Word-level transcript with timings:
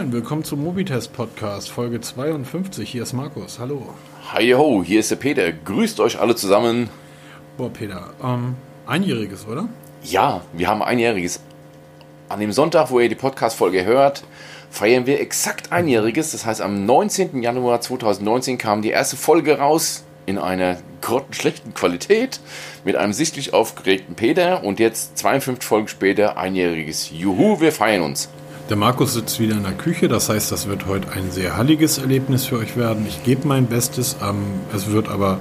moin, 0.00 0.12
willkommen 0.14 0.44
zum 0.44 0.64
Mobitest 0.64 1.12
Podcast, 1.12 1.68
Folge 1.68 2.00
52. 2.00 2.88
Hier 2.88 3.02
ist 3.02 3.12
Markus, 3.12 3.58
hallo. 3.58 3.92
Hi 4.32 4.52
ho, 4.52 4.82
hier 4.82 5.00
ist 5.00 5.10
der 5.10 5.16
Peter. 5.16 5.52
Grüßt 5.52 6.00
euch 6.00 6.18
alle 6.18 6.34
zusammen. 6.34 6.88
Boah, 7.58 7.70
Peter, 7.70 8.14
ähm, 8.24 8.54
einjähriges, 8.86 9.46
oder? 9.46 9.68
Ja, 10.02 10.40
wir 10.54 10.68
haben 10.68 10.82
einjähriges. 10.82 11.40
An 12.30 12.40
dem 12.40 12.50
Sonntag, 12.50 12.90
wo 12.90 12.98
ihr 12.98 13.10
die 13.10 13.14
Podcast-Folge 13.14 13.84
hört, 13.84 14.24
feiern 14.70 15.04
wir 15.04 15.20
exakt 15.20 15.70
einjähriges. 15.70 16.32
Das 16.32 16.46
heißt, 16.46 16.62
am 16.62 16.86
19. 16.86 17.42
Januar 17.42 17.82
2019 17.82 18.56
kam 18.56 18.80
die 18.80 18.90
erste 18.90 19.16
Folge 19.16 19.58
raus 19.58 20.04
in 20.24 20.38
einer 20.38 20.78
grottenschlechten 21.02 21.74
Qualität 21.74 22.40
mit 22.86 22.96
einem 22.96 23.12
sichtlich 23.12 23.52
aufgeregten 23.52 24.14
Peter 24.14 24.64
und 24.64 24.80
jetzt 24.80 25.18
52 25.18 25.62
Folgen 25.62 25.88
später 25.88 26.38
einjähriges. 26.38 27.10
Juhu, 27.10 27.60
wir 27.60 27.72
feiern 27.72 28.00
uns. 28.00 28.30
Der 28.70 28.76
Markus 28.76 29.14
sitzt 29.14 29.40
wieder 29.40 29.56
in 29.56 29.64
der 29.64 29.72
Küche, 29.72 30.06
das 30.06 30.28
heißt, 30.28 30.52
das 30.52 30.68
wird 30.68 30.86
heute 30.86 31.10
ein 31.10 31.32
sehr 31.32 31.56
halliges 31.56 31.98
Erlebnis 31.98 32.46
für 32.46 32.56
euch 32.56 32.76
werden. 32.76 33.04
Ich 33.08 33.24
gebe 33.24 33.48
mein 33.48 33.66
Bestes, 33.66 34.16
ähm, 34.22 34.44
es 34.72 34.92
wird 34.92 35.08
aber 35.08 35.40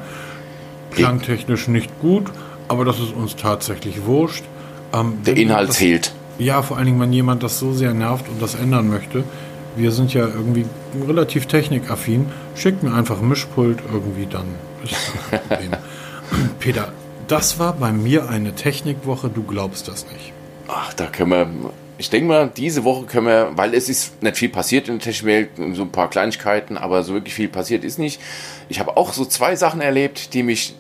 klangtechnisch 0.89 1.67
nicht 1.67 1.99
gut, 1.99 2.31
aber 2.67 2.85
das 2.85 2.99
ist 2.99 3.13
uns 3.13 3.35
tatsächlich 3.35 4.03
wurscht. 4.07 4.43
Ähm, 4.93 5.19
Der 5.27 5.37
Inhalt 5.37 5.69
das, 5.69 5.75
zählt. 5.75 6.11
Ja, 6.39 6.63
vor 6.63 6.77
allen 6.77 6.87
Dingen, 6.87 6.99
wenn 6.99 7.13
jemand 7.13 7.43
das 7.43 7.59
so 7.59 7.71
sehr 7.71 7.93
nervt 7.93 8.27
und 8.29 8.41
das 8.41 8.55
ändern 8.55 8.89
möchte. 8.89 9.23
Wir 9.75 9.91
sind 9.91 10.11
ja 10.11 10.25
irgendwie 10.25 10.65
relativ 11.07 11.45
technikaffin. 11.45 12.25
Schickt 12.55 12.81
mir 12.81 12.93
einfach 12.95 13.19
ein 13.19 13.27
Mischpult 13.27 13.77
irgendwie, 13.93 14.25
dann 14.25 14.45
ist 14.83 14.93
das 14.93 15.39
Problem. 15.41 15.71
Peter, 16.59 16.93
das 17.27 17.59
war 17.59 17.73
bei 17.73 17.91
mir 17.91 18.27
eine 18.27 18.55
Technikwoche, 18.55 19.29
du 19.29 19.43
glaubst 19.43 19.87
das 19.87 20.07
nicht. 20.11 20.33
Ach, 20.67 20.93
da 20.93 21.05
können 21.05 21.29
wir 21.29 21.47
ich 21.99 22.09
denke 22.09 22.29
mal, 22.29 22.49
diese 22.55 22.85
Woche 22.85 23.05
können 23.05 23.27
wir, 23.27 23.51
weil 23.55 23.73
es 23.73 23.89
ist 23.89 24.23
nicht 24.23 24.37
viel 24.37 24.47
passiert 24.47 24.87
in 24.87 24.95
der 24.95 25.03
technischen 25.03 25.27
Welt, 25.27 25.49
so 25.73 25.81
ein 25.81 25.91
paar 25.91 26.09
Kleinigkeiten, 26.09 26.77
aber 26.77 27.03
so 27.03 27.13
wirklich 27.13 27.33
viel 27.33 27.49
passiert 27.49 27.83
ist 27.83 27.99
nicht. 27.99 28.21
Ich 28.69 28.79
habe 28.79 28.95
auch 28.95 29.11
so 29.11 29.25
zwei 29.25 29.57
Sachen 29.57 29.81
erlebt, 29.81 30.33
die 30.33 30.41
mich 30.41 30.75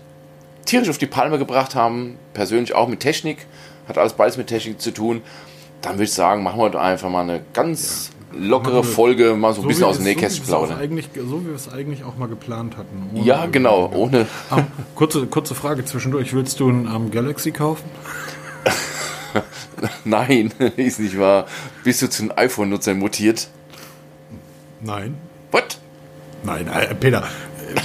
tierisch 0.63 0.89
auf 0.89 0.97
die 0.97 1.07
Palme 1.07 1.37
gebracht 1.37 1.75
haben, 1.75 2.17
persönlich 2.33 2.73
auch 2.73 2.87
mit 2.87 3.01
Technik, 3.01 3.47
hat 3.89 3.97
alles 3.97 4.13
beides 4.13 4.37
mit 4.37 4.47
Technik 4.47 4.79
zu 4.79 4.91
tun. 4.91 5.21
Dann 5.81 5.95
würde 5.95 6.05
ich 6.05 6.13
sagen, 6.13 6.41
machen 6.41 6.57
wir 6.57 6.79
einfach 6.79 7.09
mal 7.09 7.23
eine 7.23 7.41
ganz 7.51 8.11
ja. 8.31 8.47
lockere 8.47 8.85
Folge, 8.85 9.35
mal 9.35 9.53
so 9.53 9.59
ein 9.59 9.63
so 9.63 9.67
bisschen 9.67 9.83
aus 9.83 9.97
dem 9.97 10.05
Nähkästchen 10.05 10.45
so 10.45 10.53
plaudern. 10.53 10.77
So 10.79 11.41
wie 11.41 11.47
wir 11.47 11.55
es 11.55 11.69
eigentlich 11.69 12.05
auch 12.05 12.15
mal 12.15 12.29
geplant 12.29 12.77
hatten. 12.77 13.09
ja, 13.25 13.45
genau, 13.45 13.91
ohne. 13.93 14.25
Um, 14.51 14.67
kurze, 14.95 15.27
kurze 15.27 15.53
Frage 15.53 15.83
zwischendurch. 15.83 16.33
Willst 16.33 16.61
du 16.61 16.69
ein 16.69 16.87
um, 16.87 17.11
Galaxy 17.11 17.51
kaufen? 17.51 17.83
Nein, 20.05 20.51
ist 20.77 20.99
nicht 20.99 21.17
wahr. 21.19 21.45
Bist 21.83 22.01
du 22.01 22.09
zu 22.09 22.23
einem 22.23 22.33
iPhone-Nutzer 22.35 22.93
mutiert? 22.93 23.49
Nein. 24.81 25.15
What? 25.51 25.77
Nein, 26.43 26.67
äh, 26.67 26.95
Peter, 26.95 27.23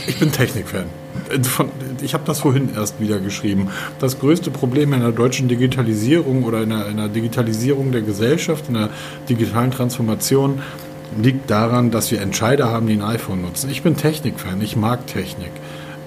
ich 0.06 0.19
bin 0.19 0.31
Technikfan. 0.31 0.84
Ich 2.03 2.14
habe 2.14 2.25
das 2.27 2.41
vorhin 2.41 2.70
erst 2.75 3.01
wieder 3.01 3.19
geschrieben. 3.19 3.69
Das 3.98 4.19
größte 4.19 4.51
Problem 4.51 4.92
in 4.92 5.01
der 5.01 5.12
deutschen 5.12 5.48
Digitalisierung 5.48 6.45
oder 6.45 6.62
in 6.62 6.70
der, 6.70 6.86
in 6.89 6.97
der 6.97 7.09
Digitalisierung 7.09 7.92
der 7.92 8.03
Gesellschaft, 8.03 8.69
in 8.69 8.75
der 8.75 8.91
digitalen 9.29 9.70
Transformation 9.70 10.61
liegt 11.20 11.51
daran, 11.51 11.91
dass 11.91 12.11
wir 12.11 12.20
Entscheider 12.20 12.70
haben, 12.70 12.86
die 12.86 12.95
ein 12.95 13.03
iPhone 13.03 13.42
nutzen. 13.42 13.70
Ich 13.70 13.83
bin 13.83 13.97
Technikfan, 13.97 14.61
ich 14.61 14.77
mag 14.77 15.06
Technik. 15.06 15.53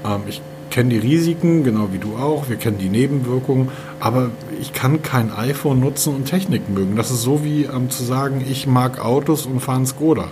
Ähm, 0.06 0.22
ich 0.28 0.42
kenne 0.78 0.92
die 0.92 1.00
Risiken, 1.00 1.64
genau 1.64 1.90
wie 1.92 1.98
du 1.98 2.18
auch. 2.18 2.50
Wir 2.50 2.58
kennen 2.58 2.78
die 2.78 2.90
Nebenwirkungen. 2.90 3.72
Aber 4.00 4.30
ich 4.62 4.74
kann 4.74 5.02
kein 5.02 5.32
iPhone 5.32 5.80
nutzen 5.80 6.14
und 6.14 6.26
Technik 6.26 6.70
mögen. 6.70 6.96
Das 6.96 7.10
ist 7.10 7.24
so 7.24 7.44
wie 7.44 7.64
ähm, 7.64 7.90
zu 7.90 8.04
sagen, 8.04 8.46
ich 8.48 8.68
mag 8.68 9.04
Autos 9.04 9.48
und 9.48 9.60
fahre 9.60 9.78
einen 9.78 9.88
Skoda. 9.88 10.28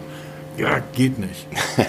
Ja, 0.55 0.83
geht 0.93 1.17
nicht. 1.17 1.47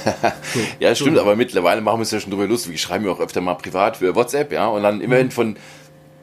So, 0.55 0.61
ja, 0.81 0.95
stimmt, 0.95 1.17
so. 1.17 1.23
aber 1.23 1.37
mittlerweile 1.37 1.83
machen 1.83 1.99
wir 1.99 2.05
es 2.05 2.11
ja 2.13 2.19
schon 2.19 2.31
drüber 2.31 2.47
lustig. 2.47 2.75
Ich 2.75 2.81
schreibe 2.81 3.05
mir 3.05 3.11
auch 3.11 3.21
öfter 3.21 3.43
mal 3.43 3.57
privat 3.57 3.99
für 3.99 4.15
WhatsApp, 4.15 4.53
ja, 4.53 4.69
und 4.69 4.83
dann 4.83 5.03
immerhin 5.03 5.27
mhm. 5.27 5.33
von, 5.33 5.57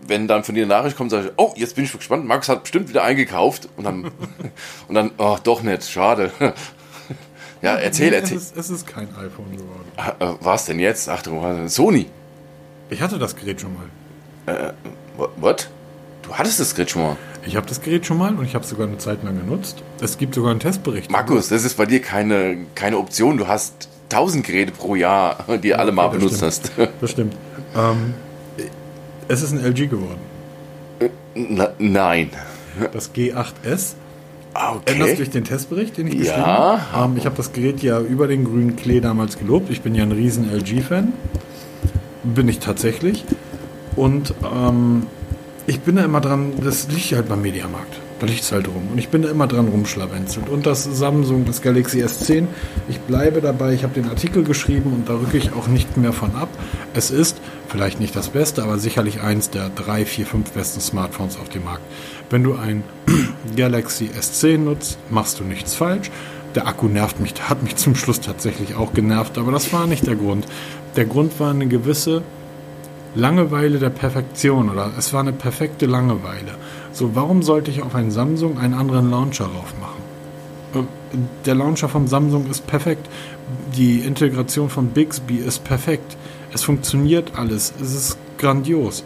wenn 0.07 0.27
dann 0.27 0.43
von 0.43 0.55
dir 0.55 0.63
eine 0.63 0.73
Nachricht 0.73 0.97
kommt, 0.97 1.11
sage 1.11 1.27
ich, 1.27 1.33
oh, 1.37 1.53
jetzt 1.55 1.75
bin 1.75 1.85
ich 1.85 1.91
gespannt, 1.91 2.25
Max 2.25 2.49
hat 2.49 2.63
bestimmt 2.63 2.89
wieder 2.89 3.03
eingekauft 3.03 3.69
und 3.77 3.83
dann, 3.83 4.05
und 4.87 4.95
dann, 4.95 5.11
oh, 5.19 5.37
doch 5.43 5.61
nicht, 5.61 5.87
schade. 5.87 6.31
ja, 7.61 7.75
erzähl, 7.75 8.09
nee, 8.09 8.15
erzähl. 8.15 8.37
Es 8.37 8.43
ist, 8.45 8.57
es 8.57 8.69
ist 8.71 8.87
kein 8.87 9.07
iPhone 9.09 9.55
geworden. 9.55 9.91
Ah, 9.97 10.15
äh, 10.19 10.33
was 10.39 10.65
denn 10.65 10.79
jetzt? 10.79 11.09
Achtung, 11.09 11.67
Sony. 11.69 12.07
Ich 12.93 13.01
hatte 13.01 13.17
das 13.17 13.35
Gerät 13.35 13.59
schon 13.59 13.71
mal. 13.73 14.53
Äh, 14.53 14.73
what? 15.37 15.67
Du 16.21 16.31
hattest 16.35 16.59
das 16.59 16.75
Gerät 16.75 16.91
schon 16.91 17.01
mal? 17.01 17.17
Ich 17.43 17.55
habe 17.55 17.65
das 17.65 17.81
Gerät 17.81 18.05
schon 18.05 18.19
mal 18.19 18.35
und 18.35 18.45
ich 18.45 18.53
habe 18.53 18.63
es 18.63 18.69
sogar 18.69 18.87
eine 18.87 18.99
Zeit 18.99 19.23
lang 19.23 19.35
genutzt. 19.39 19.81
Es 19.99 20.19
gibt 20.19 20.35
sogar 20.35 20.51
einen 20.51 20.59
Testbericht. 20.59 21.11
Markus, 21.11 21.49
das 21.49 21.65
ist 21.65 21.75
bei 21.75 21.87
dir 21.87 22.01
keine, 22.01 22.67
keine 22.75 22.99
Option. 22.99 23.37
Du 23.37 23.47
hast 23.47 23.89
1000 24.11 24.45
Geräte 24.45 24.71
pro 24.73 24.93
Jahr, 24.93 25.43
die 25.63 25.69
ja, 25.69 25.77
alle 25.77 25.91
mal 25.91 26.05
okay, 26.05 26.17
benutzt 26.17 26.35
stimmt. 26.35 26.71
hast. 26.77 26.91
Das 27.01 27.09
stimmt. 27.09 27.35
Ähm, 27.75 28.13
es 29.27 29.41
ist 29.41 29.53
ein 29.53 29.65
LG 29.65 29.89
geworden. 29.89 30.21
Na, 31.33 31.69
nein. 31.79 32.29
Das 32.91 33.11
G8S. 33.13 33.95
Ah, 34.53 34.73
okay. 34.75 34.83
Erinnerst 34.85 35.13
du 35.13 35.17
dich 35.17 35.31
den 35.31 35.45
Testbericht, 35.45 35.97
den 35.97 36.07
ich 36.07 36.19
geschrieben 36.19 36.41
ja. 36.41 36.91
habe? 36.91 37.11
Ähm, 37.11 37.17
ich 37.17 37.25
habe 37.25 37.35
das 37.35 37.53
Gerät 37.53 37.81
ja 37.81 37.99
über 37.99 38.27
den 38.27 38.43
grünen 38.43 38.75
Klee 38.75 38.99
damals 39.01 39.39
gelobt. 39.39 39.71
Ich 39.71 39.81
bin 39.81 39.95
ja 39.95 40.03
ein 40.03 40.11
riesen 40.11 40.47
LG-Fan 40.53 41.11
bin 42.23 42.47
ich 42.47 42.59
tatsächlich. 42.59 43.23
Und 43.95 44.33
ähm, 44.43 45.07
ich 45.65 45.79
bin 45.81 45.95
da 45.95 46.03
immer 46.03 46.21
dran, 46.21 46.53
das 46.63 46.87
liegt 46.89 47.11
halt 47.13 47.29
beim 47.29 47.41
Mediamarkt. 47.41 47.99
Da 48.19 48.27
liegt 48.27 48.43
es 48.43 48.51
halt 48.51 48.67
rum. 48.67 48.87
Und 48.91 48.97
ich 48.97 49.09
bin 49.09 49.21
da 49.21 49.29
immer 49.29 49.47
dran 49.47 49.67
rumschlawenzelt. 49.67 50.47
Und 50.49 50.65
das 50.65 50.83
Samsung, 50.83 51.45
das 51.45 51.61
Galaxy 51.61 52.03
S10, 52.03 52.47
ich 52.87 52.99
bleibe 52.99 53.41
dabei, 53.41 53.73
ich 53.73 53.83
habe 53.83 53.93
den 53.93 54.09
Artikel 54.09 54.43
geschrieben 54.43 54.93
und 54.93 55.09
da 55.09 55.13
rücke 55.15 55.37
ich 55.37 55.53
auch 55.53 55.67
nicht 55.67 55.97
mehr 55.97 56.13
von 56.13 56.35
ab. 56.35 56.49
Es 56.93 57.11
ist 57.11 57.37
vielleicht 57.67 57.99
nicht 57.99 58.15
das 58.15 58.29
Beste, 58.29 58.63
aber 58.63 58.77
sicherlich 58.77 59.21
eins 59.21 59.49
der 59.49 59.69
drei, 59.69 60.05
vier, 60.05 60.25
fünf 60.25 60.51
besten 60.51 60.79
Smartphones 60.79 61.37
auf 61.37 61.49
dem 61.49 61.65
Markt. 61.65 61.83
Wenn 62.29 62.43
du 62.43 62.55
ein 62.55 62.83
Galaxy 63.57 64.09
S10 64.17 64.59
nutzt, 64.59 64.97
machst 65.09 65.39
du 65.39 65.43
nichts 65.43 65.75
falsch. 65.75 66.09
Der 66.55 66.67
Akku 66.67 66.87
nervt 66.87 67.19
mich, 67.19 67.33
hat 67.49 67.63
mich 67.63 67.75
zum 67.77 67.95
Schluss 67.95 68.21
tatsächlich 68.21 68.75
auch 68.75 68.93
genervt, 68.93 69.37
aber 69.37 69.51
das 69.51 69.73
war 69.73 69.87
nicht 69.87 70.05
der 70.05 70.15
Grund. 70.15 70.45
Der 70.95 71.05
Grund 71.05 71.39
war 71.39 71.49
eine 71.49 71.67
gewisse 71.67 72.21
Langeweile 73.15 73.79
der 73.79 73.89
Perfektion 73.89 74.69
oder 74.69 74.91
es 74.97 75.13
war 75.13 75.21
eine 75.21 75.33
perfekte 75.33 75.85
Langeweile. 75.85 76.55
So, 76.91 77.15
warum 77.15 77.41
sollte 77.41 77.71
ich 77.71 77.81
auf 77.81 77.95
ein 77.95 78.11
Samsung 78.11 78.57
einen 78.59 78.73
anderen 78.75 79.09
Launcher 79.09 79.45
drauf 79.45 79.73
machen? 79.79 80.85
Äh, 80.85 81.17
der 81.45 81.55
Launcher 81.55 81.89
von 81.89 82.07
Samsung 82.07 82.49
ist 82.49 82.67
perfekt. 82.67 83.07
Die 83.75 83.99
Integration 83.99 84.69
von 84.69 84.89
Bixby 84.89 85.37
ist 85.37 85.63
perfekt. 85.63 86.17
Es 86.53 86.63
funktioniert 86.63 87.31
alles. 87.35 87.73
Es 87.81 87.93
ist 87.93 88.17
grandios 88.37 89.03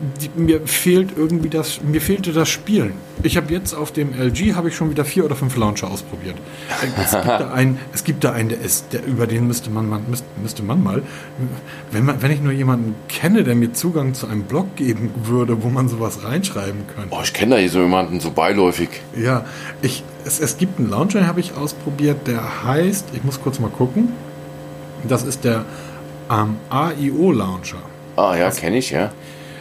die, 0.00 0.30
mir 0.40 0.66
fehlt 0.66 1.10
irgendwie 1.16 1.50
das, 1.50 1.82
mir 1.82 2.00
fehlte 2.00 2.32
das 2.32 2.48
Spielen. 2.48 2.94
Ich 3.22 3.36
habe 3.36 3.52
jetzt 3.52 3.74
auf 3.74 3.92
dem 3.92 4.14
LG 4.18 4.54
habe 4.54 4.68
ich 4.68 4.76
schon 4.76 4.90
wieder 4.90 5.04
vier 5.04 5.26
oder 5.26 5.36
fünf 5.36 5.56
Launcher 5.56 5.90
ausprobiert. 5.90 6.36
Es 6.96 7.10
gibt 7.10 7.26
da 7.26 7.50
einen, 7.52 7.78
es 7.92 8.04
gibt 8.04 8.24
da 8.24 8.32
einen, 8.32 8.48
der 8.48 8.60
ist, 8.60 8.92
der 8.92 9.04
über 9.04 9.26
den 9.26 9.46
müsste 9.46 9.70
man, 9.70 9.88
man 9.88 10.08
müsste, 10.08 10.26
müsste 10.40 10.62
man 10.62 10.82
mal, 10.82 11.02
wenn 11.90 12.04
man, 12.06 12.22
wenn 12.22 12.30
ich 12.30 12.40
nur 12.40 12.52
jemanden 12.52 12.94
kenne, 13.08 13.44
der 13.44 13.54
mir 13.54 13.74
Zugang 13.74 14.14
zu 14.14 14.26
einem 14.26 14.44
Blog 14.44 14.74
geben 14.76 15.10
würde, 15.24 15.62
wo 15.62 15.68
man 15.68 15.88
sowas 15.88 16.24
reinschreiben 16.24 16.86
könnte. 16.94 17.14
Oh, 17.14 17.20
ich 17.22 17.34
kenne 17.34 17.56
da 17.56 17.60
hier 17.60 17.70
so 17.70 17.80
jemanden 17.80 18.20
so 18.20 18.30
beiläufig. 18.30 18.88
Ja, 19.14 19.44
ich, 19.82 20.02
es, 20.24 20.40
es 20.40 20.56
gibt 20.56 20.78
einen 20.78 20.88
Launcher, 20.88 21.18
den 21.18 21.28
habe 21.28 21.40
ich 21.40 21.54
ausprobiert, 21.54 22.26
der 22.26 22.64
heißt, 22.64 23.08
ich 23.12 23.22
muss 23.22 23.40
kurz 23.42 23.58
mal 23.58 23.70
gucken, 23.70 24.08
das 25.06 25.24
ist 25.24 25.44
der 25.44 25.66
ähm, 26.30 26.56
AIO 26.70 27.32
Launcher. 27.32 27.82
Ah 28.16 28.34
ja, 28.36 28.50
kenne 28.50 28.78
ich 28.78 28.90
ja. 28.90 29.12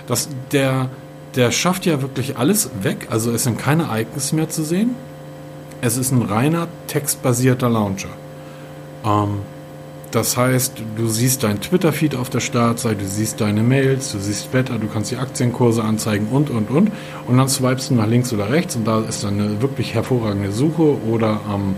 Das, 0.10 0.28
der, 0.52 0.90
der 1.36 1.52
schafft 1.52 1.86
ja 1.86 2.02
wirklich 2.02 2.38
alles 2.38 2.72
weg. 2.82 3.08
Also 3.12 3.32
es 3.32 3.44
sind 3.44 3.60
keine 3.60 3.88
Icons 3.94 4.34
mehr 4.34 4.50
zu 4.50 4.64
sehen. 4.64 4.96
Es 5.82 5.98
ist 5.98 6.12
ein 6.12 6.24
reiner 6.24 6.68
textbasierter 6.88 7.70
Launcher. 7.70 8.10
Ähm, 9.06 9.42
das 10.10 10.36
heißt, 10.36 10.74
du 10.98 11.08
siehst 11.08 11.44
dein 11.44 11.62
Twitter-Feed 11.62 12.16
auf 12.16 12.32
der 12.32 12.40
Startseite, 12.40 12.96
du 12.96 13.06
siehst 13.06 13.40
deine 13.40 13.62
Mails, 13.62 14.12
du 14.12 14.18
siehst 14.18 14.52
Wetter, 14.52 14.80
du 14.80 14.88
kannst 14.88 15.12
die 15.12 15.18
Aktienkurse 15.18 15.84
anzeigen 15.84 16.30
und, 16.32 16.50
und, 16.50 16.72
und. 16.72 16.92
Und 17.28 17.38
dann 17.38 17.48
swipest 17.48 17.92
du 17.92 17.94
nach 17.94 18.08
links 18.08 18.34
oder 18.34 18.50
rechts 18.50 18.76
und 18.76 18.86
da 18.86 19.02
ist 19.02 19.24
dann 19.24 19.40
eine 19.40 19.62
wirklich 19.62 19.94
hervorragende 19.94 20.52
Suche 20.52 20.98
oder 21.08 21.40
ähm, 21.54 21.76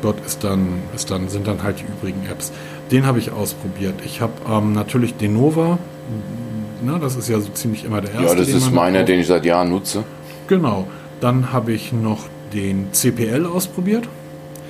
dort 0.00 0.24
ist 0.24 0.42
dann, 0.42 0.80
ist 0.94 1.10
dann, 1.10 1.28
sind 1.28 1.46
dann 1.46 1.62
halt 1.62 1.80
die 1.80 1.84
übrigen 1.84 2.26
Apps. 2.30 2.52
Den 2.90 3.04
habe 3.04 3.18
ich 3.18 3.32
ausprobiert. 3.32 3.96
Ich 4.06 4.22
habe 4.22 4.32
ähm, 4.48 4.72
natürlich 4.72 5.16
den 5.16 5.34
Nova, 5.34 5.78
Ne? 6.82 6.98
Das 7.00 7.16
ist 7.16 7.28
ja 7.28 7.40
so 7.40 7.50
ziemlich 7.50 7.84
immer 7.84 8.00
der 8.00 8.12
erste. 8.12 8.26
Ja, 8.26 8.34
das 8.34 8.48
ist 8.48 8.72
meiner, 8.72 9.02
den 9.04 9.20
ich 9.20 9.26
seit 9.26 9.44
Jahren 9.44 9.70
nutze. 9.70 10.04
Genau. 10.48 10.86
Dann 11.20 11.52
habe 11.52 11.72
ich 11.72 11.92
noch 11.92 12.26
den 12.52 12.92
CPL 12.92 13.46
ausprobiert. 13.46 14.08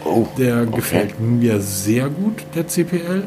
Oh, 0.04 0.26
der 0.38 0.62
okay. 0.62 0.76
gefällt 0.76 1.20
mir 1.20 1.60
sehr 1.60 2.08
gut, 2.08 2.44
der 2.54 2.66
CPL. 2.66 3.24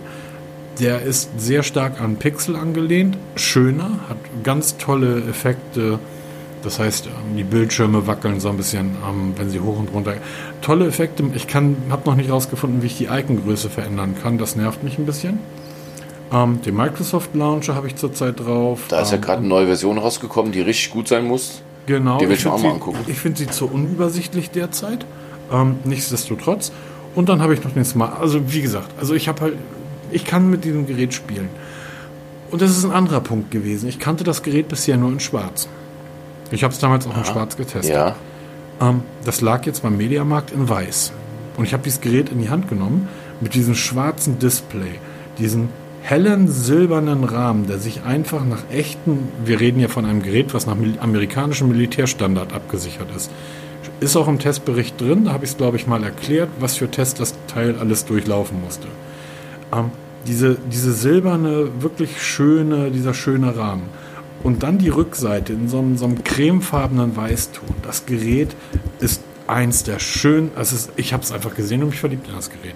Der 0.80 1.02
ist 1.02 1.30
sehr 1.38 1.64
stark 1.64 2.02
an 2.02 2.18
Pixel 2.18 2.56
angelehnt, 2.58 3.18
schöner, 3.36 4.00
hat 4.10 4.18
ganz 4.44 4.78
tolle 4.78 5.24
Effekte. 5.30 6.00
Das 6.64 6.80
heißt, 6.80 7.08
ähm, 7.08 7.38
die 7.38 7.44
Bildschirme 7.44 8.08
wackeln 8.08 8.40
so 8.40 8.50
ein 8.50 8.58
bisschen, 8.58 8.98
ähm, 9.08 9.34
wenn 9.38 9.50
sie 9.50 9.62
hoch 9.62 9.80
und 9.80 9.94
runter. 9.94 10.16
Tolle 10.62 10.88
Effekte. 10.88 11.24
Ich 11.34 11.48
habe 11.54 11.76
noch 12.06 12.16
nicht 12.16 12.30
rausgefunden, 12.30 12.82
wie 12.82 12.88
ich 12.88 12.98
die 12.98 13.06
Icongröße 13.06 13.70
verändern 13.70 14.16
kann. 14.22 14.38
Das 14.38 14.56
nervt 14.56 14.84
mich 14.84 14.98
ein 14.98 15.06
bisschen. 15.06 15.40
Ähm, 16.32 16.62
den 16.62 16.76
Microsoft 16.76 17.36
Launcher 17.36 17.76
habe 17.76 17.88
ich 17.88 17.96
zurzeit 17.96 18.40
drauf. 18.40 18.82
Da 18.90 19.02
ist 19.02 19.12
ja 19.12 19.18
Ähm, 19.18 19.22
gerade 19.22 19.40
eine 19.40 19.48
neue 19.48 19.68
Version 19.68 19.98
rausgekommen, 19.98 20.52
die 20.52 20.62
richtig 20.62 20.92
gut 20.92 21.08
sein 21.08 21.26
muss. 21.26 21.62
Genau. 21.86 22.18
Die 22.18 22.28
will 22.28 22.36
ich 22.36 22.46
mir 22.46 22.54
auch 22.54 22.62
mal 22.62 22.72
angucken. 22.72 23.00
Ich 23.08 23.20
finde 23.20 23.38
sie 23.38 23.48
zu 23.48 23.68
unübersichtlich 23.68 24.50
derzeit. 24.50 25.06
Ähm, 25.52 25.78
nichtsdestotrotz. 25.84 26.72
Und 27.14 27.30
dann 27.30 27.42
habe 27.42 27.54
ich 27.54 27.64
noch 27.64 27.72
den 27.72 27.86
Smart. 27.86 28.20
Also 28.20 28.52
wie 28.52 28.62
gesagt, 28.62 28.90
also 29.00 29.14
ich 29.14 29.28
habe 29.28 29.42
halt, 29.42 29.54
ich 30.12 30.26
kann 30.26 30.50
mit 30.50 30.64
diesem 30.64 30.88
Gerät 30.88 31.14
spielen. 31.14 31.50
Und 32.52 32.62
das 32.62 32.72
ist 32.72 32.84
ein 32.86 32.92
anderer 32.92 33.22
Punkt 33.22 33.52
gewesen. 33.52 33.88
Ich 33.88 34.00
kannte 34.00 34.24
das 34.24 34.42
Gerät 34.42 34.68
bisher 34.68 34.98
nur 34.98 35.12
in 35.12 35.20
Schwarz. 35.20 35.68
Ich 36.52 36.64
habe 36.64 36.74
es 36.74 36.80
damals 36.80 37.08
auch 37.08 37.16
in 37.18 37.26
Schwarz 37.26 37.56
getestet. 37.56 37.94
Ja. 37.94 38.16
Ähm, 38.82 39.02
das 39.24 39.42
lag 39.42 39.66
jetzt 39.66 39.84
beim 39.84 39.96
Mediamarkt 39.98 40.52
in 40.52 40.68
Weiß. 40.68 41.12
Und 41.58 41.66
ich 41.66 41.74
habe 41.74 41.84
dieses 41.84 42.02
Gerät 42.02 42.30
in 42.30 42.42
die 42.42 42.50
Hand 42.50 42.68
genommen 42.68 43.08
mit 43.42 43.54
diesem 43.54 43.76
schwarzen 43.76 44.40
Display, 44.40 45.00
diesen 45.38 45.70
hellen 46.06 46.48
silbernen 46.48 47.24
Rahmen, 47.24 47.66
der 47.66 47.80
sich 47.80 48.04
einfach 48.04 48.46
nach 48.46 48.70
echten, 48.72 49.28
wir 49.44 49.60
reden 49.60 49.80
ja 49.80 49.88
von 49.88 50.06
einem 50.06 50.22
Gerät, 50.22 50.54
was 50.54 50.68
nach 50.68 50.78
amerikanischem 51.00 51.68
Militärstandard 51.68 52.54
abgesichert 52.54 53.08
ist. 53.16 53.32
Ist 54.02 54.16
auch 54.16 54.28
im 54.28 54.38
Testbericht 54.38 55.02
drin, 55.02 55.26
da 55.26 55.34
habe 55.34 55.46
ich 55.46 55.52
es, 55.52 55.58
glaube 55.58 55.78
ich, 55.78 55.88
mal 55.88 56.04
erklärt, 56.04 56.50
was 56.60 56.78
für 56.78 56.92
Tests 56.92 57.18
das 57.18 57.34
Teil 57.48 57.76
alles 57.80 58.06
durchlaufen 58.06 58.62
musste. 58.62 58.88
Ähm, 59.74 59.90
diese, 60.28 60.58
diese 60.72 60.94
silberne, 60.94 61.70
wirklich 61.82 62.22
schöne, 62.22 62.92
dieser 62.92 63.16
schöne 63.16 63.58
Rahmen. 63.58 63.90
Und 64.44 64.62
dann 64.62 64.78
die 64.78 64.90
Rückseite 64.90 65.54
in 65.54 65.70
so 65.70 65.80
einem, 65.80 65.98
so 65.98 66.06
einem 66.06 66.24
cremefarbenen 66.24 67.16
Weißton. 67.16 67.66
Das 67.82 68.06
Gerät 68.06 68.56
ist 69.00 69.24
eins 69.48 69.84
der 69.84 69.98
schönen, 69.98 70.52
also 70.56 70.76
ich 70.98 71.14
habe 71.14 71.24
es 71.24 71.32
einfach 71.32 71.56
gesehen 71.56 71.82
und 71.82 71.90
mich 71.90 72.00
verliebt 72.00 72.28
in 72.28 72.36
das 72.36 72.52
Gerät. 72.52 72.76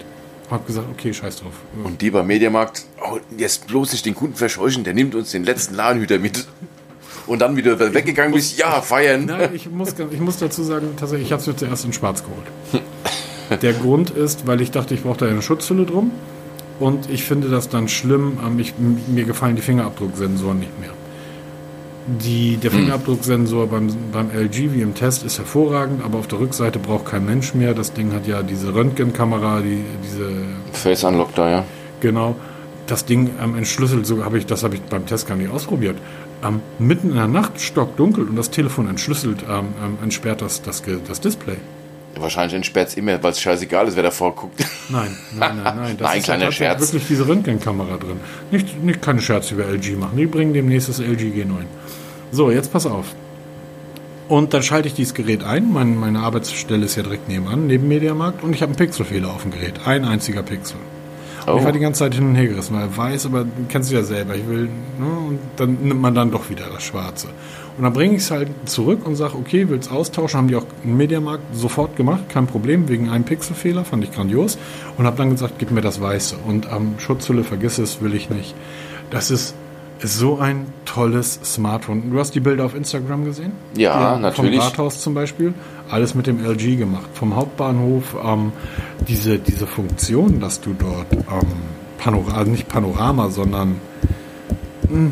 Hab 0.50 0.66
gesagt, 0.66 0.88
okay, 0.92 1.14
scheiß 1.14 1.38
drauf. 1.38 1.54
Und 1.84 2.02
die 2.02 2.10
beim 2.10 2.26
Mediamarkt, 2.26 2.86
oh, 3.02 3.18
jetzt 3.38 3.68
bloß 3.68 3.92
nicht 3.92 4.06
den 4.06 4.16
Kunden 4.16 4.36
verscheuchen, 4.36 4.84
der 4.84 4.94
nimmt 4.94 5.14
uns 5.14 5.32
den 5.32 5.44
letzten 5.44 5.76
Ladenhüter 5.76 6.18
mit. 6.18 6.48
Und 7.28 7.40
dann 7.40 7.56
wieder 7.56 7.80
weggegangen 7.94 8.34
bist, 8.34 8.58
ja, 8.58 8.82
feiern. 8.82 9.26
Nein, 9.26 9.52
ich 9.54 9.70
muss, 9.70 9.94
ich 10.10 10.20
muss 10.20 10.38
dazu 10.38 10.64
sagen, 10.64 10.94
tatsächlich, 10.98 11.28
ich 11.28 11.32
habe 11.32 11.42
es 11.42 11.48
mir 11.48 11.56
zuerst 11.56 11.86
in 11.86 11.94
schwarz 11.94 12.24
geholt. 12.24 13.62
Der 13.62 13.74
Grund 13.74 14.10
ist, 14.10 14.48
weil 14.48 14.62
ich 14.62 14.72
dachte, 14.72 14.96
ich 14.96 15.04
brauche 15.04 15.18
da 15.18 15.28
eine 15.28 15.42
Schutzhülle 15.44 15.86
drum. 15.86 16.12
Und 16.80 17.10
ich 17.10 17.24
finde 17.24 17.50
das 17.50 17.70
dann 17.70 17.88
schlimm. 17.88 18.40
ähm, 18.44 18.58
Ich, 18.60 18.74
mir 18.78 19.26
gefallen 19.26 19.56
die 19.56 19.62
Fingerabdrucksensoren 19.62 20.60
nicht 20.60 20.80
mehr. 20.80 20.92
Die, 22.18 22.58
der 22.58 22.72
Fingerabdrucksensor 22.72 23.68
beim, 23.68 23.88
beim 24.12 24.32
LG 24.32 24.74
wie 24.74 24.82
im 24.82 24.96
Test 24.96 25.24
ist 25.24 25.38
hervorragend, 25.38 26.04
aber 26.04 26.18
auf 26.18 26.28
der 26.28 26.40
Rückseite 26.40 26.80
braucht 26.80 27.06
kein 27.06 27.24
Mensch 27.26 27.54
mehr. 27.54 27.74
Das 27.76 27.94
Ding 27.94 28.14
hat 28.14 28.26
ja 28.26 28.42
diese 28.42 28.74
Röntgenkamera, 28.74 29.62
die, 29.62 29.84
diese 30.04 30.32
Face 30.74 31.04
Unlock 31.04 31.36
da, 31.36 31.50
ja. 31.50 31.66
Genau. 32.00 32.36
Das 32.88 33.06
Ding 33.06 33.30
ähm, 33.42 33.56
entschlüsselt, 33.56 34.08
so 34.08 34.26
habe 34.26 34.40
ich, 34.40 34.48
das 34.48 34.64
habe 34.64 34.76
ich 34.76 34.82
beim 34.82 35.06
Test 35.06 35.28
gar 35.28 35.36
nicht 35.36 35.52
ausprobiert. 35.52 35.98
Ähm, 36.44 36.62
mitten 36.80 37.10
in 37.10 37.16
der 37.18 37.28
Nacht 37.28 37.62
stockdunkel 37.62 38.24
und 38.28 38.36
das 38.36 38.50
Telefon 38.50 38.90
entschlüsselt, 38.90 39.44
ähm, 39.48 39.68
ähm, 39.84 39.98
entsperrt 40.02 40.42
das, 40.42 40.64
das, 40.64 40.82
das 41.08 41.22
Display. 41.22 41.58
Wahrscheinlich 42.16 42.56
entsperrt 42.56 42.90
es 42.90 42.98
immer, 42.98 43.22
weil 43.22 43.32
es 43.32 43.40
scheißegal 43.40 43.88
ist, 43.88 43.96
wer 43.96 44.04
davor 44.04 44.34
guckt. 44.36 44.66
Nein, 44.90 45.16
nein, 45.38 45.62
nein, 45.64 45.76
nein. 45.76 45.96
Das 46.00 46.08
Nein, 46.10 46.18
ist 46.18 46.24
kleiner 46.26 46.46
tatsächlich 46.46 46.56
Scherz. 46.58 46.82
wirklich 46.82 47.08
diese 47.08 47.28
Röntgenkamera 47.28 47.98
drin. 47.98 48.20
Nicht, 48.52 48.84
nicht 48.84 49.02
keine 49.02 49.22
Scherz 49.22 49.52
über 49.52 49.66
LG 49.66 49.96
machen. 49.98 50.18
Die 50.18 50.26
bringen 50.26 50.54
demnächst 50.54 50.90
das 50.90 51.00
LG 51.00 51.22
G9. 51.22 51.66
So, 52.32 52.52
jetzt 52.52 52.72
pass 52.72 52.86
auf. 52.86 53.16
Und 54.28 54.54
dann 54.54 54.62
schalte 54.62 54.88
ich 54.88 54.94
dieses 54.94 55.14
Gerät 55.14 55.44
ein. 55.44 55.74
Mein, 55.74 55.96
meine 55.96 56.20
Arbeitsstelle 56.20 56.86
ist 56.86 56.96
ja 56.96 57.04
direkt 57.04 57.28
nebenan, 57.28 57.68
neben 57.68 57.88
Mediamarkt. 57.88 58.44
Und 58.44 58.54
ich 58.54 58.62
habe 58.62 58.70
einen 58.70 58.78
Pixelfehler 58.78 59.30
auf 59.30 59.42
dem 59.42 59.52
Gerät. 59.52 59.88
Ein 59.88 60.06
einziger 60.06 60.44
Pixel. 60.44 60.78
Und 60.78 61.00
Oh. 61.50 61.58
Ich 61.58 61.64
war 61.64 61.72
die 61.72 61.80
ganze 61.80 62.00
Zeit 62.00 62.14
hin 62.14 62.28
und 62.28 62.36
her 62.36 62.48
gerissen, 62.48 62.76
weil 62.76 62.96
weiß, 62.96 63.26
aber 63.26 63.44
du 63.44 63.50
kennst 63.68 63.92
du 63.92 63.96
ja 63.96 64.04
selber. 64.04 64.36
Ich 64.36 64.48
will, 64.48 64.70
ne, 65.00 65.28
und 65.28 65.40
dann 65.56 65.78
nimmt 65.82 66.02
man 66.02 66.14
dann 66.14 66.32
doch 66.32 66.50
wieder 66.50 66.66
das 66.72 66.84
Schwarze. 66.84 67.28
Und 67.78 67.84
dann 67.84 67.94
bringe 67.94 68.16
ich 68.16 68.24
es 68.24 68.32
halt 68.32 68.50
zurück 68.66 69.06
und 69.06 69.16
sage, 69.16 69.36
okay, 69.36 69.70
willst 69.70 69.92
austauschen? 69.92 70.38
Haben 70.38 70.48
die 70.50 70.56
auch 70.56 70.66
im 70.84 70.98
Mediamarkt 70.98 71.56
sofort 71.56 71.96
gemacht, 71.96 72.30
kein 72.30 72.46
Problem, 72.46 72.90
wegen 72.90 73.10
einem 73.10 73.24
Pixelfehler, 73.24 73.86
fand 73.86 74.04
ich 74.04 74.12
grandios. 74.12 74.58
Und 74.98 75.06
habe 75.06 75.18
dann 75.18 75.32
gesagt, 75.32 75.56
gib 75.58 75.72
mir 75.72 75.82
das 75.82 76.02
Weiße. 76.02 76.36
Und 76.46 76.70
am 76.72 77.00
Schutzhülle, 77.00 77.44
vergiss 77.44 77.78
es, 77.80 78.02
will 78.02 78.14
ich 78.14 78.30
nicht. 78.30 78.54
Das 79.10 79.32
ist, 79.32 79.56
ist 80.00 80.18
so 80.18 80.40
ein 80.40 80.68
tolles 80.86 81.40
Smartphone. 81.44 82.10
Du 82.12 82.20
hast 82.20 82.32
die 82.36 82.40
Bilder 82.40 82.66
auf 82.66 82.74
Instagram 82.76 83.26
gesehen? 83.26 83.52
Ja, 83.76 84.16
Die- 84.16 84.22
natürlich. 84.22 84.56
Vom 84.60 84.64
Rathaus 84.70 85.02
zum 85.02 85.14
Beispiel. 85.14 85.54
Alles 85.90 86.16
mit 86.16 86.26
dem 86.28 86.44
LG 86.44 86.78
gemacht. 86.78 87.10
Vom 87.14 87.36
Hauptbahnhof 87.36 88.16
ähm, 88.24 88.52
diese, 89.08 89.40
diese 89.40 89.68
Funktion, 89.68 90.40
dass 90.40 90.62
du 90.62 90.74
dort 90.78 91.12
ähm, 91.14 91.48
Panorama, 91.98 92.38
also 92.38 92.52
nicht 92.52 92.68
Panorama, 92.70 93.30
sondern 93.30 93.82
mh, 94.90 95.12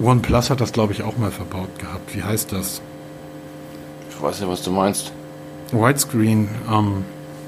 OnePlus 0.00 0.50
hat 0.50 0.60
das, 0.60 0.72
glaube 0.72 0.92
ich, 0.92 1.02
auch 1.02 1.16
mal 1.16 1.30
verbaut 1.30 1.78
gehabt. 1.78 2.14
Wie 2.14 2.22
heißt 2.22 2.52
das? 2.52 2.80
Ich 4.10 4.20
weiß 4.20 4.40
nicht, 4.40 4.48
was 4.50 4.62
du 4.62 4.70
meinst. 4.72 5.12
Widescreen. 5.72 6.48
Ähm, 6.72 7.04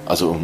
Also, 0.07 0.37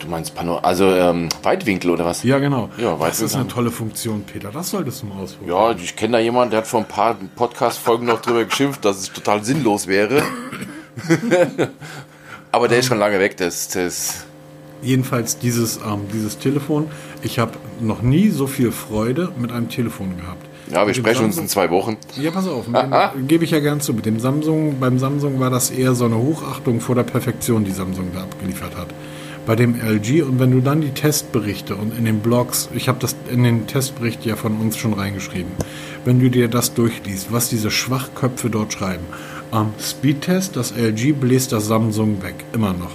du 0.00 0.08
meinst 0.08 0.34
Pano 0.34 0.58
also 0.58 0.90
ähm, 0.90 1.28
Weitwinkel 1.42 1.90
oder 1.90 2.04
was? 2.04 2.22
ja, 2.22 2.38
genau. 2.38 2.70
Ja, 2.78 2.96
das 2.96 3.20
ist 3.20 3.34
eine 3.34 3.48
tolle 3.48 3.70
Funktion, 3.70 4.22
Peter. 4.24 4.50
Das 4.50 4.70
solltest 4.70 5.02
du 5.02 5.06
mal 5.06 5.22
ausprobieren. 5.22 5.56
Ja, 5.56 5.70
ich 5.72 5.96
kenne 5.96 6.14
da 6.14 6.18
jemanden, 6.18 6.50
der 6.50 6.60
hat 6.60 6.66
vor 6.66 6.80
ein 6.80 6.88
paar 6.88 7.16
Podcast-Folgen 7.36 8.06
noch 8.06 8.20
drüber 8.20 8.44
geschimpft, 8.44 8.84
dass 8.84 8.98
es 8.98 9.12
total 9.12 9.44
sinnlos 9.44 9.86
wäre. 9.86 10.22
Aber 12.52 12.68
der 12.68 12.78
ist 12.78 12.86
schon 12.86 12.98
lange 12.98 13.18
weg, 13.18 13.36
das, 13.36 13.68
das 13.68 14.26
Jedenfalls 14.84 15.38
dieses, 15.38 15.78
ähm, 15.78 16.02
dieses 16.12 16.38
Telefon. 16.38 16.88
Ich 17.22 17.38
habe 17.38 17.52
noch 17.80 18.02
nie 18.02 18.28
so 18.28 18.46
viel 18.46 18.70
Freude 18.70 19.32
mit 19.38 19.50
einem 19.50 19.70
Telefon 19.70 20.16
gehabt. 20.18 20.46
ja, 20.70 20.86
wir 20.86 20.92
sprechen 20.92 21.24
uns 21.24 21.38
in 21.38 21.48
zwei 21.48 21.70
Wochen. 21.70 21.96
Ja, 22.20 22.30
pass 22.30 22.46
auf, 22.46 22.66
gebe 23.26 23.44
ich 23.44 23.50
ja 23.50 23.60
gern 23.60 23.80
zu. 23.80 23.94
Mit 23.94 24.04
dem 24.04 24.20
Samsung, 24.20 24.78
beim 24.78 24.98
Samsung 24.98 25.40
war 25.40 25.48
das 25.48 25.70
eher 25.70 25.94
so 25.94 26.04
eine 26.04 26.18
Hochachtung 26.18 26.80
vor 26.80 26.94
der 26.94 27.04
Perfektion, 27.04 27.64
die 27.64 27.70
Samsung 27.70 28.10
da 28.14 28.22
abgeliefert 28.24 28.76
hat. 28.76 28.88
Bei 29.46 29.56
dem 29.56 29.74
LG 29.78 30.22
und 30.22 30.40
wenn 30.40 30.50
du 30.52 30.60
dann 30.60 30.80
die 30.80 30.92
Testberichte 30.92 31.76
und 31.76 31.96
in 31.98 32.06
den 32.06 32.20
Blogs, 32.20 32.70
ich 32.74 32.88
habe 32.88 32.98
das 33.00 33.14
in 33.30 33.42
den 33.44 33.66
Testbericht 33.66 34.24
ja 34.24 34.36
von 34.36 34.56
uns 34.56 34.78
schon 34.78 34.94
reingeschrieben, 34.94 35.52
wenn 36.06 36.18
du 36.18 36.30
dir 36.30 36.48
das 36.48 36.72
durchliest, 36.72 37.30
was 37.30 37.50
diese 37.50 37.70
Schwachköpfe 37.70 38.48
dort 38.48 38.72
schreiben. 38.72 39.04
Ähm, 39.52 39.74
Speedtest, 39.78 40.56
das 40.56 40.72
LG 40.72 41.12
bläst 41.12 41.52
das 41.52 41.66
Samsung 41.66 42.22
weg, 42.22 42.36
immer 42.54 42.72
noch. 42.72 42.92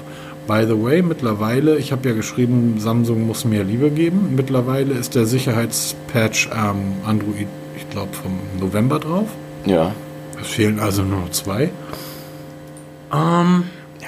By 0.48 0.66
the 0.68 0.82
way, 0.82 1.04
mittlerweile, 1.04 1.78
ich 1.78 1.92
habe 1.92 2.10
ja 2.10 2.16
geschrieben, 2.16 2.80
Samsung 2.80 3.28
muss 3.28 3.46
mehr 3.46 3.64
Liebe 3.64 3.92
geben. 3.92 4.34
Mittlerweile 4.36 4.96
ist 4.96 5.14
der 5.14 5.28
Sicherheitspatch 5.28 6.50
ähm, 6.52 6.94
Android, 7.06 7.48
ich 7.78 7.88
glaube, 7.92 8.14
vom 8.14 8.40
November 8.60 8.98
drauf. 8.98 9.28
Ja. 9.68 9.94
Es 10.42 10.48
fehlen 10.48 10.80
also 10.80 11.04
nur 11.04 11.20
noch 11.20 11.32
zwei. 11.32 11.70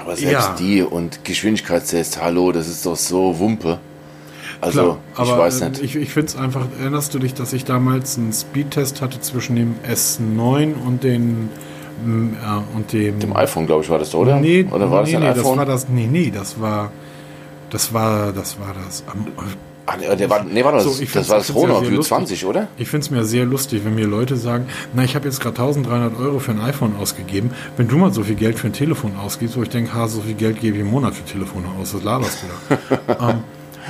Ja, 0.01 0.05
aber 0.05 0.15
selbst 0.15 0.49
Ja. 0.49 0.55
die 0.59 0.81
und 0.81 1.23
Geschwindigkeitstest, 1.23 2.21
hallo, 2.21 2.51
das 2.51 2.67
ist 2.67 2.85
doch 2.85 2.95
so 2.95 3.37
Wumpe. 3.39 3.79
Also, 4.59 4.97
Klar, 5.15 5.27
ich 5.27 5.37
weiß 5.37 5.61
äh, 5.61 5.69
nicht. 5.69 5.83
ich, 5.83 5.95
ich 5.95 6.09
finde 6.13 6.27
es 6.27 6.35
einfach, 6.35 6.65
erinnerst 6.79 7.13
du 7.13 7.19
dich, 7.19 7.33
dass 7.33 7.51
ich 7.53 7.65
damals 7.65 8.17
einen 8.17 8.31
Speedtest 8.33 9.01
hatte 9.01 9.19
zwischen 9.19 9.55
dem 9.55 9.75
S9 9.87 10.73
und 10.85 11.03
den 11.03 11.49
mm, 12.05 12.33
äh, 12.35 12.75
und 12.75 12.93
dem, 12.93 13.19
Dem 13.19 13.35
iPhone, 13.35 13.65
glaube 13.65 13.83
ich, 13.83 13.89
war 13.89 13.99
das, 13.99 14.13
oder? 14.13 14.39
Nee, 14.39 14.65
oder 14.69 14.91
war 14.91 15.03
nee, 15.03 15.13
das 15.13 15.19
nee, 15.21 15.27
iPhone? 15.27 15.43
das 15.43 15.57
war 15.57 15.65
das, 15.65 15.89
nee, 15.89 16.07
nee, 16.11 16.31
das 16.31 16.59
war 16.61 16.91
das 17.71 17.93
war 17.93 18.33
das 18.33 18.59
war 18.59 18.75
das. 18.85 19.03
Ah, 19.85 19.95
nee, 19.99 20.15
der 20.15 20.29
war, 20.29 20.43
nee, 20.43 20.63
war 20.63 20.71
das, 20.71 20.83
So, 20.83 21.01
ich 21.03 21.11
das 21.11 21.29
war 21.29 21.37
das 21.37 21.47
sehr 21.47 21.55
View 21.55 21.89
lustig. 21.95 22.07
20, 22.07 22.45
oder? 22.45 22.67
Ich 22.77 22.87
finde 22.89 23.05
es 23.05 23.11
mir 23.11 23.23
sehr 23.25 23.45
lustig, 23.45 23.81
wenn 23.85 23.95
mir 23.95 24.07
Leute 24.07 24.37
sagen, 24.37 24.65
na, 24.93 25.03
ich 25.03 25.15
habe 25.15 25.25
jetzt 25.27 25.39
gerade 25.39 25.59
1300 25.61 26.19
Euro 26.19 26.39
für 26.39 26.51
ein 26.51 26.61
iPhone 26.61 26.95
ausgegeben. 26.99 27.51
Wenn 27.77 27.87
du 27.87 27.97
mal 27.97 28.13
so 28.13 28.23
viel 28.23 28.35
Geld 28.35 28.57
für 28.59 28.67
ein 28.67 28.73
Telefon 28.73 29.13
ausgibst, 29.17 29.57
wo 29.57 29.63
ich 29.63 29.69
denke, 29.69 29.93
ha, 29.93 30.07
so 30.07 30.21
viel 30.21 30.35
Geld 30.35 30.59
gebe 30.59 30.75
ich 30.77 30.81
im 30.81 30.89
Monat 30.91 31.13
für 31.15 31.25
Telefone 31.25 31.65
aus, 31.79 31.93
was 31.93 32.03
laberst 32.03 32.37
du 32.43 32.75
da? 33.07 33.29
ähm, 33.29 33.37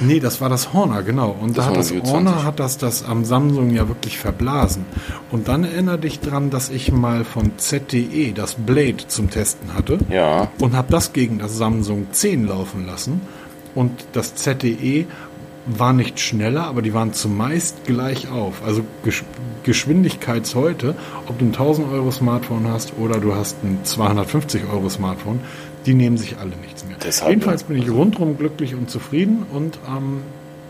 nee, 0.01 0.19
das 0.19 0.39
war 0.41 0.49
das 0.49 0.73
Honor, 0.73 1.01
genau. 1.03 1.35
Und 1.39 1.57
da 1.57 1.69
Das 1.69 1.91
hat 1.91 2.03
Honor 2.05 2.33
das 2.33 2.41
20. 2.41 2.45
hat 2.45 2.59
das, 2.59 2.77
das 2.77 3.03
am 3.05 3.25
Samsung 3.25 3.69
ja 3.71 3.87
wirklich 3.87 4.17
verblasen. 4.17 4.85
Und 5.31 5.47
dann 5.47 5.63
erinnere 5.63 5.97
dich 5.99 6.19
dran, 6.19 6.49
dass 6.49 6.69
ich 6.69 6.91
mal 6.91 7.23
von 7.25 7.51
ZTE 7.57 8.31
das 8.33 8.55
Blade 8.55 9.05
zum 9.07 9.29
Testen 9.29 9.73
hatte 9.73 9.99
Ja. 10.09 10.49
und 10.59 10.75
habe 10.75 10.87
das 10.91 11.13
gegen 11.13 11.39
das 11.39 11.57
Samsung 11.57 12.07
10 12.11 12.47
laufen 12.47 12.85
lassen. 12.87 13.21
Und 13.73 13.91
das 14.11 14.35
ZTE 14.35 15.05
war 15.65 15.93
nicht 15.93 16.19
schneller, 16.19 16.65
aber 16.65 16.81
die 16.81 16.93
waren 16.93 17.13
zumeist 17.13 17.85
gleich 17.85 18.29
auf. 18.29 18.63
Also 18.65 18.83
Gesch 19.03 19.23
Geschwindigkeits 19.63 20.55
heute, 20.55 20.95
ob 21.27 21.37
du 21.37 21.45
ein 21.45 21.49
1000 21.49 21.91
Euro 21.91 22.09
Smartphone 22.09 22.67
hast 22.67 22.93
oder 22.97 23.19
du 23.19 23.35
hast 23.35 23.63
ein 23.63 23.77
250 23.83 24.63
Euro 24.73 24.89
Smartphone, 24.89 25.39
die 25.85 25.93
nehmen 25.93 26.17
sich 26.17 26.39
alle 26.39 26.55
nichts 26.57 26.83
mehr. 26.87 26.97
Deshalb, 27.03 27.29
Jedenfalls 27.29 27.63
bin 27.63 27.77
ich 27.77 27.91
rundum 27.91 28.39
glücklich 28.39 28.73
und 28.73 28.89
zufrieden 28.89 29.45
und 29.53 29.77
ähm, 29.87 30.21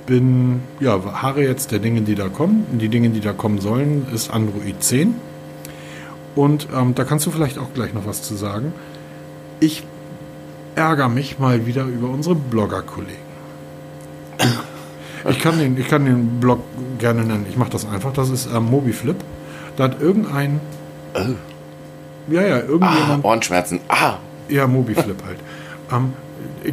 bin, 0.08 0.62
ja, 0.82 1.00
harre 1.22 1.44
jetzt 1.44 1.72
der 1.72 1.80
Dinge, 1.80 2.02
die 2.02 2.16
da 2.16 2.28
kommen. 2.28 2.66
Die 2.80 2.90
Dinge, 2.90 3.12
die 3.12 3.22
da 3.22 3.32
kommen 3.32 3.62
sollen, 3.62 4.08
ist 4.14 4.30
Android 4.30 4.84
10. 4.84 5.16
Und 6.36 6.68
ähm, 6.76 6.94
da 6.94 7.06
kannst 7.06 7.26
du 7.26 7.32
vielleicht 7.32 7.58
auch 7.58 7.74
gleich 7.74 7.94
noch 7.94 8.06
was 8.06 8.22
zu 8.24 8.36
sagen. 8.36 8.74
Ich 9.62 9.84
ärgere 10.76 11.08
mich 11.08 11.40
mal 11.40 11.66
wieder 11.66 11.86
über 11.86 12.10
unsere 12.10 12.36
Blogger-Kollegen. 12.36 13.32
Ich 15.30 15.40
kann, 15.40 15.60
den, 15.60 15.78
ich 15.78 15.88
kann 15.88 16.06
den 16.06 16.40
Blog 16.40 16.60
gerne 16.98 17.24
nennen. 17.24 17.46
Ich 17.50 17.58
mache 17.58 17.72
das 17.72 17.88
einfach. 17.88 18.14
Das 18.14 18.30
ist 18.30 18.50
ähm, 18.54 18.66
Mobiflip. 18.66 19.18
Da 19.76 19.86
hat 19.86 20.02
irgendein. 20.02 20.60
Oh. 21.14 21.20
Ja, 22.32 22.42
ja, 22.42 22.60
irgendjemand. 22.60 23.24
Ah, 23.26 23.28
Ohrenschmerzen. 23.28 23.80
Ah. 23.88 24.16
Ja, 24.50 24.68
Mobiflip 24.68 25.24
halt. 25.26 25.38
Ähm, 25.92 26.14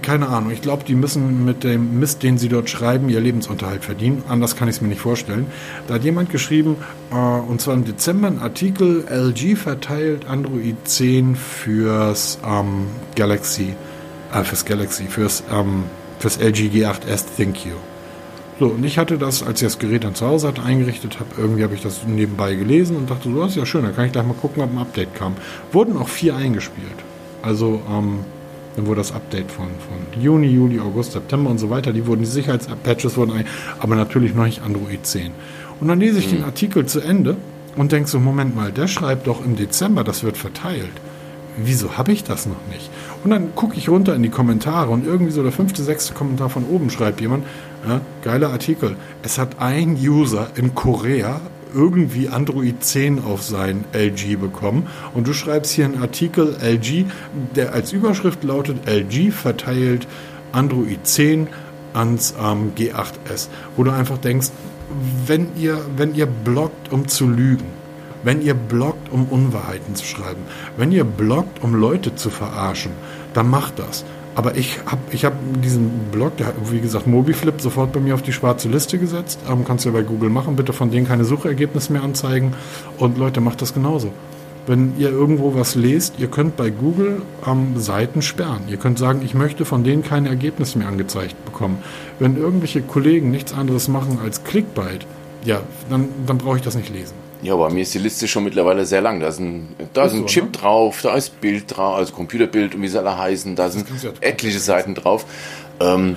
keine 0.03 0.29
Ahnung. 0.29 0.51
Ich 0.51 0.63
glaube, 0.63 0.85
die 0.85 0.95
müssen 0.95 1.45
mit 1.45 1.65
dem 1.65 1.99
Mist, 1.99 2.23
den 2.23 2.39
sie 2.39 2.49
dort 2.49 2.69
schreiben, 2.69 3.09
ihr 3.09 3.21
Lebensunterhalt 3.21 3.85
verdienen. 3.85 4.23
Anders 4.29 4.57
kann 4.57 4.69
ich 4.69 4.77
es 4.77 4.81
mir 4.81 4.89
nicht 4.89 5.01
vorstellen. 5.01 5.47
Da 5.87 5.95
hat 5.95 6.05
jemand 6.05 6.31
geschrieben, 6.31 6.77
äh, 7.11 7.15
und 7.15 7.61
zwar 7.61 7.75
im 7.75 7.85
Dezember, 7.85 8.29
ein 8.29 8.39
Artikel, 8.41 9.05
LG 9.09 9.57
verteilt 9.57 10.27
Android 10.27 10.77
10 10.85 11.37
fürs 11.37 12.39
ähm, 12.47 12.87
Galaxy, 13.17 13.75
äh, 14.33 14.45
fürs 14.45 14.65
Galaxy, 14.65 15.05
fürs, 15.05 15.43
ähm, 15.53 15.85
fürs 16.19 16.39
LG 16.39 16.71
G8S 16.71 17.25
ThinQ. 17.37 17.88
So, 18.59 18.67
und 18.67 18.85
ich 18.85 18.99
hatte 18.99 19.19
das, 19.19 19.43
als 19.43 19.63
ich 19.63 19.67
das 19.69 19.79
Gerät 19.79 20.03
dann 20.03 20.17
zu 20.17 20.27
Hause 20.27 20.49
hatte, 20.49 20.63
eingerichtet 20.63 21.21
habe, 21.21 21.31
irgendwie 21.39 21.63
habe 21.63 21.75
ich 21.75 21.83
das 21.83 22.05
nebenbei 22.07 22.55
gelesen 22.55 22.97
und 22.97 23.09
dachte, 23.09 23.31
so, 23.31 23.41
das 23.41 23.51
ist 23.51 23.57
ja 23.57 23.67
schön, 23.67 23.85
dann 23.85 23.95
kann 23.95 24.07
ich 24.07 24.13
gleich 24.13 24.27
mal 24.27 24.35
gucken, 24.35 24.63
ob 24.63 24.73
ein 24.73 24.79
Update 24.79 25.15
kam. 25.15 25.35
Wurden 25.71 25.97
auch 25.97 26.09
vier 26.09 26.35
eingespielt. 26.35 26.89
Also, 27.43 27.81
ähm, 27.89 28.21
dann 28.75 28.87
wurde 28.87 29.01
das 29.01 29.13
Update 29.13 29.51
von, 29.51 29.67
von 29.67 30.23
Juni, 30.23 30.49
Juli, 30.49 30.81
August, 30.81 31.13
September 31.13 31.51
und 31.51 31.59
so 31.59 31.71
weiter, 31.71 31.93
die 31.93 32.07
wurden, 32.07 32.21
die 32.21 32.27
Sicherheitspatches 32.27 33.17
wurden 33.17 33.33
ein, 33.33 33.47
aber 33.81 33.97
natürlich 33.97 34.35
noch 34.35 34.45
nicht 34.45 34.63
Android 34.63 35.05
10. 35.05 35.33
Und 35.81 35.89
dann 35.89 36.01
lese 36.01 36.19
ich 36.19 36.27
mhm. 36.31 36.37
den 36.37 36.45
Artikel 36.45 36.87
zu 36.87 37.01
Ende 37.01 37.37
und 37.77 37.93
denke 37.93 38.09
so, 38.09 38.19
Moment 38.19 38.57
mal, 38.57 38.73
der 38.73 38.89
schreibt 38.89 39.27
doch 39.27 39.45
im 39.45 39.57
Dezember, 39.57 40.05
das 40.05 40.23
wird 40.23 40.37
verteilt. 40.37 40.93
Wieso 41.57 41.99
habe 41.99 42.13
ich 42.13 42.23
das 42.23 42.47
noch 42.47 42.67
nicht? 42.73 42.89
Und 43.25 43.31
dann 43.31 43.55
gucke 43.57 43.77
ich 43.77 43.89
runter 43.89 44.15
in 44.15 44.23
die 44.23 44.29
Kommentare 44.29 44.91
und 44.91 45.05
irgendwie 45.05 45.33
so 45.33 45.43
der 45.43 45.51
fünfte, 45.51 45.83
sechste 45.83 46.15
Kommentar 46.15 46.49
von 46.49 46.65
oben 46.65 46.89
schreibt 46.89 47.21
jemand, 47.21 47.45
ja, 47.87 48.01
geiler 48.23 48.51
Artikel. 48.51 48.97
Es 49.23 49.39
hat 49.39 49.61
ein 49.61 49.95
User 49.95 50.51
in 50.57 50.75
Korea 50.75 51.41
irgendwie 51.75 52.29
Android 52.29 52.83
10 52.83 53.25
auf 53.25 53.43
sein 53.43 53.85
LG 53.93 54.37
bekommen 54.41 54.87
und 55.15 55.27
du 55.27 55.33
schreibst 55.33 55.73
hier 55.73 55.85
einen 55.85 56.01
Artikel 56.01 56.57
LG, 56.61 57.05
der 57.55 57.75
als 57.75 57.93
Überschrift 57.93 58.43
lautet 58.43 58.89
LG 58.89 59.31
verteilt 59.33 60.07
Android 60.53 61.07
10 61.07 61.49
ans 61.93 62.35
ähm, 62.43 62.73
G8S, 62.77 63.49
wo 63.77 63.85
du 63.85 63.91
einfach 63.91 64.19
denkst, 64.19 64.49
wenn 65.27 65.49
ihr, 65.57 65.79
wenn 65.97 66.15
ihr 66.15 66.27
bloggt, 66.27 66.93
um 66.93 67.09
zu 67.09 67.29
lügen, 67.29 67.67
wenn 68.23 68.43
ihr 68.43 68.55
bloggt, 68.55 69.13
um 69.13 69.27
Unwahrheiten 69.27 69.95
zu 69.95 70.05
schreiben, 70.05 70.43
wenn 70.77 70.93
ihr 70.93 71.05
bloggt, 71.05 71.63
um 71.63 71.75
Leute 71.75 72.15
zu 72.15 72.31
verarschen, 72.31 72.93
dann 73.35 73.49
macht 73.51 73.79
das. 73.79 74.05
Aber 74.39 74.57
ich 74.57 74.79
habe 74.87 75.01
ich 75.11 75.25
hab 75.25 75.33
diesen 75.65 75.91
Blog, 76.13 76.37
der 76.37 76.47
hat, 76.47 76.55
wie 76.71 76.79
gesagt, 76.79 77.09
Mobiflip 77.09 77.61
sofort 77.61 77.93
bei 77.93 77.99
mir 77.99 78.15
auf 78.15 78.23
die 78.23 78.33
schwarze 78.33 78.69
Liste 78.69 78.97
gesetzt. 78.97 79.41
Ähm, 79.51 79.65
kannst 79.67 79.85
du 79.85 79.89
ja 79.89 79.93
bei 79.93 80.03
Google 80.03 80.31
machen. 80.31 80.55
Bitte 80.55 80.73
von 80.73 80.93
denen 80.93 81.09
keine 81.09 81.25
Suchergebnisse 81.25 81.93
mehr 81.93 82.05
anzeigen. 82.05 82.55
Und 82.99 83.19
Leute, 83.19 83.41
macht 83.41 83.61
das 83.63 83.75
genauso. 83.75 84.13
Wenn 84.69 84.93
ihr 84.97 85.11
irgendwo 85.11 85.57
was 85.57 85.75
lest, 85.75 86.21
ihr 86.21 86.29
könnt 86.29 86.57
bei 86.57 86.71
Google 86.71 87.23
ähm, 87.49 87.81
Seiten 87.81 88.23
sperren. 88.23 88.63
Ihr 88.69 88.77
könnt 88.77 89.01
sagen, 89.01 89.23
ich 89.25 89.35
möchte 89.35 89.65
von 89.65 89.83
denen 89.83 90.05
keine 90.05 90.29
Ergebnisse 90.29 90.79
mehr 90.79 90.87
angezeigt 90.87 91.45
bekommen. 91.45 91.79
Wenn 92.21 92.37
irgendwelche 92.37 92.83
Kollegen 92.83 93.33
nichts 93.33 93.53
anderes 93.53 93.89
machen 93.89 94.21
als 94.23 94.45
Clickbait, 94.45 95.05
ja, 95.45 95.63
dann, 95.91 96.11
dann 96.29 96.39
brauche 96.39 96.59
ich 96.59 96.63
das 96.63 96.77
nicht 96.77 96.91
lesen. 96.91 97.28
Ja, 97.43 97.55
aber 97.55 97.71
mir 97.71 97.83
ist 97.83 97.95
die 97.95 97.99
Liste 97.99 98.27
schon 98.27 98.45
mittlerweile 98.45 98.85
sehr 98.85 99.01
lang. 99.01 99.21
Da 99.21 99.29
ist 99.29 99.39
ein, 99.39 99.69
da 99.93 100.05
ist 100.07 100.13
ein 100.13 100.21
so, 100.21 100.27
Chip 100.27 100.45
ne? 100.45 100.51
drauf, 100.51 101.01
da 101.03 101.15
ist 101.15 101.41
Bild 101.41 101.77
drauf, 101.77 101.97
also 101.97 102.13
Computerbild 102.13 102.75
und 102.75 102.83
wie 102.83 102.89
sie 102.89 102.99
alle 102.99 103.17
heißen. 103.17 103.55
Da 103.55 103.71
sind 103.71 103.87
ja 104.03 104.11
etliche 104.21 104.59
Seiten 104.59 104.95
drauf. 104.95 105.25
Ähm, 105.81 106.17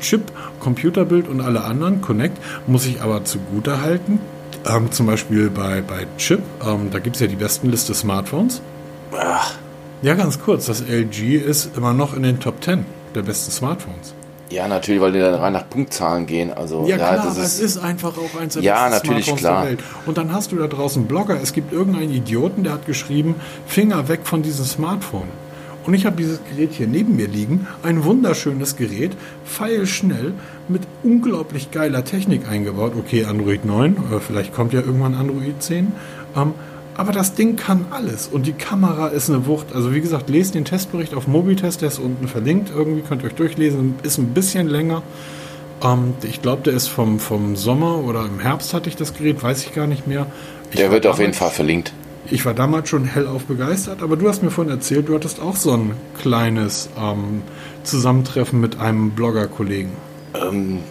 Chip, 0.00 0.32
Computerbild 0.60 1.28
und 1.28 1.42
alle 1.42 1.64
anderen, 1.64 2.00
Connect, 2.00 2.38
muss 2.66 2.86
ich 2.86 3.02
aber 3.02 3.24
zugute 3.24 3.82
halten. 3.82 4.20
Ähm, 4.66 4.90
zum 4.90 5.06
Beispiel 5.06 5.50
bei, 5.50 5.82
bei 5.82 6.06
Chip, 6.16 6.40
ähm, 6.66 6.90
da 6.90 6.98
gibt 6.98 7.16
es 7.16 7.22
ja 7.22 7.28
die 7.28 7.36
besten 7.36 7.70
Liste 7.70 7.94
Smartphones. 7.94 8.62
Ach. 9.12 9.54
Ja, 10.00 10.14
ganz 10.14 10.40
kurz, 10.40 10.66
das 10.66 10.80
LG 10.80 11.34
ist 11.36 11.76
immer 11.76 11.92
noch 11.92 12.14
in 12.14 12.22
den 12.22 12.40
Top 12.40 12.62
10 12.62 12.86
der 13.14 13.22
besten 13.22 13.50
Smartphones. 13.50 14.14
Ja, 14.50 14.66
natürlich, 14.66 15.00
weil 15.00 15.12
die 15.12 15.18
dann 15.18 15.34
rein 15.34 15.52
nach 15.52 15.68
Punktzahlen 15.68 16.26
gehen. 16.26 16.52
Also, 16.52 16.82
ja, 16.86 16.96
ja 16.96 16.96
klar, 16.96 17.26
das 17.26 17.36
ist, 17.36 17.44
es 17.44 17.60
ist 17.60 17.78
einfach 17.78 18.16
auch 18.16 18.40
eins 18.40 18.54
der 18.54 18.62
ja, 18.62 18.88
natürlich, 18.88 19.26
Smartphones 19.26 19.40
klar. 19.40 19.62
der 19.62 19.70
Welt. 19.70 19.80
Und 20.06 20.18
dann 20.18 20.32
hast 20.32 20.52
du 20.52 20.56
da 20.56 20.66
draußen 20.66 21.06
Blogger. 21.06 21.38
Es 21.42 21.52
gibt 21.52 21.72
irgendeinen 21.72 22.12
Idioten, 22.12 22.64
der 22.64 22.72
hat 22.74 22.86
geschrieben, 22.86 23.34
Finger 23.66 24.08
weg 24.08 24.20
von 24.24 24.42
diesem 24.42 24.64
Smartphone. 24.64 25.28
Und 25.84 25.94
ich 25.94 26.04
habe 26.04 26.16
dieses 26.16 26.40
Gerät 26.50 26.72
hier 26.72 26.86
neben 26.86 27.16
mir 27.16 27.28
liegen. 27.28 27.66
Ein 27.82 28.04
wunderschönes 28.04 28.76
Gerät, 28.76 29.16
feilschnell, 29.44 30.34
mit 30.68 30.82
unglaublich 31.02 31.70
geiler 31.70 32.04
Technik 32.04 32.46
eingebaut. 32.46 32.92
Okay, 32.98 33.24
Android 33.24 33.64
9, 33.64 33.96
oder 34.08 34.20
vielleicht 34.20 34.54
kommt 34.54 34.74
ja 34.74 34.80
irgendwann 34.80 35.14
Android 35.14 35.62
10. 35.62 35.92
Ähm, 36.36 36.52
aber 36.98 37.12
das 37.12 37.34
Ding 37.34 37.54
kann 37.54 37.86
alles 37.90 38.26
und 38.26 38.46
die 38.46 38.52
Kamera 38.52 39.06
ist 39.06 39.30
eine 39.30 39.46
Wucht. 39.46 39.72
Also 39.72 39.94
wie 39.94 40.00
gesagt, 40.00 40.28
lest 40.28 40.56
den 40.56 40.64
Testbericht 40.64 41.14
auf 41.14 41.28
Mobitest, 41.28 41.80
der 41.80 41.88
ist 41.88 42.00
unten 42.00 42.26
verlinkt. 42.26 42.72
Irgendwie 42.74 43.02
könnt 43.02 43.22
ihr 43.22 43.28
euch 43.28 43.36
durchlesen. 43.36 43.94
Ist 44.02 44.18
ein 44.18 44.34
bisschen 44.34 44.68
länger. 44.68 45.04
Ähm, 45.80 46.14
ich 46.24 46.42
glaube, 46.42 46.62
der 46.62 46.72
ist 46.72 46.88
vom, 46.88 47.20
vom 47.20 47.54
Sommer 47.54 47.98
oder 47.98 48.26
im 48.26 48.40
Herbst 48.40 48.74
hatte 48.74 48.88
ich 48.88 48.96
das 48.96 49.14
Gerät, 49.14 49.40
weiß 49.40 49.64
ich 49.64 49.74
gar 49.74 49.86
nicht 49.86 50.08
mehr. 50.08 50.26
Ich 50.72 50.78
der 50.78 50.90
wird 50.90 51.04
damals, 51.04 51.18
auf 51.18 51.20
jeden 51.20 51.34
Fall 51.34 51.50
verlinkt. 51.50 51.92
Ich 52.32 52.44
war 52.44 52.52
damals 52.52 52.88
schon 52.88 53.04
hellauf 53.04 53.44
begeistert, 53.44 54.02
aber 54.02 54.16
du 54.16 54.28
hast 54.28 54.42
mir 54.42 54.50
vorhin 54.50 54.72
erzählt, 54.72 55.08
du 55.08 55.14
hattest 55.14 55.40
auch 55.40 55.54
so 55.54 55.70
ein 55.74 55.92
kleines 56.20 56.88
ähm, 57.00 57.42
Zusammentreffen 57.84 58.60
mit 58.60 58.80
einem 58.80 59.12
Blogger-Kollegen. 59.12 59.92
Ähm, 60.34 60.82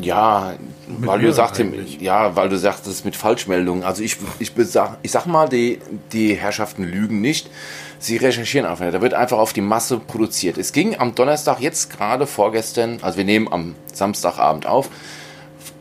ja, 0.00 0.54
weil 0.86 1.20
du 1.20 1.32
sagst, 1.32 1.62
ja, 2.00 2.36
weil 2.36 2.48
du 2.48 2.56
sagtest 2.56 3.04
mit 3.04 3.16
Falschmeldungen. 3.16 3.82
Also 3.82 4.02
ich, 4.02 4.16
ich, 4.38 4.52
sag, 4.56 4.98
ich 5.02 5.10
sag 5.10 5.26
mal, 5.26 5.48
die, 5.48 5.80
die 6.12 6.34
Herrschaften 6.34 6.84
lügen 6.84 7.20
nicht. 7.20 7.50
Sie 7.98 8.16
recherchieren 8.16 8.66
einfach. 8.66 8.90
Da 8.92 9.00
wird 9.00 9.14
einfach 9.14 9.38
auf 9.38 9.52
die 9.52 9.62
Masse 9.62 9.98
produziert. 9.98 10.58
Es 10.58 10.72
ging 10.72 10.98
am 10.98 11.14
Donnerstag, 11.14 11.60
jetzt 11.60 11.90
gerade 11.90 12.26
vorgestern, 12.26 12.98
also 13.02 13.18
wir 13.18 13.24
nehmen 13.24 13.48
am 13.50 13.74
Samstagabend 13.92 14.66
auf. 14.66 14.90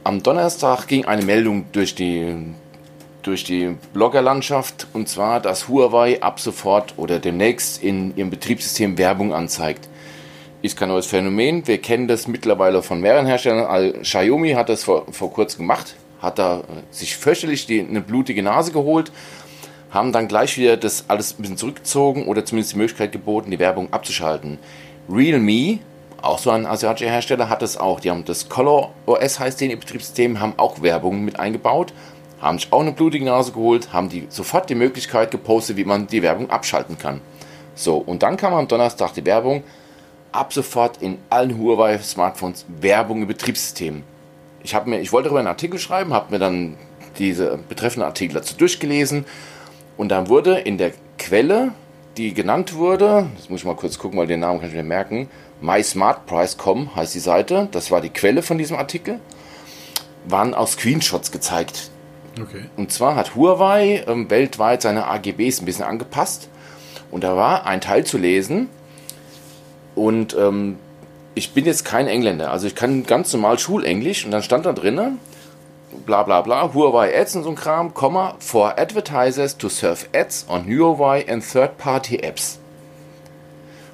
Am 0.03 0.23
Donnerstag 0.23 0.87
ging 0.87 1.05
eine 1.05 1.23
Meldung 1.23 1.65
durch 1.71 1.93
die, 1.93 2.35
durch 3.21 3.43
die 3.43 3.75
Bloggerlandschaft 3.93 4.87
und 4.93 5.09
zwar, 5.09 5.39
dass 5.39 5.67
Huawei 5.67 6.21
ab 6.21 6.39
sofort 6.39 6.93
oder 6.97 7.19
demnächst 7.19 7.83
in 7.83 8.15
ihrem 8.15 8.29
Betriebssystem 8.29 8.97
Werbung 8.97 9.33
anzeigt 9.33 9.89
ist 10.65 10.77
kein 10.77 10.89
neues 10.89 11.05
Phänomen. 11.05 11.67
Wir 11.67 11.77
kennen 11.77 12.07
das 12.07 12.27
mittlerweile 12.27 12.81
von 12.81 12.99
mehreren 12.99 13.25
Herstellern. 13.25 14.01
Xiaomi 14.01 14.51
hat 14.51 14.69
das 14.69 14.83
vor, 14.83 15.05
vor 15.11 15.31
kurzem 15.31 15.59
gemacht, 15.59 15.95
hat 16.21 16.39
da 16.39 16.63
sich 16.91 17.15
fürchterlich 17.15 17.65
die, 17.65 17.79
eine 17.79 18.01
blutige 18.01 18.41
Nase 18.41 18.71
geholt, 18.71 19.11
haben 19.91 20.11
dann 20.11 20.27
gleich 20.27 20.57
wieder 20.57 20.77
das 20.77 21.05
alles 21.07 21.37
ein 21.37 21.41
bisschen 21.41 21.57
zurückgezogen 21.57 22.27
oder 22.27 22.45
zumindest 22.45 22.73
die 22.73 22.77
Möglichkeit 22.77 23.11
geboten, 23.11 23.51
die 23.51 23.59
Werbung 23.59 23.93
abzuschalten. 23.93 24.57
Realme, 25.09 25.79
auch 26.21 26.39
so 26.39 26.49
ein 26.49 26.65
asiatischer 26.65 27.11
Hersteller, 27.11 27.49
hat 27.49 27.61
das 27.61 27.77
auch. 27.77 27.99
Die 27.99 28.09
haben 28.09 28.25
das 28.25 28.49
Color 28.49 28.91
OS 29.05 29.39
heißt 29.39 29.61
den 29.61 29.77
Betriebssystem, 29.79 30.39
haben 30.39 30.53
auch 30.57 30.81
Werbung 30.81 31.23
mit 31.23 31.39
eingebaut, 31.39 31.93
haben 32.41 32.59
sich 32.59 32.73
auch 32.73 32.81
eine 32.81 32.91
blutige 32.91 33.25
Nase 33.25 33.51
geholt, 33.51 33.93
haben 33.93 34.09
die 34.09 34.25
sofort 34.29 34.69
die 34.69 34.75
Möglichkeit 34.75 35.31
gepostet, 35.31 35.77
wie 35.77 35.85
man 35.85 36.07
die 36.07 36.23
Werbung 36.23 36.49
abschalten 36.49 36.97
kann. 36.97 37.21
So, 37.75 37.97
und 37.97 38.23
dann 38.23 38.37
kam 38.37 38.53
am 38.53 38.67
Donnerstag 38.67 39.13
die 39.13 39.25
Werbung, 39.25 39.63
ab 40.35 40.53
sofort 40.53 41.01
in 41.01 41.17
allen 41.29 41.57
Huawei 41.57 41.97
Smartphones 41.97 42.65
Werbung 42.81 43.21
im 43.21 43.27
Betriebssystem. 43.27 44.03
Ich, 44.63 44.75
mir, 44.85 44.99
ich 44.99 45.11
wollte 45.11 45.25
darüber 45.29 45.39
einen 45.39 45.47
Artikel 45.47 45.79
schreiben, 45.79 46.13
habe 46.13 46.31
mir 46.31 46.39
dann 46.39 46.77
diese 47.17 47.57
betreffenden 47.69 48.07
Artikel 48.07 48.35
dazu 48.35 48.55
durchgelesen 48.55 49.25
und 49.97 50.09
dann 50.09 50.27
wurde 50.27 50.59
in 50.59 50.77
der 50.77 50.91
Quelle, 51.17 51.71
die 52.17 52.33
genannt 52.33 52.75
wurde, 52.75 53.27
das 53.35 53.49
muss 53.49 53.61
ich 53.61 53.65
mal 53.65 53.75
kurz 53.75 53.97
gucken, 53.97 54.19
weil 54.19 54.27
den 54.27 54.41
Namen 54.41 54.59
kann 54.59 54.69
ich 54.69 54.75
mir 54.75 54.83
merken, 54.83 55.29
mysmartprice.com 55.61 56.95
heißt 56.95 57.15
die 57.15 57.19
Seite, 57.19 57.67
das 57.71 57.91
war 57.91 58.01
die 58.01 58.09
Quelle 58.09 58.41
von 58.41 58.57
diesem 58.57 58.77
Artikel, 58.77 59.19
waren 60.27 60.53
auch 60.53 60.67
Screenshots 60.67 61.31
gezeigt. 61.31 61.89
Okay. 62.41 62.65
Und 62.75 62.91
zwar 62.91 63.15
hat 63.15 63.35
Huawei 63.35 64.03
ähm, 64.07 64.29
weltweit 64.29 64.81
seine 64.81 65.07
AGBs 65.07 65.61
ein 65.61 65.65
bisschen 65.65 65.85
angepasst 65.85 66.49
und 67.11 67.23
da 67.23 67.37
war 67.37 67.65
ein 67.65 67.79
Teil 67.79 68.05
zu 68.05 68.17
lesen, 68.17 68.69
und 69.95 70.35
ähm, 70.37 70.77
ich 71.33 71.53
bin 71.53 71.65
jetzt 71.65 71.83
kein 71.83 72.07
Engländer, 72.07 72.51
also 72.51 72.67
ich 72.67 72.75
kann 72.75 73.05
ganz 73.05 73.33
normal 73.33 73.59
Schulenglisch 73.59 74.25
und 74.25 74.31
dann 74.31 74.43
stand 74.43 74.65
da 74.65 74.73
drinnen, 74.73 75.19
bla 76.05 76.23
bla 76.23 76.41
bla, 76.41 76.73
Huawei 76.73 77.17
Ads 77.19 77.37
und 77.37 77.43
so 77.43 77.49
ein 77.49 77.55
Kram, 77.55 77.93
Komma, 77.93 78.35
for 78.39 78.77
advertisers 78.77 79.57
to 79.57 79.69
serve 79.69 80.05
ads 80.13 80.45
on 80.49 80.65
Huawei 80.65 81.25
and 81.27 81.43
third-party 81.43 82.17
apps. 82.17 82.59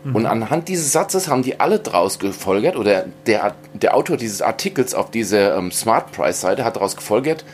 Mhm. 0.03 0.15
Und 0.15 0.25
anhand 0.25 0.67
dieses 0.67 0.91
Satzes 0.91 1.27
haben 1.27 1.43
die 1.43 1.59
alle 1.59 1.79
draus 1.79 2.19
gefolgert, 2.19 2.75
oder 2.75 3.05
der, 3.25 3.55
der 3.73 3.95
Autor 3.95 4.17
dieses 4.17 4.41
Artikels 4.41 4.93
auf 4.95 5.11
dieser 5.11 5.57
ähm, 5.57 5.71
Smart 5.71 6.11
Price 6.11 6.41
Seite 6.41 6.63
hat 6.63 6.75
daraus 6.75 6.95
gefolgert, 6.95 7.45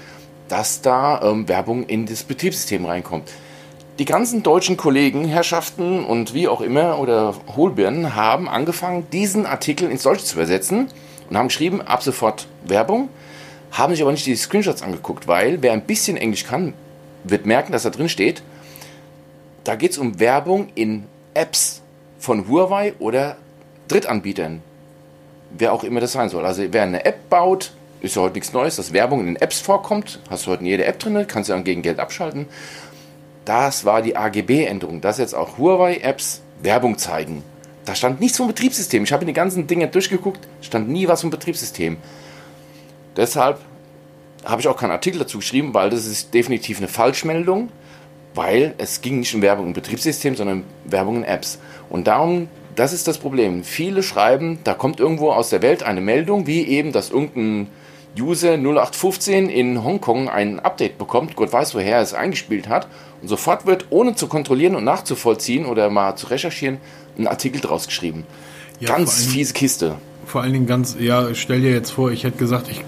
dass 0.47 0.81
da 0.81 1.21
ähm, 1.21 1.47
Werbung 1.47 1.85
in 1.85 2.05
das 2.05 2.23
Betriebssystem 2.23 2.85
reinkommt. 2.85 3.29
Die 3.99 4.05
ganzen 4.05 4.43
deutschen 4.43 4.77
Kollegen, 4.77 5.25
Herrschaften 5.25 6.05
und 6.05 6.35
wie 6.35 6.47
auch 6.47 6.61
immer 6.61 6.99
oder 6.99 7.33
Hohlbirnen 7.55 8.13
haben 8.13 8.47
angefangen, 8.47 9.07
diesen 9.11 9.47
Artikel 9.47 9.89
ins 9.89 10.03
Deutsche 10.03 10.23
zu 10.23 10.35
übersetzen 10.35 10.91
und 11.27 11.35
haben 11.35 11.47
geschrieben, 11.47 11.81
ab 11.81 12.03
sofort 12.03 12.47
Werbung, 12.63 13.09
haben 13.71 13.93
sich 13.93 14.03
aber 14.03 14.11
nicht 14.11 14.27
die 14.27 14.35
Screenshots 14.35 14.83
angeguckt, 14.83 15.27
weil 15.27 15.63
wer 15.63 15.73
ein 15.73 15.81
bisschen 15.81 16.15
Englisch 16.15 16.45
kann, 16.45 16.75
wird 17.23 17.47
merken, 17.47 17.71
dass 17.71 17.83
da 17.83 17.89
drin 17.89 18.07
steht, 18.07 18.43
da 19.63 19.75
geht 19.75 19.91
es 19.91 19.97
um 19.97 20.19
Werbung 20.19 20.69
in 20.75 21.05
Apps 21.33 21.81
von 22.19 22.47
Huawei 22.47 22.93
oder 22.99 23.37
Drittanbietern. 23.87 24.61
Wer 25.57 25.73
auch 25.73 25.83
immer 25.83 26.01
das 26.01 26.11
sein 26.11 26.29
soll. 26.29 26.45
Also 26.45 26.61
wer 26.69 26.83
eine 26.83 27.03
App 27.03 27.31
baut, 27.31 27.71
ist 28.01 28.15
ja 28.15 28.21
heute 28.21 28.35
nichts 28.35 28.53
Neues, 28.53 28.75
dass 28.75 28.93
Werbung 28.93 29.21
in 29.21 29.25
den 29.25 29.35
Apps 29.37 29.59
vorkommt. 29.59 30.19
Hast 30.29 30.45
du 30.45 30.51
heute 30.51 30.61
in 30.61 30.67
jeder 30.67 30.85
App 30.85 30.99
drin, 30.99 31.25
kannst 31.27 31.49
du 31.49 31.53
dann 31.53 31.63
gegen 31.63 31.81
Geld 31.81 31.99
abschalten. 31.99 32.45
Das 33.47 33.85
war 33.85 34.01
die 34.01 34.17
AGB-Änderung, 34.17 34.99
dass 34.99 35.19
jetzt 35.19 35.33
auch 35.33 35.57
Huawei-Apps 35.57 36.41
Werbung 36.61 36.97
zeigen. 36.97 37.43
Da 37.85 37.95
stand 37.95 38.19
nichts 38.19 38.35
vom 38.35 38.47
Betriebssystem. 38.47 39.05
Ich 39.05 39.13
habe 39.13 39.23
in 39.23 39.27
die 39.27 39.33
ganzen 39.33 39.67
Dinge 39.67 39.87
durchgeguckt, 39.87 40.45
stand 40.59 40.89
nie 40.89 41.07
was 41.07 41.21
vom 41.21 41.29
Betriebssystem. 41.29 41.95
Deshalb 43.15 43.61
habe 44.43 44.59
ich 44.59 44.67
auch 44.67 44.75
keinen 44.75 44.91
Artikel 44.91 45.19
dazu 45.19 45.37
geschrieben, 45.37 45.73
weil 45.73 45.89
das 45.89 46.05
ist 46.07 46.33
definitiv 46.33 46.79
eine 46.79 46.89
Falschmeldung, 46.89 47.69
weil 48.35 48.73
es 48.79 48.99
ging 48.99 49.19
nicht 49.19 49.33
um 49.33 49.41
Werbung 49.41 49.67
im 49.67 49.73
Betriebssystem, 49.73 50.35
sondern 50.35 50.65
Werbung 50.83 51.15
in 51.15 51.23
Apps. 51.23 51.57
Und 51.89 52.07
darum, 52.07 52.49
das 52.75 52.91
ist 52.91 53.07
das 53.07 53.17
Problem. 53.17 53.63
Viele 53.63 54.03
schreiben, 54.03 54.59
da 54.65 54.73
kommt 54.73 54.99
irgendwo 54.99 55.31
aus 55.31 55.51
der 55.51 55.61
Welt 55.61 55.83
eine 55.83 56.01
Meldung, 56.01 56.47
wie 56.47 56.67
eben, 56.67 56.91
dass 56.91 57.11
irgendein 57.11 57.69
User 58.19 58.57
0815 58.57 59.49
in 59.49 59.83
Hongkong 59.83 60.27
ein 60.27 60.59
Update 60.59 60.97
bekommt, 60.97 61.35
Gott 61.35 61.53
weiß, 61.53 61.75
woher 61.75 61.97
er 61.97 62.01
es 62.01 62.13
eingespielt 62.13 62.67
hat, 62.67 62.87
sofort 63.27 63.65
wird, 63.65 63.85
ohne 63.89 64.15
zu 64.15 64.27
kontrollieren 64.27 64.75
und 64.75 64.83
nachzuvollziehen 64.83 65.65
oder 65.65 65.89
mal 65.89 66.15
zu 66.15 66.27
recherchieren, 66.27 66.79
ein 67.17 67.27
Artikel 67.27 67.61
draus 67.61 67.87
geschrieben. 67.87 68.25
Ja, 68.79 68.89
Ganz 68.95 69.25
fiese 69.25 69.53
Kiste 69.53 69.97
vor 70.27 70.41
allen 70.41 70.51
Dingen 70.51 70.67
ganz, 70.67 70.97
ja, 70.99 71.33
stell 71.33 71.61
dir 71.61 71.71
jetzt 71.71 71.91
vor, 71.91 72.11
ich 72.11 72.25
hätte 72.25 72.37
gesagt, 72.37 72.67
ich, 72.69 72.83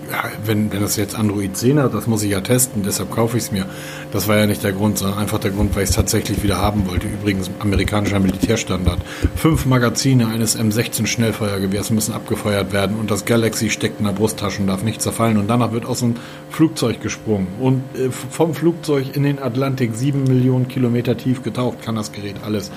wenn, 0.46 0.72
wenn 0.74 0.81
das 0.81 0.98
jetzt 0.98 1.15
Android 1.15 1.55
10 1.55 1.79
hat, 1.79 1.93
das 1.93 2.05
muss 2.05 2.22
ich 2.22 2.31
ja 2.31 2.41
testen, 2.41 2.84
deshalb 2.84 3.12
kaufe 3.12 3.38
ich 3.38 3.43
es 3.43 3.51
mir. 3.51 3.65
Das 4.12 4.27
war 4.27 4.38
ja 4.38 4.46
nicht 4.46 4.63
der 4.63 4.74
Grund, 4.74 4.98
sondern 4.98 5.17
einfach 5.19 5.39
der 5.39 5.51
Grund, 5.51 5.74
weil 5.75 5.84
ich 5.84 5.89
es 5.89 5.96
tatsächlich 5.96 6.43
wieder 6.43 6.58
haben 6.58 6.88
wollte. 6.89 7.08
Übrigens, 7.08 7.50
amerikanischer 7.60 8.19
Militärstandard. 8.19 9.00
Fünf 9.36 9.65
Magazine 9.65 10.27
eines 10.27 10.60
M16 10.60 11.08
Schnellfeuergewehrs 11.08 11.91
müssen 11.91 12.13
abgefeuert 12.13 12.74
werden 12.74 12.98
und 13.00 13.10
das 13.10 13.24
Galaxy 13.24 13.69
steckt 13.69 14.00
in 14.00 14.05
der 14.05 14.13
Brusttasche 14.13 14.62
und 14.62 14.67
darf 14.67 14.84
nicht 14.84 15.01
zerfallen 15.01 15.38
und 15.38 15.48
danach 15.48 15.72
wird 15.72 15.86
aus 15.86 16.03
einem 16.03 16.15
Flugzeug 16.50 17.01
gesprungen 17.01 17.48
und 17.60 17.84
äh, 17.96 18.10
vom 18.10 18.53
Flugzeug 18.53 19.15
in 19.15 19.24
den 19.24 19.39
Atlantik 19.39 19.94
sieben 19.94 20.24
Millionen 20.24 20.68
Kilometer 20.68 21.15
tief 21.15 21.44
getaucht, 21.44 21.82
kann 21.82 21.96
das 21.96 22.12
Gerät 22.12 22.38
alles. 22.44 22.72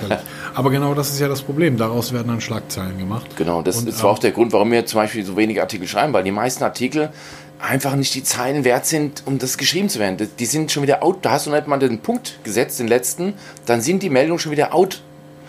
Aber 0.54 0.70
genau 0.70 0.94
das 0.94 1.10
ist 1.10 1.20
ja 1.20 1.28
das 1.28 1.42
Problem. 1.42 1.76
Daraus 1.76 2.12
werden 2.12 2.28
dann 2.28 2.40
Schlagzeilen 2.40 2.98
gemacht. 2.98 3.36
Genau, 3.36 3.62
das 3.62 3.78
und, 3.78 3.88
ist 3.88 4.04
auch 4.04 4.18
der 4.18 4.32
Grund, 4.32 4.52
warum 4.52 4.70
wir 4.70 4.84
zum 4.86 5.00
Beispiel 5.00 5.24
so 5.24 5.36
wenige 5.36 5.62
Artikel 5.62 5.86
schreiben, 5.86 6.12
weil 6.12 6.24
die 6.24 6.32
meisten 6.32 6.64
Artikel 6.64 7.10
einfach 7.62 7.94
nicht 7.94 8.14
die 8.14 8.24
Zeilen 8.24 8.64
wert 8.64 8.86
sind, 8.86 9.22
um 9.24 9.38
das 9.38 9.56
geschrieben 9.56 9.88
zu 9.88 9.98
werden. 9.98 10.28
Die 10.38 10.46
sind 10.46 10.72
schon 10.72 10.82
wieder 10.82 11.02
out. 11.02 11.18
Da 11.22 11.32
hast 11.32 11.46
du 11.46 11.50
nicht 11.50 11.66
mal 11.68 11.78
den 11.78 12.00
Punkt 12.00 12.40
gesetzt, 12.42 12.80
den 12.80 12.88
letzten, 12.88 13.34
dann 13.66 13.80
sind 13.80 14.02
die 14.02 14.10
Meldungen 14.10 14.40
schon 14.40 14.52
wieder 14.52 14.74
out. 14.74 15.00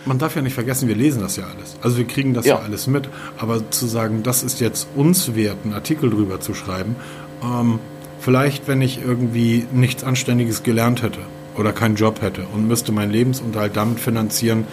Man 0.06 0.18
darf 0.18 0.36
ja 0.36 0.42
nicht 0.42 0.52
vergessen, 0.52 0.86
wir 0.86 0.94
lesen 0.94 1.22
das 1.22 1.36
ja 1.36 1.44
alles. 1.44 1.76
Also 1.82 1.96
wir 1.96 2.06
kriegen 2.06 2.34
das 2.34 2.44
ja, 2.44 2.56
ja 2.56 2.62
alles 2.62 2.86
mit. 2.86 3.08
Aber 3.38 3.70
zu 3.70 3.86
sagen, 3.86 4.22
das 4.22 4.42
ist 4.42 4.60
jetzt 4.60 4.86
uns 4.94 5.34
wert, 5.34 5.56
einen 5.64 5.72
Artikel 5.72 6.10
drüber 6.10 6.40
zu 6.40 6.52
schreiben, 6.52 6.94
ähm, 7.44 7.78
vielleicht 8.20 8.68
wenn 8.68 8.80
ich 8.80 9.02
irgendwie 9.04 9.66
nichts 9.72 10.02
Anständiges 10.02 10.62
gelernt 10.62 11.02
hätte 11.02 11.20
oder 11.56 11.72
keinen 11.72 11.96
Job 11.96 12.22
hätte 12.22 12.46
und 12.52 12.66
müsste 12.66 12.92
meinen 12.92 13.12
Lebensunterhalt 13.12 13.76
damit 13.76 14.00
finanzieren, 14.00 14.66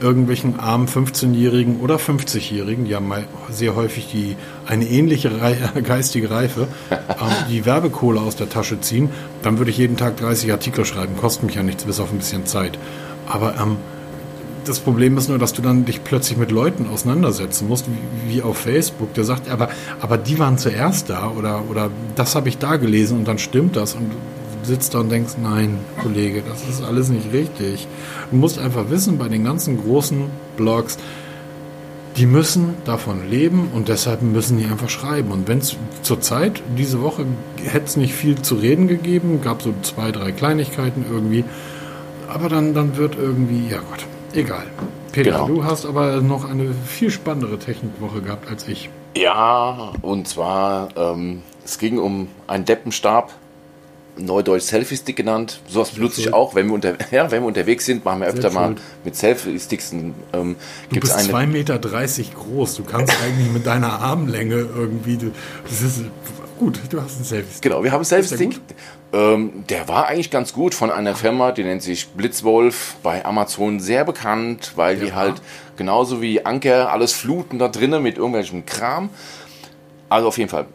irgendwelchen 0.00 0.58
armen 0.58 0.88
15-Jährigen 0.88 1.80
oder 1.80 1.96
50-Jährigen, 1.96 2.86
die 2.86 2.94
haben 2.94 3.12
sehr 3.50 3.76
häufig 3.76 4.08
die, 4.12 4.36
eine 4.66 4.84
ähnliche 4.86 5.30
geistige 5.84 6.30
Reife, 6.30 6.66
ähm, 6.90 6.96
die 7.48 7.64
Werbekohle 7.64 8.20
aus 8.20 8.36
der 8.36 8.48
Tasche 8.48 8.80
ziehen, 8.80 9.10
dann 9.42 9.58
würde 9.58 9.70
ich 9.70 9.78
jeden 9.78 9.96
Tag 9.96 10.16
30 10.16 10.50
Artikel 10.50 10.84
schreiben. 10.84 11.16
Kostet 11.16 11.44
mich 11.44 11.54
ja 11.54 11.62
nichts, 11.62 11.84
bis 11.84 12.00
auf 12.00 12.10
ein 12.12 12.18
bisschen 12.18 12.46
Zeit. 12.46 12.78
Aber 13.26 13.54
ähm, 13.60 13.76
das 14.64 14.80
Problem 14.80 15.16
ist 15.16 15.28
nur, 15.28 15.38
dass 15.38 15.52
du 15.52 15.62
dann 15.62 15.84
dich 15.84 16.04
plötzlich 16.04 16.38
mit 16.38 16.50
Leuten 16.50 16.86
auseinandersetzen 16.88 17.68
musst, 17.68 17.86
wie, 17.86 18.34
wie 18.36 18.42
auf 18.42 18.58
Facebook, 18.58 19.14
der 19.14 19.24
sagt, 19.24 19.48
aber, 19.48 19.68
aber 20.00 20.18
die 20.18 20.38
waren 20.38 20.58
zuerst 20.58 21.10
da 21.10 21.30
oder, 21.30 21.64
oder 21.68 21.90
das 22.14 22.34
habe 22.34 22.48
ich 22.48 22.58
da 22.58 22.76
gelesen 22.76 23.18
und 23.18 23.28
dann 23.28 23.38
stimmt 23.38 23.76
das 23.76 23.94
und 23.94 24.10
sitzt 24.62 24.94
da 24.94 25.00
und 25.00 25.10
denkst, 25.10 25.34
nein, 25.42 25.78
Kollege, 26.02 26.42
das 26.46 26.68
ist 26.68 26.82
alles 26.82 27.08
nicht 27.08 27.32
richtig. 27.32 27.86
Du 28.30 28.36
musst 28.36 28.58
einfach 28.58 28.90
wissen, 28.90 29.18
bei 29.18 29.28
den 29.28 29.44
ganzen 29.44 29.82
großen 29.82 30.26
Blogs, 30.56 30.98
die 32.16 32.26
müssen 32.26 32.74
davon 32.84 33.28
leben 33.28 33.70
und 33.74 33.88
deshalb 33.88 34.22
müssen 34.22 34.58
die 34.58 34.66
einfach 34.66 34.90
schreiben. 34.90 35.32
Und 35.32 35.48
wenn 35.48 35.58
es 35.58 35.76
zur 36.02 36.20
Zeit, 36.20 36.62
diese 36.76 37.00
Woche, 37.02 37.24
hätte 37.64 37.86
es 37.86 37.96
nicht 37.96 38.14
viel 38.14 38.40
zu 38.40 38.56
reden 38.56 38.86
gegeben, 38.86 39.40
gab 39.42 39.62
so 39.62 39.74
zwei, 39.82 40.12
drei 40.12 40.30
Kleinigkeiten 40.30 41.04
irgendwie, 41.10 41.44
aber 42.28 42.48
dann, 42.48 42.74
dann 42.74 42.96
wird 42.96 43.16
irgendwie, 43.16 43.68
ja 43.68 43.78
Gott, 43.78 44.06
egal. 44.34 44.66
Peter, 45.12 45.32
genau. 45.32 45.46
du 45.46 45.64
hast 45.64 45.84
aber 45.84 46.20
noch 46.20 46.48
eine 46.48 46.72
viel 46.86 47.10
spannendere 47.10 47.58
Technikwoche 47.58 48.22
gehabt 48.22 48.48
als 48.48 48.66
ich. 48.66 48.88
Ja, 49.16 49.92
und 50.00 50.26
zwar, 50.26 50.88
ähm, 50.96 51.42
es 51.64 51.78
ging 51.78 51.98
um 51.98 52.28
einen 52.46 52.64
Deppenstab, 52.64 53.32
Neudeutsch 54.16 54.64
Selfie-Stick 54.64 55.16
genannt. 55.16 55.60
Sowas 55.68 55.90
benutze 55.90 56.20
ich 56.20 56.34
auch, 56.34 56.54
wenn 56.54 56.66
wir, 56.66 56.74
unter, 56.74 56.96
ja, 57.10 57.30
wenn 57.30 57.42
wir 57.42 57.46
unterwegs 57.46 57.86
sind, 57.86 58.04
machen 58.04 58.20
wir 58.20 58.28
öfter 58.28 58.50
mal 58.50 58.74
mit 59.04 59.16
Selfie-Sticks. 59.16 59.92
Ähm, 59.92 60.56
du 60.90 61.00
bist 61.00 61.16
2,30 61.16 61.46
Meter 61.46 61.78
groß. 61.78 62.74
Du 62.76 62.84
kannst 62.84 63.14
eigentlich 63.24 63.50
mit 63.50 63.66
deiner 63.66 64.00
Armlänge 64.00 64.54
irgendwie. 64.56 65.16
Du, 65.16 65.32
das 65.64 65.80
ist 65.80 66.04
gut, 66.62 66.80
du 66.90 67.02
hast 67.02 67.16
einen 67.16 67.24
Selfie-Stick. 67.24 67.62
Genau, 67.62 67.82
wir 67.82 67.90
haben 67.90 67.98
einen 67.98 68.04
Selfie-Stick. 68.04 68.60
Ähm, 69.12 69.64
der 69.68 69.88
war 69.88 70.06
eigentlich 70.06 70.30
ganz 70.30 70.52
gut 70.52 70.74
von 70.74 70.90
einer 70.90 71.14
Firma, 71.14 71.52
die 71.52 71.64
nennt 71.64 71.82
sich 71.82 72.08
Blitzwolf, 72.08 72.96
bei 73.02 73.24
Amazon 73.24 73.80
sehr 73.80 74.04
bekannt, 74.04 74.72
weil 74.76 74.98
ja. 74.98 75.04
die 75.04 75.12
halt 75.12 75.42
genauso 75.76 76.22
wie 76.22 76.44
Anker 76.46 76.90
alles 76.92 77.12
fluten 77.12 77.58
da 77.58 77.68
drinnen 77.68 78.02
mit 78.02 78.16
irgendwelchem 78.16 78.64
Kram. 78.64 79.10
Also 80.08 80.28
auf 80.28 80.38
jeden 80.38 80.50
Fall. 80.50 80.66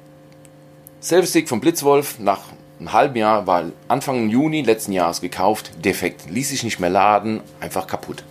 Selfie-Stick 1.00 1.48
von 1.48 1.62
Blitzwolf 1.62 2.20
nach 2.20 2.42
einem 2.80 2.94
halben 2.94 3.16
Jahr, 3.16 3.48
war 3.48 3.64
Anfang 3.88 4.30
Juni 4.30 4.62
letzten 4.62 4.92
Jahres 4.92 5.22
gekauft, 5.22 5.72
defekt, 5.84 6.30
ließ 6.30 6.50
sich 6.50 6.64
nicht 6.64 6.80
mehr 6.80 6.90
laden, 6.90 7.42
einfach 7.60 7.88
kaputt. 7.88 8.24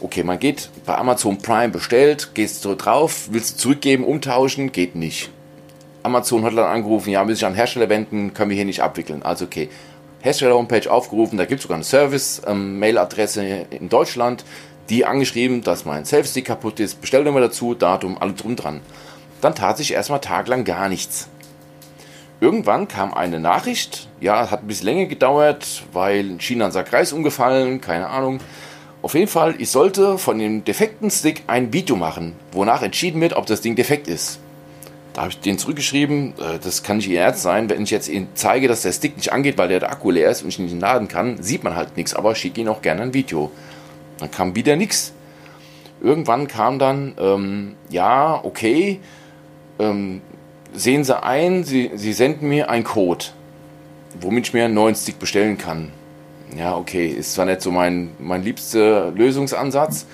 Okay, 0.00 0.24
man 0.24 0.38
geht 0.38 0.70
bei 0.86 0.96
Amazon 0.96 1.38
Prime 1.38 1.68
bestellt, 1.68 2.30
gehst 2.32 2.62
so 2.62 2.74
drauf, 2.74 3.28
willst 3.30 3.56
du 3.56 3.58
zurückgeben, 3.58 4.02
umtauschen, 4.02 4.72
geht 4.72 4.94
nicht. 4.94 5.30
Amazon 6.02 6.44
hat 6.44 6.52
dann 6.52 6.66
angerufen, 6.66 7.10
ja, 7.10 7.24
muss 7.24 7.38
ich 7.38 7.46
an 7.46 7.54
Hersteller 7.54 7.88
wenden, 7.88 8.34
können 8.34 8.50
wir 8.50 8.56
hier 8.56 8.64
nicht 8.64 8.82
abwickeln. 8.82 9.22
Also 9.22 9.44
okay, 9.44 9.68
Hersteller-Homepage 10.20 10.90
aufgerufen, 10.90 11.38
da 11.38 11.44
gibt 11.44 11.60
es 11.60 11.62
sogar 11.62 11.76
eine 11.76 11.84
Service-Mail-Adresse 11.84 13.44
ähm, 13.44 13.66
in 13.70 13.88
Deutschland, 13.88 14.44
die 14.88 15.06
angeschrieben, 15.06 15.62
dass 15.62 15.84
mein 15.84 16.04
Selfie 16.04 16.42
kaputt 16.42 16.80
ist, 16.80 17.00
Bestellnummer 17.00 17.40
dazu, 17.40 17.74
Datum, 17.74 18.18
alle 18.18 18.32
drum 18.32 18.56
dran. 18.56 18.80
Dann 19.40 19.54
tat 19.54 19.78
sich 19.78 19.92
erstmal 19.92 20.20
tagelang 20.20 20.64
gar 20.64 20.88
nichts. 20.88 21.28
Irgendwann 22.40 22.88
kam 22.88 23.14
eine 23.14 23.38
Nachricht, 23.38 24.08
ja, 24.20 24.50
hat 24.50 24.62
ein 24.62 24.66
bisschen 24.66 24.86
länger 24.86 25.06
gedauert, 25.06 25.82
weil 25.92 26.38
China 26.38 26.66
unser 26.66 26.84
Kreis 26.84 27.12
umgefallen, 27.12 27.80
keine 27.80 28.08
Ahnung. 28.08 28.40
Auf 29.02 29.14
jeden 29.14 29.28
Fall, 29.28 29.54
ich 29.58 29.70
sollte 29.70 30.18
von 30.18 30.38
dem 30.38 30.64
defekten 30.64 31.10
Stick 31.10 31.44
ein 31.46 31.72
Video 31.72 31.96
machen, 31.96 32.34
wonach 32.52 32.82
entschieden 32.82 33.20
wird, 33.20 33.34
ob 33.34 33.46
das 33.46 33.60
Ding 33.60 33.76
defekt 33.76 34.08
ist. 34.08 34.40
Habe 35.20 35.32
ich 35.32 35.40
den 35.40 35.58
zurückgeschrieben, 35.58 36.32
äh, 36.38 36.58
das 36.64 36.82
kann 36.82 36.96
nicht 36.96 37.08
Ihr 37.10 37.20
Ernst 37.20 37.42
sein, 37.42 37.68
wenn 37.68 37.82
ich 37.82 37.90
jetzt 37.90 38.08
Ihnen 38.08 38.28
zeige, 38.32 38.68
dass 38.68 38.80
der 38.80 38.92
Stick 38.92 39.18
nicht 39.18 39.34
angeht, 39.34 39.58
weil 39.58 39.68
der 39.68 39.92
Akku 39.92 40.10
leer 40.10 40.30
ist 40.30 40.40
und 40.40 40.48
ich 40.48 40.58
nicht 40.58 40.80
laden 40.80 41.08
kann, 41.08 41.42
sieht 41.42 41.62
man 41.62 41.76
halt 41.76 41.98
nichts, 41.98 42.14
aber 42.14 42.34
schicke 42.34 42.62
Ihnen 42.62 42.70
auch 42.70 42.80
gerne 42.80 43.02
ein 43.02 43.12
Video. 43.12 43.50
Dann 44.18 44.30
kam 44.30 44.54
wieder 44.54 44.76
nichts. 44.76 45.12
Irgendwann 46.00 46.48
kam 46.48 46.78
dann, 46.78 47.12
ähm, 47.20 47.74
ja, 47.90 48.40
okay, 48.42 48.98
ähm, 49.78 50.22
sehen 50.72 51.04
Sie 51.04 51.22
ein, 51.22 51.64
Sie, 51.64 51.90
Sie 51.96 52.14
senden 52.14 52.48
mir 52.48 52.70
einen 52.70 52.84
Code, 52.84 53.26
womit 54.22 54.46
ich 54.46 54.54
mir 54.54 54.64
einen 54.64 54.74
neuen 54.74 54.94
Stick 54.94 55.18
bestellen 55.18 55.58
kann. 55.58 55.92
Ja, 56.56 56.78
okay, 56.78 57.08
ist 57.08 57.34
zwar 57.34 57.44
nicht 57.44 57.60
so 57.60 57.70
mein, 57.70 58.12
mein 58.18 58.42
liebster 58.42 59.10
Lösungsansatz, 59.10 60.06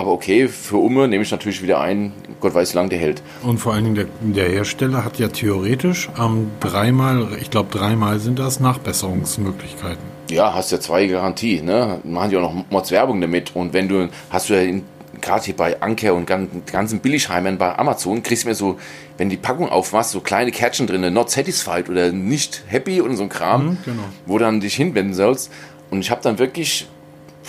aber 0.00 0.12
okay, 0.12 0.48
für 0.48 0.78
Umme 0.78 1.08
nehme 1.08 1.22
ich 1.22 1.30
natürlich 1.30 1.62
wieder 1.62 1.80
ein, 1.80 2.12
Gott 2.40 2.54
weiß, 2.54 2.72
wie 2.72 2.76
lange 2.76 2.88
der 2.88 2.98
hält. 2.98 3.22
Und 3.42 3.58
vor 3.58 3.74
allen 3.74 3.84
Dingen 3.84 3.94
der, 3.94 4.06
der 4.20 4.48
Hersteller 4.48 5.04
hat 5.04 5.18
ja 5.18 5.28
theoretisch 5.28 6.08
ähm, 6.18 6.50
dreimal, 6.60 7.28
ich 7.40 7.50
glaube 7.50 7.76
dreimal 7.76 8.18
sind 8.18 8.38
das 8.38 8.60
Nachbesserungsmöglichkeiten. 8.60 10.02
Ja, 10.30 10.54
hast 10.54 10.70
ja 10.70 10.80
zwei 10.80 11.06
Garantie, 11.06 11.60
ne? 11.60 12.00
Machen 12.04 12.30
die 12.30 12.36
auch 12.36 12.42
noch 12.42 12.70
Mods 12.70 12.90
Werbung 12.92 13.20
damit. 13.20 13.54
Und 13.54 13.72
wenn 13.72 13.88
du, 13.88 14.08
hast 14.30 14.48
du 14.48 14.54
ja 14.54 14.60
in 14.60 14.84
gerade 15.20 15.44
hier 15.44 15.56
bei 15.56 15.80
Anker 15.82 16.14
und 16.14 16.26
ganzen 16.26 17.00
Billigheimern 17.00 17.58
bei 17.58 17.78
Amazon, 17.78 18.22
kriegst 18.22 18.44
du 18.44 18.48
mir 18.48 18.54
so, 18.54 18.78
wenn 19.18 19.28
die 19.28 19.36
Packung 19.36 19.68
aufmachst, 19.68 20.12
so 20.12 20.20
kleine 20.20 20.50
Kärtchen 20.50 20.86
drin, 20.86 21.12
not 21.12 21.30
satisfied 21.30 21.88
oder 21.88 22.12
nicht 22.12 22.64
happy 22.68 23.00
und 23.00 23.16
so 23.16 23.24
ein 23.24 23.28
Kram, 23.28 23.66
mhm, 23.66 23.78
genau. 23.84 24.02
wo 24.26 24.38
dann 24.38 24.60
dich 24.60 24.74
hinwenden 24.74 25.14
sollst. 25.14 25.50
Und 25.90 26.00
ich 26.00 26.10
habe 26.10 26.22
dann 26.22 26.38
wirklich 26.38 26.88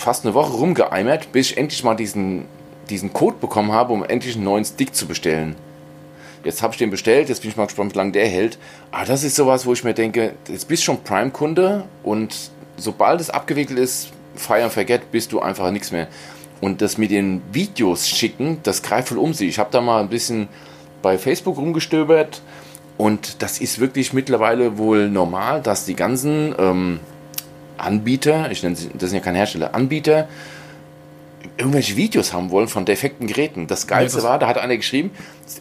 fast 0.02 0.24
eine 0.24 0.34
Woche 0.34 0.52
rumgeeimert, 0.52 1.32
bis 1.32 1.52
ich 1.52 1.56
endlich 1.56 1.82
mal 1.84 1.94
diesen, 1.94 2.46
diesen 2.90 3.12
Code 3.12 3.36
bekommen 3.40 3.72
habe, 3.72 3.92
um 3.92 4.04
endlich 4.04 4.34
einen 4.34 4.44
neuen 4.44 4.64
Stick 4.64 4.94
zu 4.94 5.06
bestellen. 5.06 5.56
Jetzt 6.44 6.62
habe 6.62 6.72
ich 6.72 6.78
den 6.78 6.90
bestellt, 6.90 7.28
jetzt 7.28 7.42
bin 7.42 7.50
ich 7.50 7.56
mal 7.56 7.66
gespannt, 7.66 7.94
wie 7.94 7.98
lange 7.98 8.12
der 8.12 8.26
hält. 8.26 8.58
Aber 8.90 9.04
das 9.04 9.22
ist 9.22 9.36
sowas, 9.36 9.64
wo 9.64 9.72
ich 9.72 9.84
mir 9.84 9.94
denke, 9.94 10.34
jetzt 10.48 10.66
bist 10.66 10.82
du 10.82 10.86
schon 10.86 11.04
Prime-Kunde 11.04 11.84
und 12.02 12.50
sobald 12.76 13.20
es 13.20 13.30
abgewickelt 13.30 13.78
ist, 13.78 14.10
fire 14.34 14.64
and 14.64 14.72
forget, 14.72 15.12
bist 15.12 15.32
du 15.32 15.40
einfach 15.40 15.70
nichts 15.70 15.92
mehr. 15.92 16.08
Und 16.60 16.82
das 16.82 16.98
mit 16.98 17.10
den 17.10 17.42
Videos 17.52 18.08
schicken, 18.08 18.58
das 18.64 18.82
greift 18.82 19.08
voll 19.08 19.18
um 19.18 19.34
sich. 19.34 19.48
Ich 19.48 19.58
habe 19.58 19.70
da 19.70 19.80
mal 19.80 20.00
ein 20.00 20.08
bisschen 20.08 20.48
bei 21.00 21.16
Facebook 21.16 21.58
rumgestöbert 21.58 22.42
und 22.98 23.42
das 23.42 23.60
ist 23.60 23.78
wirklich 23.78 24.12
mittlerweile 24.12 24.78
wohl 24.78 25.08
normal, 25.08 25.60
dass 25.62 25.84
die 25.84 25.94
ganzen 25.94 26.54
ähm, 26.58 27.00
Anbieter, 27.82 28.50
ich 28.50 28.62
nenne 28.62 28.76
sie, 28.76 28.90
das 28.94 29.10
sind 29.10 29.18
ja 29.18 29.24
keine 29.24 29.38
Hersteller, 29.38 29.74
Anbieter, 29.74 30.28
irgendwelche 31.56 31.96
Videos 31.96 32.32
haben 32.32 32.50
wollen 32.50 32.68
von 32.68 32.84
defekten 32.84 33.26
Geräten. 33.26 33.66
Das 33.66 33.86
Geilste 33.86 34.18
ja, 34.18 34.22
das 34.22 34.30
war, 34.30 34.38
da 34.38 34.46
hat 34.46 34.58
einer 34.58 34.76
geschrieben, 34.76 35.10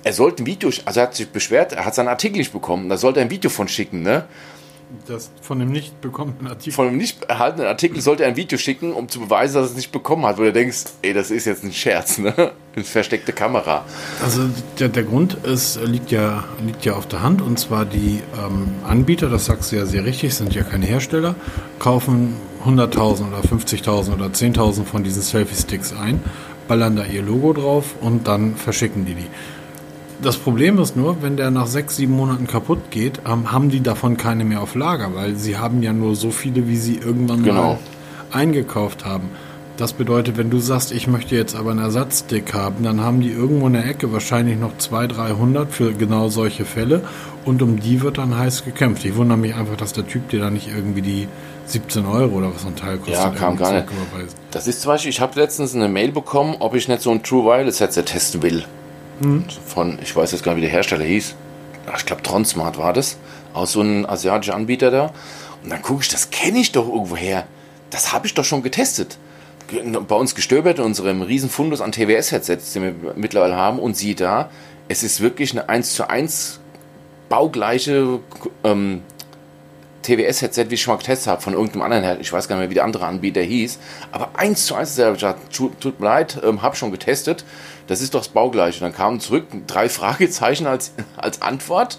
er 0.03 0.13
sollte 0.13 0.43
ein 0.43 0.45
Video, 0.45 0.71
also 0.85 0.99
er 0.99 1.07
hat 1.07 1.15
sich 1.15 1.29
beschwert, 1.29 1.73
er 1.73 1.85
hat 1.85 1.95
seinen 1.95 2.07
Artikel 2.07 2.37
nicht 2.37 2.53
bekommen, 2.53 2.89
da 2.89 2.97
sollte 2.97 3.19
er 3.19 3.25
ein 3.25 3.31
Video 3.31 3.49
von 3.49 3.67
schicken, 3.67 4.01
ne? 4.01 4.25
das 5.07 5.31
von 5.41 5.59
dem 5.59 5.71
nicht 5.71 6.01
bekommenen 6.01 6.47
Artikel. 6.47 6.73
Von 6.73 6.87
dem 6.87 6.97
nicht 6.97 7.23
erhaltenen 7.23 7.67
Artikel 7.67 8.01
sollte 8.01 8.23
er 8.23 8.29
ein 8.29 8.35
Video 8.35 8.57
schicken, 8.57 8.93
um 8.93 9.07
zu 9.09 9.19
beweisen, 9.21 9.55
dass 9.55 9.67
er 9.67 9.71
es 9.71 9.75
nicht 9.75 9.91
bekommen 9.91 10.25
hat, 10.25 10.37
wo 10.37 10.43
du 10.43 10.53
denkst, 10.53 10.83
ey, 11.01 11.13
das 11.13 11.31
ist 11.31 11.45
jetzt 11.45 11.63
ein 11.63 11.71
Scherz, 11.71 12.17
ne? 12.17 12.51
Eine 12.73 12.85
versteckte 12.85 13.33
Kamera. 13.33 13.83
Also 14.23 14.43
der, 14.79 14.87
der 14.87 15.03
Grund 15.03 15.33
ist, 15.43 15.77
liegt 15.85 16.09
ja, 16.11 16.45
liegt 16.65 16.85
ja 16.85 16.93
auf 16.93 17.05
der 17.05 17.21
Hand 17.21 17.41
und 17.41 17.59
zwar 17.59 17.83
die 17.83 18.21
ähm, 18.37 18.69
Anbieter, 18.87 19.29
das 19.29 19.45
sagst 19.45 19.71
du 19.71 19.75
ja 19.75 19.85
sehr 19.85 20.05
richtig, 20.05 20.33
sind 20.35 20.55
ja 20.55 20.63
keine 20.63 20.85
Hersteller, 20.85 21.35
kaufen 21.79 22.35
100.000 22.65 23.27
oder 23.27 23.41
50.000 23.41 24.13
oder 24.13 24.27
10.000 24.27 24.85
von 24.85 25.03
diesen 25.03 25.21
Selfie-Sticks 25.21 25.93
ein, 25.93 26.23
ballern 26.69 26.95
da 26.95 27.03
ihr 27.03 27.23
Logo 27.23 27.51
drauf 27.51 27.95
und 27.99 28.27
dann 28.29 28.55
verschicken 28.55 29.05
die 29.05 29.15
die. 29.15 29.27
Das 30.21 30.37
Problem 30.37 30.79
ist 30.79 30.95
nur, 30.95 31.21
wenn 31.21 31.35
der 31.35 31.51
nach 31.51 31.67
sechs, 31.67 31.97
sieben 31.97 32.13
Monaten 32.13 32.47
kaputt 32.47 32.89
geht, 32.89 33.19
ähm, 33.27 33.51
haben 33.51 33.69
die 33.69 33.81
davon 33.81 34.15
keine 34.15 34.45
mehr 34.45 34.61
auf 34.61 34.75
Lager, 34.75 35.13
weil 35.13 35.35
sie 35.35 35.57
haben 35.57 35.83
ja 35.83 35.91
nur 35.91 36.15
so 36.15 36.31
viele, 36.31 36.69
wie 36.69 36.77
sie 36.77 36.95
irgendwann 36.95 37.43
genau. 37.43 37.63
mal 37.63 37.79
eingekauft 38.31 39.03
haben. 39.03 39.29
Das 39.77 39.93
bedeutet, 39.93 40.37
wenn 40.37 40.49
du 40.49 40.59
sagst, 40.59 40.91
ich 40.91 41.07
möchte 41.07 41.35
jetzt 41.35 41.55
aber 41.55 41.71
einen 41.71 41.79
Ersatzstick 41.79 42.53
haben, 42.53 42.83
dann 42.83 43.01
haben 43.01 43.21
die 43.21 43.31
irgendwo 43.31 43.67
in 43.67 43.73
der 43.73 43.85
Ecke 43.85 44.11
wahrscheinlich 44.11 44.59
noch 44.59 44.77
200, 44.77 45.17
300 45.17 45.71
für 45.71 45.93
genau 45.93 46.29
solche 46.29 46.65
Fälle 46.65 47.01
und 47.45 47.61
um 47.61 47.79
die 47.79 48.01
wird 48.01 48.17
dann 48.17 48.37
heiß 48.37 48.63
gekämpft. 48.63 49.05
Ich 49.05 49.15
wundere 49.15 49.37
mich 49.37 49.55
einfach, 49.55 49.77
dass 49.77 49.93
der 49.93 50.05
Typ 50.05 50.29
dir 50.29 50.39
da 50.39 50.49
nicht 50.49 50.67
irgendwie 50.67 51.01
die 51.01 51.27
17 51.65 52.05
Euro 52.05 52.37
oder 52.37 52.53
was 52.53 52.61
so 52.61 52.67
ein 52.67 52.75
Teil 52.75 52.97
kostet. 52.97 53.15
Ja, 53.15 53.29
kam 53.29 53.57
gar 53.57 53.73
nicht. 53.73 53.87
Das 54.51 54.67
ist 54.67 54.81
zum 54.81 54.91
Beispiel, 54.91 55.09
ich 55.09 55.21
habe 55.21 55.39
letztens 55.39 55.73
eine 55.73 55.87
Mail 55.87 56.11
bekommen, 56.11 56.55
ob 56.59 56.75
ich 56.75 56.87
nicht 56.87 57.01
so 57.01 57.11
ein 57.11 57.23
True 57.23 57.45
Wireless 57.45 57.79
Headset 57.79 58.03
testen 58.03 58.43
will. 58.43 58.65
Mhm. 59.19 59.45
Von, 59.65 59.97
ich 60.01 60.15
weiß 60.15 60.31
jetzt 60.31 60.43
gar 60.43 60.53
nicht, 60.53 60.63
wie 60.63 60.65
der 60.65 60.71
Hersteller 60.71 61.05
hieß. 61.05 61.35
Ich 61.97 62.05
glaube, 62.05 62.21
Tronsmart 62.21 62.77
war 62.77 62.93
das. 62.93 63.17
Aus 63.53 63.71
so 63.71 63.81
einem 63.81 64.05
asiatischen 64.05 64.53
Anbieter 64.53 64.91
da. 64.91 65.11
Und 65.63 65.71
dann 65.71 65.81
gucke 65.81 66.03
ich, 66.03 66.09
das 66.09 66.29
kenne 66.29 66.59
ich 66.59 66.71
doch 66.71 66.87
irgendwoher. 66.87 67.45
Das 67.89 68.13
habe 68.13 68.27
ich 68.27 68.33
doch 68.33 68.45
schon 68.45 68.63
getestet. 68.63 69.17
Bei 70.07 70.15
uns 70.15 70.35
gestöbert 70.35 70.79
in 70.79 70.85
unserem 70.85 71.21
riesen 71.21 71.49
Fundus 71.49 71.81
an 71.81 71.91
TWS-Headsets, 71.91 72.73
die 72.73 72.81
wir 72.81 72.95
mittlerweile 73.15 73.55
haben. 73.55 73.79
Und 73.79 73.95
sieh 73.95 74.15
da, 74.15 74.49
es 74.87 75.03
ist 75.03 75.21
wirklich 75.21 75.51
eine 75.51 75.69
1 75.69 75.93
zu 75.93 76.09
1 76.09 76.59
baugleiche 77.29 78.19
ähm, 78.63 79.01
TWS-Headset, 80.01 80.65
wie 80.69 80.73
ich 80.73 80.81
schon 80.81 80.93
mal 80.93 80.97
getestet 80.97 81.27
habe, 81.27 81.41
von 81.41 81.53
irgendeinem 81.53 81.83
anderen 81.83 82.03
Hersteller. 82.03 82.21
Ich 82.21 82.33
weiß 82.33 82.47
gar 82.47 82.55
nicht 82.55 82.63
mehr, 82.63 82.69
wie 82.69 82.75
der 82.75 82.83
andere 82.83 83.05
Anbieter 83.05 83.41
hieß. 83.41 83.79
Aber 84.11 84.31
1 84.37 84.65
zu 84.65 84.75
1 84.75 84.89
ist 84.89 85.21
ja, 85.21 85.35
tut, 85.53 85.79
tut 85.79 85.99
mir 85.99 86.07
leid, 86.07 86.41
ähm, 86.43 86.61
habe 86.61 86.75
schon 86.75 86.91
getestet 86.91 87.45
das 87.91 87.99
ist 87.99 88.13
doch 88.13 88.21
das 88.21 88.29
Baugleiche. 88.29 88.83
Und 88.83 88.91
dann 88.91 88.97
kamen 88.97 89.19
zurück 89.19 89.47
drei 89.67 89.89
Fragezeichen 89.99 90.65
als, 90.65 90.93
als 91.17 91.41
Antwort. 91.41 91.97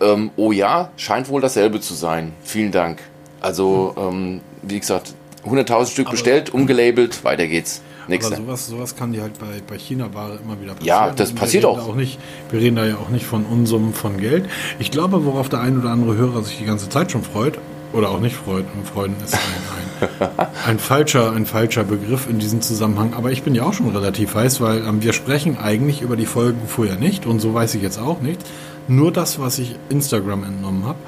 Ähm, 0.00 0.30
oh 0.36 0.52
ja, 0.52 0.90
scheint 0.96 1.28
wohl 1.28 1.40
dasselbe 1.40 1.80
zu 1.80 1.94
sein. 1.94 2.32
Vielen 2.42 2.72
Dank. 2.72 3.00
Also, 3.40 3.94
ähm, 3.98 4.40
wie 4.62 4.80
gesagt, 4.80 5.14
100.000 5.44 5.86
Stück 5.86 6.06
aber, 6.06 6.12
bestellt, 6.12 6.50
umgelabelt, 6.50 7.24
weiter 7.24 7.46
geht's. 7.46 7.82
Nächste. 8.08 8.34
Aber 8.34 8.44
sowas, 8.44 8.66
sowas 8.66 8.96
kann 8.96 9.12
dir 9.12 9.22
halt 9.22 9.38
bei, 9.38 9.62
bei 9.66 9.78
China-Ware 9.78 10.40
immer 10.44 10.60
wieder 10.60 10.74
passieren. 10.74 10.86
Ja, 10.86 11.10
das 11.10 11.32
passiert 11.32 11.64
auch. 11.64 11.88
auch 11.88 11.94
nicht, 11.94 12.18
wir 12.50 12.60
reden 12.60 12.76
da 12.76 12.84
ja 12.84 12.96
auch 12.96 13.10
nicht 13.10 13.24
von 13.24 13.44
Unsummen 13.44 13.94
von 13.94 14.18
Geld. 14.18 14.48
Ich 14.78 14.90
glaube, 14.90 15.24
worauf 15.24 15.48
der 15.48 15.60
ein 15.60 15.78
oder 15.78 15.90
andere 15.90 16.16
Hörer 16.16 16.42
sich 16.42 16.58
die 16.58 16.64
ganze 16.64 16.88
Zeit 16.88 17.12
schon 17.12 17.22
freut, 17.22 17.58
oder 17.92 18.10
auch 18.10 18.20
nicht 18.20 18.34
freut, 18.34 18.64
und 18.74 18.88
freuen 18.88 19.14
ist 19.22 19.34
ein, 19.34 20.08
ein, 20.66 20.78
falscher, 20.78 21.32
ein 21.32 21.46
falscher 21.46 21.84
Begriff 21.84 22.28
in 22.28 22.38
diesem 22.38 22.60
Zusammenhang. 22.60 23.14
Aber 23.14 23.30
ich 23.30 23.42
bin 23.42 23.54
ja 23.54 23.64
auch 23.64 23.72
schon 23.72 23.94
relativ 23.94 24.34
heiß, 24.34 24.60
weil 24.60 24.78
ähm, 24.84 25.02
wir 25.02 25.12
sprechen 25.12 25.58
eigentlich 25.58 26.00
über 26.02 26.16
die 26.16 26.26
Folgen 26.26 26.62
vorher 26.66 26.96
nicht 26.96 27.26
und 27.26 27.40
so 27.40 27.54
weiß 27.54 27.74
ich 27.74 27.82
jetzt 27.82 27.98
auch 27.98 28.20
nicht. 28.20 28.40
Nur 28.88 29.12
das, 29.12 29.38
was 29.38 29.58
ich 29.58 29.76
Instagram 29.90 30.42
entnommen 30.44 30.86
habe. 30.86 30.98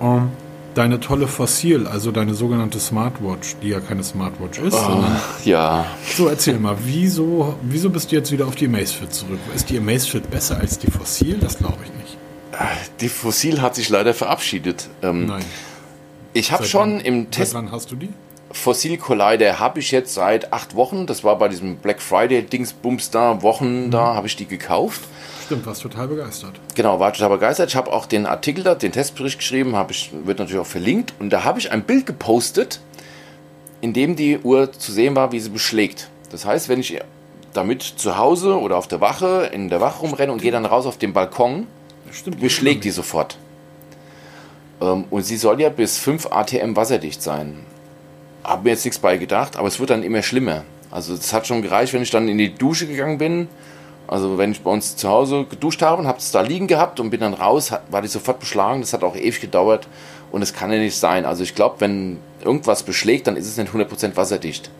Ähm, 0.00 0.30
deine 0.78 1.00
tolle 1.00 1.26
Fossil, 1.26 1.88
also 1.88 2.12
deine 2.12 2.34
sogenannte 2.34 2.78
Smartwatch, 2.78 3.56
die 3.60 3.70
ja 3.70 3.80
keine 3.80 4.04
Smartwatch 4.04 4.60
ist. 4.60 4.74
Oh, 4.74 5.02
ja. 5.44 5.84
So, 6.16 6.28
erzähl 6.28 6.58
mal, 6.60 6.76
wieso, 6.84 7.56
wieso 7.62 7.90
bist 7.90 8.12
du 8.12 8.16
jetzt 8.16 8.30
wieder 8.30 8.46
auf 8.46 8.54
die 8.54 8.66
Amazfit 8.66 9.12
zurück? 9.12 9.40
Ist 9.56 9.68
die 9.70 9.78
Amazfit 9.78 10.30
besser 10.30 10.58
als 10.58 10.78
die 10.78 10.88
Fossil? 10.88 11.38
Das 11.38 11.58
glaube 11.58 11.78
ich 11.84 11.92
nicht. 11.94 12.16
Die 13.00 13.08
Fossil 13.08 13.60
hat 13.60 13.74
sich 13.74 13.88
leider 13.88 14.14
verabschiedet. 14.14 14.88
Ähm, 15.02 15.26
Nein. 15.26 15.44
Ich 16.32 16.52
habe 16.52 16.64
schon 16.64 17.00
im 17.00 17.30
Test. 17.32 17.54
Wann 17.54 17.72
hast 17.72 17.90
du 17.90 17.96
die? 17.96 18.10
Fossil 18.52 18.96
Collider 18.98 19.58
habe 19.58 19.80
ich 19.80 19.90
jetzt 19.90 20.14
seit 20.14 20.52
acht 20.52 20.76
Wochen. 20.76 21.06
Das 21.06 21.24
war 21.24 21.38
bei 21.38 21.48
diesem 21.48 21.76
Black 21.76 22.00
Friday 22.00 22.42
Dingsbums 22.42 23.10
da, 23.10 23.42
Wochen 23.42 23.86
mhm. 23.86 23.90
da, 23.90 24.14
habe 24.14 24.28
ich 24.28 24.36
die 24.36 24.46
gekauft. 24.46 25.00
Stimmt, 25.48 25.64
warst 25.64 25.80
total 25.80 26.08
begeistert. 26.08 26.60
Genau, 26.74 27.00
war 27.00 27.10
total 27.10 27.30
begeistert. 27.30 27.70
Ich 27.70 27.76
habe 27.76 27.90
auch 27.90 28.04
den 28.04 28.26
Artikel 28.26 28.62
da, 28.62 28.74
den 28.74 28.92
Testbericht 28.92 29.38
geschrieben, 29.38 29.76
habe 29.76 29.92
ich, 29.92 30.10
wird 30.12 30.40
natürlich 30.40 30.60
auch 30.60 30.66
verlinkt. 30.66 31.14
Und 31.20 31.30
da 31.30 31.44
habe 31.44 31.58
ich 31.58 31.72
ein 31.72 31.84
Bild 31.84 32.04
gepostet, 32.04 32.80
in 33.80 33.94
dem 33.94 34.14
die 34.14 34.38
Uhr 34.40 34.70
zu 34.70 34.92
sehen 34.92 35.16
war, 35.16 35.32
wie 35.32 35.40
sie 35.40 35.48
beschlägt. 35.48 36.10
Das 36.30 36.44
heißt, 36.44 36.68
wenn 36.68 36.80
ich 36.80 37.00
damit 37.54 37.82
zu 37.82 38.18
Hause 38.18 38.60
oder 38.60 38.76
auf 38.76 38.88
der 38.88 39.00
Wache, 39.00 39.48
in 39.50 39.70
der 39.70 39.80
Wache 39.80 40.00
rumrenne 40.00 40.32
und 40.32 40.42
gehe 40.42 40.52
dann 40.52 40.66
raus 40.66 40.84
auf 40.84 40.98
den 40.98 41.14
Balkon, 41.14 41.66
Stimmt, 42.12 42.40
beschlägt 42.40 42.84
die 42.84 42.90
sofort. 42.90 43.38
Ähm, 44.82 45.06
und 45.08 45.22
sie 45.22 45.38
soll 45.38 45.62
ja 45.62 45.70
bis 45.70 45.96
5 45.96 46.30
ATM 46.30 46.76
wasserdicht 46.76 47.22
sein. 47.22 47.60
Habe 48.44 48.64
mir 48.64 48.70
jetzt 48.72 48.84
nichts 48.84 48.98
bei 48.98 49.16
gedacht, 49.16 49.56
aber 49.56 49.68
es 49.68 49.80
wird 49.80 49.88
dann 49.88 50.02
immer 50.02 50.20
schlimmer. 50.20 50.64
Also 50.90 51.14
es 51.14 51.32
hat 51.32 51.46
schon 51.46 51.62
gereicht, 51.62 51.94
wenn 51.94 52.02
ich 52.02 52.10
dann 52.10 52.28
in 52.28 52.36
die 52.36 52.54
Dusche 52.54 52.86
gegangen 52.86 53.16
bin. 53.16 53.48
Also 54.08 54.38
wenn 54.38 54.52
ich 54.52 54.62
bei 54.62 54.70
uns 54.70 54.96
zu 54.96 55.08
Hause 55.08 55.44
geduscht 55.44 55.82
habe 55.82 56.00
und 56.00 56.08
habe 56.08 56.18
es 56.18 56.30
da 56.30 56.40
liegen 56.40 56.66
gehabt 56.66 56.98
und 56.98 57.10
bin 57.10 57.20
dann 57.20 57.34
raus, 57.34 57.72
war 57.90 58.02
die 58.02 58.08
sofort 58.08 58.40
beschlagen. 58.40 58.80
Das 58.80 58.94
hat 58.94 59.04
auch 59.04 59.14
ewig 59.14 59.40
gedauert 59.40 59.86
und 60.32 60.40
es 60.40 60.54
kann 60.54 60.72
ja 60.72 60.78
nicht 60.78 60.96
sein. 60.96 61.26
Also 61.26 61.42
ich 61.42 61.54
glaube, 61.54 61.76
wenn 61.80 62.18
irgendwas 62.42 62.82
beschlägt, 62.82 63.26
dann 63.26 63.36
ist 63.36 63.46
es 63.46 63.58
nicht 63.58 63.72
100% 63.72 64.16
wasserdicht. 64.16 64.70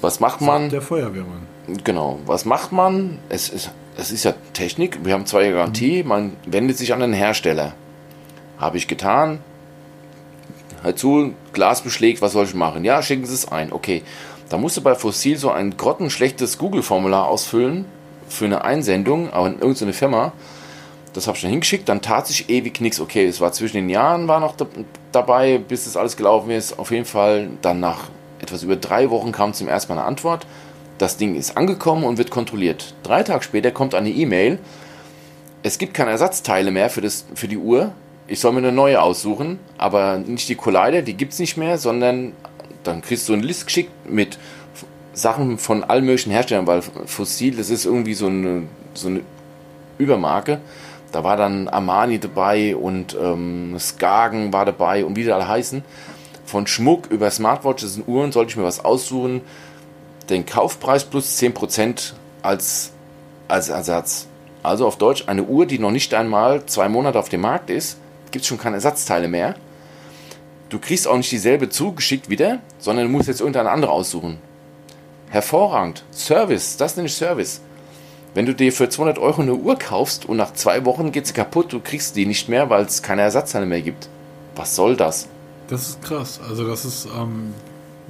Was 0.00 0.20
macht 0.20 0.40
man? 0.40 0.70
Der 0.70 0.80
Feuerwehrmann. 0.80 1.46
Genau. 1.84 2.18
Was 2.24 2.46
macht 2.46 2.72
man? 2.72 3.18
Es 3.28 3.50
ist, 3.50 3.70
es 3.98 4.10
ist 4.10 4.24
ja 4.24 4.32
Technik. 4.54 5.04
Wir 5.04 5.12
haben 5.12 5.26
zwei 5.26 5.42
Jahre 5.42 5.54
Garantie. 5.54 6.02
Man 6.02 6.36
wendet 6.46 6.78
sich 6.78 6.94
an 6.94 7.00
den 7.00 7.12
Hersteller. 7.12 7.74
Habe 8.58 8.78
ich 8.78 8.88
getan. 8.88 9.40
Halt 10.82 10.98
zu, 10.98 11.34
Glas 11.52 11.82
beschlägt, 11.82 12.22
was 12.22 12.32
soll 12.32 12.44
ich 12.44 12.54
machen? 12.54 12.84
Ja, 12.84 13.02
schicken 13.02 13.26
Sie 13.26 13.34
es 13.34 13.48
ein. 13.48 13.72
Okay. 13.72 14.02
Da 14.48 14.58
musst 14.58 14.76
du 14.76 14.80
bei 14.80 14.94
Fossil 14.94 15.36
so 15.36 15.50
ein 15.50 15.76
grottenschlechtes 15.76 16.58
Google-Formular 16.58 17.26
ausfüllen 17.26 17.84
für 18.28 18.44
eine 18.44 18.64
Einsendung, 18.64 19.32
aber 19.32 19.48
in 19.48 19.58
irgendeine 19.58 19.92
Firma. 19.92 20.32
Das 21.12 21.26
habe 21.26 21.36
ich 21.36 21.42
dann 21.42 21.50
hingeschickt, 21.50 21.88
dann 21.88 22.02
tat 22.02 22.26
sich 22.26 22.48
ewig 22.50 22.80
nichts. 22.80 23.00
Okay, 23.00 23.26
es 23.26 23.40
war 23.40 23.52
zwischen 23.52 23.76
den 23.76 23.88
Jahren, 23.88 24.28
war 24.28 24.38
noch 24.38 24.54
da, 24.54 24.66
dabei, 25.12 25.58
bis 25.58 25.84
das 25.84 25.96
alles 25.96 26.16
gelaufen 26.16 26.50
ist. 26.50 26.78
Auf 26.78 26.90
jeden 26.90 27.06
Fall, 27.06 27.50
dann 27.62 27.80
nach 27.80 28.04
etwas 28.40 28.62
über 28.62 28.76
drei 28.76 29.10
Wochen 29.10 29.32
kam 29.32 29.52
zum 29.54 29.66
ersten 29.66 29.92
Mal 29.94 30.00
eine 30.00 30.08
Antwort. 30.08 30.46
Das 30.98 31.16
Ding 31.16 31.34
ist 31.34 31.56
angekommen 31.56 32.04
und 32.04 32.18
wird 32.18 32.30
kontrolliert. 32.30 32.94
Drei 33.02 33.22
Tage 33.22 33.42
später 33.42 33.70
kommt 33.70 33.94
eine 33.94 34.10
E-Mail. 34.10 34.58
Es 35.62 35.78
gibt 35.78 35.94
keine 35.94 36.10
Ersatzteile 36.10 36.70
mehr 36.70 36.90
für, 36.90 37.00
das, 37.00 37.24
für 37.34 37.48
die 37.48 37.58
Uhr 37.58 37.92
ich 38.28 38.40
soll 38.40 38.52
mir 38.52 38.58
eine 38.58 38.72
neue 38.72 39.00
aussuchen, 39.00 39.58
aber 39.78 40.18
nicht 40.18 40.48
die 40.48 40.56
Collider, 40.56 41.02
die 41.02 41.14
gibt 41.14 41.32
es 41.32 41.38
nicht 41.38 41.56
mehr, 41.56 41.78
sondern 41.78 42.32
dann 42.86 43.02
kriegst 43.02 43.28
du 43.28 43.32
eine 43.32 43.42
List 43.42 43.66
geschickt 43.66 43.90
mit 44.08 44.38
Sachen 45.12 45.58
von 45.58 45.82
allen 45.82 46.04
möglichen 46.04 46.30
Herstellern, 46.30 46.66
weil 46.66 46.82
Fossil, 46.82 47.56
das 47.56 47.70
ist 47.70 47.86
irgendwie 47.86 48.14
so 48.14 48.26
eine, 48.26 48.64
so 48.94 49.08
eine 49.08 49.22
Übermarke. 49.98 50.60
Da 51.12 51.24
war 51.24 51.36
dann 51.36 51.68
Armani 51.68 52.18
dabei 52.18 52.76
und 52.76 53.16
ähm, 53.20 53.76
Skagen 53.78 54.52
war 54.52 54.64
dabei 54.64 55.04
und 55.04 55.16
wie 55.16 55.24
die 55.24 55.32
alle 55.32 55.48
heißen. 55.48 55.82
Von 56.44 56.66
Schmuck 56.66 57.06
über 57.10 57.30
Smartwatches 57.30 57.96
und 57.96 58.08
Uhren 58.08 58.32
sollte 58.32 58.50
ich 58.50 58.56
mir 58.56 58.64
was 58.64 58.84
aussuchen. 58.84 59.40
Den 60.28 60.44
Kaufpreis 60.44 61.04
plus 61.04 61.38
10% 61.38 62.12
als, 62.42 62.92
als 63.48 63.68
Ersatz. 63.68 64.26
Also 64.62 64.86
auf 64.86 64.98
Deutsch 64.98 65.24
eine 65.28 65.44
Uhr, 65.44 65.64
die 65.64 65.78
noch 65.78 65.92
nicht 65.92 66.12
einmal 66.12 66.66
zwei 66.66 66.88
Monate 66.88 67.18
auf 67.18 67.28
dem 67.28 67.40
Markt 67.40 67.70
ist, 67.70 67.98
gibt 68.32 68.42
es 68.42 68.48
schon 68.48 68.58
keine 68.58 68.76
Ersatzteile 68.76 69.28
mehr. 69.28 69.54
Du 70.68 70.78
kriegst 70.78 71.06
auch 71.06 71.16
nicht 71.16 71.30
dieselbe 71.30 71.68
zugeschickt 71.68 72.28
wieder, 72.28 72.58
sondern 72.78 73.06
du 73.06 73.12
musst 73.12 73.28
jetzt 73.28 73.40
irgendeine 73.40 73.70
andere 73.70 73.92
aussuchen. 73.92 74.38
Hervorragend. 75.30 76.04
Service, 76.10 76.76
das 76.76 76.96
nenne 76.96 77.06
ich 77.06 77.14
Service. 77.14 77.60
Wenn 78.34 78.46
du 78.46 78.54
dir 78.54 78.72
für 78.72 78.88
200 78.88 79.18
Euro 79.18 79.42
eine 79.42 79.54
Uhr 79.54 79.78
kaufst 79.78 80.26
und 80.26 80.36
nach 80.36 80.52
zwei 80.52 80.84
Wochen 80.84 81.12
geht 81.12 81.26
sie 81.26 81.32
kaputt, 81.32 81.72
du 81.72 81.80
kriegst 81.80 82.16
die 82.16 82.26
nicht 82.26 82.48
mehr, 82.48 82.68
weil 82.68 82.84
es 82.84 83.02
keine 83.02 83.22
Ersatzteile 83.22 83.66
mehr 83.66 83.80
gibt. 83.80 84.08
Was 84.56 84.76
soll 84.76 84.96
das? 84.96 85.28
Das 85.68 85.88
ist 85.88 86.02
krass. 86.02 86.40
Also 86.46 86.66
das 86.66 86.84
ist... 86.84 87.06
Ähm 87.06 87.54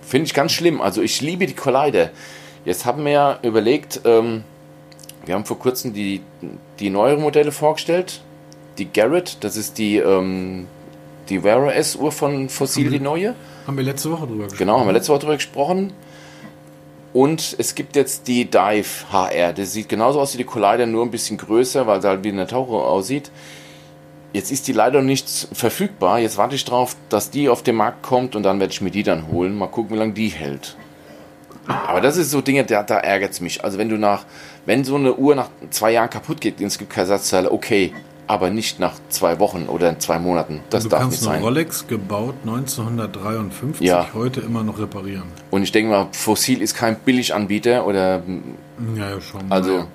Finde 0.02 0.26
ich 0.26 0.34
ganz 0.34 0.52
schlimm. 0.52 0.80
Also 0.80 1.02
ich 1.02 1.20
liebe 1.20 1.46
die 1.46 1.54
Collider. 1.54 2.10
Jetzt 2.64 2.84
haben 2.84 3.04
wir 3.04 3.12
ja 3.12 3.38
überlegt, 3.42 4.00
ähm, 4.04 4.44
wir 5.24 5.34
haben 5.34 5.44
vor 5.44 5.58
kurzem 5.58 5.92
die, 5.92 6.22
die 6.78 6.90
neueren 6.90 7.20
Modelle 7.20 7.52
vorgestellt. 7.52 8.20
Die 8.78 8.90
Garrett, 8.92 9.38
das 9.40 9.56
ist 9.56 9.78
die, 9.78 9.96
ähm, 9.98 10.66
die 11.28 11.42
Wear 11.42 11.74
S-Uhr 11.74 12.12
von 12.12 12.48
Fossil, 12.48 12.90
die 12.90 13.00
neue. 13.00 13.34
Haben 13.66 13.76
wir 13.76 13.84
letzte 13.84 14.10
Woche 14.10 14.26
drüber 14.26 14.44
gesprochen. 14.44 14.58
Genau, 14.58 14.80
haben 14.80 14.86
wir 14.86 14.92
letzte 14.92 15.12
Woche 15.12 15.20
drüber 15.20 15.36
gesprochen. 15.36 15.92
Und 17.12 17.56
es 17.58 17.74
gibt 17.74 17.96
jetzt 17.96 18.28
die 18.28 18.44
Dive 18.44 19.10
HR. 19.10 19.52
Das 19.52 19.72
sieht 19.72 19.88
genauso 19.88 20.20
aus 20.20 20.34
wie 20.34 20.38
die 20.38 20.44
Collider, 20.44 20.86
nur 20.86 21.04
ein 21.04 21.10
bisschen 21.10 21.38
größer, 21.38 21.86
weil 21.86 22.02
sie 22.02 22.08
halt 22.08 22.24
wie 22.24 22.28
eine 22.28 22.46
Taucher 22.46 22.86
aussieht. 22.86 23.30
Jetzt 24.32 24.52
ist 24.52 24.68
die 24.68 24.72
leider 24.72 25.00
nicht 25.00 25.48
verfügbar. 25.52 26.18
Jetzt 26.18 26.36
warte 26.36 26.54
ich 26.54 26.64
drauf, 26.64 26.94
dass 27.08 27.30
die 27.30 27.48
auf 27.48 27.62
den 27.62 27.76
Markt 27.76 28.02
kommt 28.02 28.36
und 28.36 28.42
dann 28.42 28.60
werde 28.60 28.72
ich 28.72 28.82
mir 28.82 28.90
die 28.90 29.02
dann 29.02 29.28
holen. 29.28 29.56
Mal 29.56 29.68
gucken, 29.68 29.96
wie 29.96 29.98
lange 29.98 30.12
die 30.12 30.28
hält. 30.28 30.76
Aber 31.66 32.00
das 32.00 32.16
ist 32.16 32.30
so 32.30 32.42
Dinge, 32.42 32.64
da, 32.64 32.82
da 32.82 32.98
ärgert 32.98 33.32
es 33.32 33.40
mich. 33.40 33.64
Also 33.64 33.78
wenn 33.78 33.88
du 33.88 33.96
nach, 33.96 34.24
wenn 34.66 34.84
so 34.84 34.96
eine 34.96 35.14
Uhr 35.14 35.34
nach 35.34 35.48
zwei 35.70 35.92
Jahren 35.92 36.10
kaputt 36.10 36.40
geht 36.40 36.60
und 36.60 36.66
es 36.66 36.78
gibt 36.78 36.90
keine 36.90 37.08
Ersatzteile, 37.08 37.50
okay 37.50 37.92
aber 38.26 38.50
nicht 38.50 38.80
nach 38.80 38.94
zwei 39.08 39.38
Wochen 39.38 39.66
oder 39.66 39.98
zwei 39.98 40.18
Monaten. 40.18 40.60
Das 40.70 40.84
du 40.84 40.88
darf 40.90 41.00
kannst 41.02 41.22
nicht 41.22 41.24
sein. 41.24 41.42
Rolex 41.42 41.86
gebaut 41.86 42.34
1953 42.44 43.86
ja. 43.86 44.08
heute 44.14 44.40
immer 44.40 44.62
noch 44.62 44.78
reparieren. 44.78 45.24
Und 45.50 45.62
ich 45.62 45.72
denke 45.72 45.90
mal, 45.90 46.08
Fossil 46.12 46.60
ist 46.60 46.74
kein 46.74 46.96
Billiganbieter 46.96 47.86
oder 47.86 48.22
ja, 48.96 49.10
ja 49.10 49.20
schon. 49.20 49.42
Also 49.50 49.86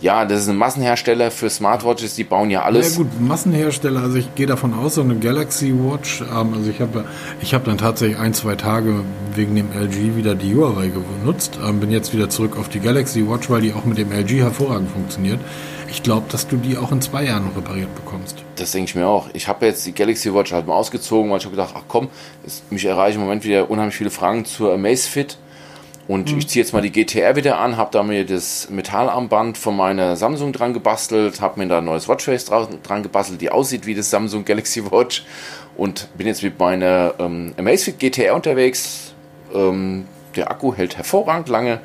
ja, 0.00 0.24
das 0.24 0.40
ist 0.40 0.48
ein 0.48 0.56
Massenhersteller 0.56 1.30
für 1.30 1.50
Smartwatches, 1.50 2.14
die 2.14 2.24
bauen 2.24 2.48
ja 2.48 2.62
alles. 2.62 2.96
Ja 2.96 3.02
gut, 3.02 3.20
Massenhersteller, 3.20 4.00
also 4.00 4.16
ich 4.16 4.34
gehe 4.34 4.46
davon 4.46 4.72
aus, 4.72 4.94
so 4.94 5.02
eine 5.02 5.16
Galaxy 5.16 5.74
Watch, 5.74 6.22
ähm, 6.22 6.54
also 6.54 6.70
ich 6.70 6.80
habe 6.80 7.04
ich 7.42 7.52
hab 7.52 7.64
dann 7.64 7.76
tatsächlich 7.76 8.18
ein, 8.18 8.32
zwei 8.32 8.54
Tage 8.54 9.04
wegen 9.34 9.54
dem 9.56 9.68
LG 9.72 10.16
wieder 10.16 10.34
die 10.34 10.54
Huawei 10.54 10.88
genutzt, 10.88 11.58
ähm, 11.62 11.80
bin 11.80 11.90
jetzt 11.90 12.14
wieder 12.14 12.30
zurück 12.30 12.56
auf 12.58 12.70
die 12.70 12.80
Galaxy 12.80 13.28
Watch, 13.28 13.50
weil 13.50 13.60
die 13.60 13.74
auch 13.74 13.84
mit 13.84 13.98
dem 13.98 14.10
LG 14.10 14.40
hervorragend 14.40 14.90
funktioniert. 14.90 15.40
Ich 15.90 16.04
glaube, 16.04 16.26
dass 16.30 16.46
du 16.46 16.56
die 16.56 16.76
auch 16.78 16.92
in 16.92 17.02
zwei 17.02 17.24
Jahren 17.24 17.46
noch 17.46 17.56
repariert 17.56 17.92
bekommst. 17.96 18.44
Das 18.56 18.70
denke 18.70 18.90
ich 18.90 18.94
mir 18.94 19.06
auch. 19.08 19.28
Ich 19.32 19.48
habe 19.48 19.66
jetzt 19.66 19.84
die 19.86 19.92
Galaxy 19.92 20.32
Watch 20.32 20.52
halt 20.52 20.66
mal 20.66 20.74
ausgezogen, 20.74 21.30
weil 21.30 21.38
ich 21.38 21.44
habe 21.44 21.56
gedacht, 21.56 21.74
ach 21.76 21.82
komm, 21.88 22.08
es, 22.46 22.62
mich 22.70 22.84
erreichen 22.84 23.16
im 23.16 23.24
Moment 23.24 23.44
wieder 23.44 23.70
unheimlich 23.70 23.96
viele 23.96 24.10
Fragen 24.10 24.44
zur 24.44 24.72
Amazfit. 24.72 25.36
Und 26.06 26.32
mhm. 26.32 26.38
ich 26.38 26.48
ziehe 26.48 26.64
jetzt 26.64 26.72
mal 26.72 26.82
die 26.82 26.92
GTR 26.92 27.36
wieder 27.36 27.58
an, 27.58 27.76
habe 27.76 27.90
da 27.92 28.02
mir 28.02 28.24
das 28.24 28.70
Metallarmband 28.70 29.58
von 29.58 29.76
meiner 29.76 30.16
Samsung 30.16 30.52
dran 30.52 30.72
gebastelt, 30.74 31.40
habe 31.40 31.60
mir 31.60 31.68
da 31.68 31.78
ein 31.78 31.84
neues 31.84 32.08
Watchface 32.08 32.46
dran 32.46 33.02
gebastelt, 33.02 33.40
die 33.40 33.50
aussieht 33.50 33.86
wie 33.86 33.94
das 33.94 34.10
Samsung 34.10 34.44
Galaxy 34.44 34.90
Watch. 34.90 35.24
Und 35.76 36.08
bin 36.16 36.26
jetzt 36.26 36.42
mit 36.42 36.58
meiner 36.58 37.14
ähm, 37.18 37.54
Amazfit 37.56 37.98
GTR 37.98 38.34
unterwegs. 38.34 39.12
Ähm, 39.54 40.06
der 40.36 40.50
Akku 40.50 40.74
hält 40.74 40.96
hervorragend 40.96 41.48
lange. 41.48 41.80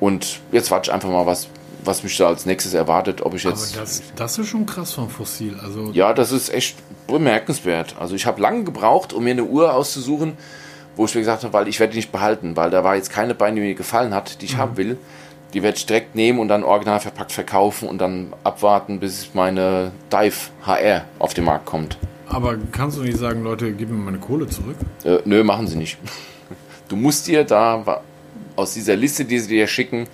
Und 0.00 0.40
jetzt 0.52 0.70
warte 0.70 0.90
ich 0.90 0.94
einfach 0.94 1.10
mal, 1.10 1.26
was 1.26 1.48
was 1.84 2.02
mich 2.02 2.16
da 2.16 2.28
als 2.28 2.46
nächstes 2.46 2.74
erwartet, 2.74 3.22
ob 3.22 3.34
ich 3.34 3.44
jetzt. 3.44 3.74
Aber 3.74 3.82
das, 3.82 4.02
das 4.14 4.38
ist 4.38 4.48
schon 4.48 4.66
krass 4.66 4.92
vom 4.92 5.08
Fossil. 5.08 5.58
Also 5.62 5.90
ja, 5.92 6.12
das 6.12 6.32
ist 6.32 6.52
echt 6.52 6.76
bemerkenswert. 7.06 7.96
Also 7.98 8.14
ich 8.14 8.26
habe 8.26 8.40
lange 8.40 8.64
gebraucht, 8.64 9.12
um 9.12 9.24
mir 9.24 9.30
eine 9.30 9.44
Uhr 9.44 9.74
auszusuchen, 9.74 10.34
wo 10.96 11.04
ich 11.04 11.14
mir 11.14 11.20
gesagt 11.20 11.44
habe, 11.44 11.52
weil 11.52 11.68
ich 11.68 11.80
werde 11.80 11.92
die 11.92 11.98
nicht 11.98 12.12
behalten, 12.12 12.56
weil 12.56 12.70
da 12.70 12.84
war 12.84 12.96
jetzt 12.96 13.10
keine 13.10 13.34
Beine, 13.34 13.60
die 13.60 13.66
mir 13.66 13.74
gefallen 13.74 14.14
hat, 14.14 14.40
die 14.40 14.46
ich 14.46 14.54
mhm. 14.54 14.58
haben 14.58 14.76
will. 14.76 14.98
Die 15.54 15.62
werde 15.62 15.78
ich 15.78 15.86
direkt 15.86 16.14
nehmen 16.14 16.40
und 16.40 16.48
dann 16.48 16.62
original 16.62 17.00
verpackt 17.00 17.32
verkaufen 17.32 17.88
und 17.88 17.98
dann 17.98 18.34
abwarten, 18.44 19.00
bis 19.00 19.30
meine 19.32 19.92
Dive 20.12 20.50
HR 20.66 21.04
auf 21.18 21.32
den 21.32 21.44
Markt 21.44 21.64
kommt. 21.64 21.96
Aber 22.26 22.58
kannst 22.72 22.98
du 22.98 23.02
nicht 23.02 23.16
sagen, 23.16 23.42
Leute, 23.42 23.72
gib 23.72 23.88
mir 23.88 23.96
meine 23.96 24.18
Kohle 24.18 24.46
zurück? 24.46 24.76
Äh, 25.04 25.20
nö, 25.24 25.42
machen 25.44 25.66
sie 25.66 25.76
nicht. 25.76 25.98
Du 26.88 26.96
musst 26.96 27.26
dir 27.26 27.44
da 27.44 28.00
aus 28.56 28.72
dieser 28.72 28.96
Liste, 28.96 29.26
die 29.26 29.38
sie 29.38 29.48
dir 29.48 29.66
schicken, 29.66 30.06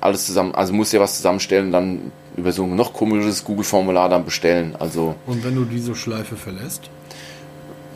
alles 0.00 0.26
zusammen, 0.26 0.54
also 0.54 0.72
musst 0.72 0.92
dir 0.92 1.00
was 1.00 1.16
zusammenstellen 1.16 1.72
dann 1.72 2.12
über 2.36 2.52
so 2.52 2.64
ein 2.64 2.74
noch 2.74 2.92
komisches 2.92 3.44
Google-Formular 3.44 4.08
dann 4.08 4.24
bestellen. 4.24 4.74
Also 4.78 5.14
und 5.26 5.44
wenn 5.44 5.54
du 5.54 5.64
diese 5.64 5.94
Schleife 5.94 6.36
verlässt? 6.36 6.90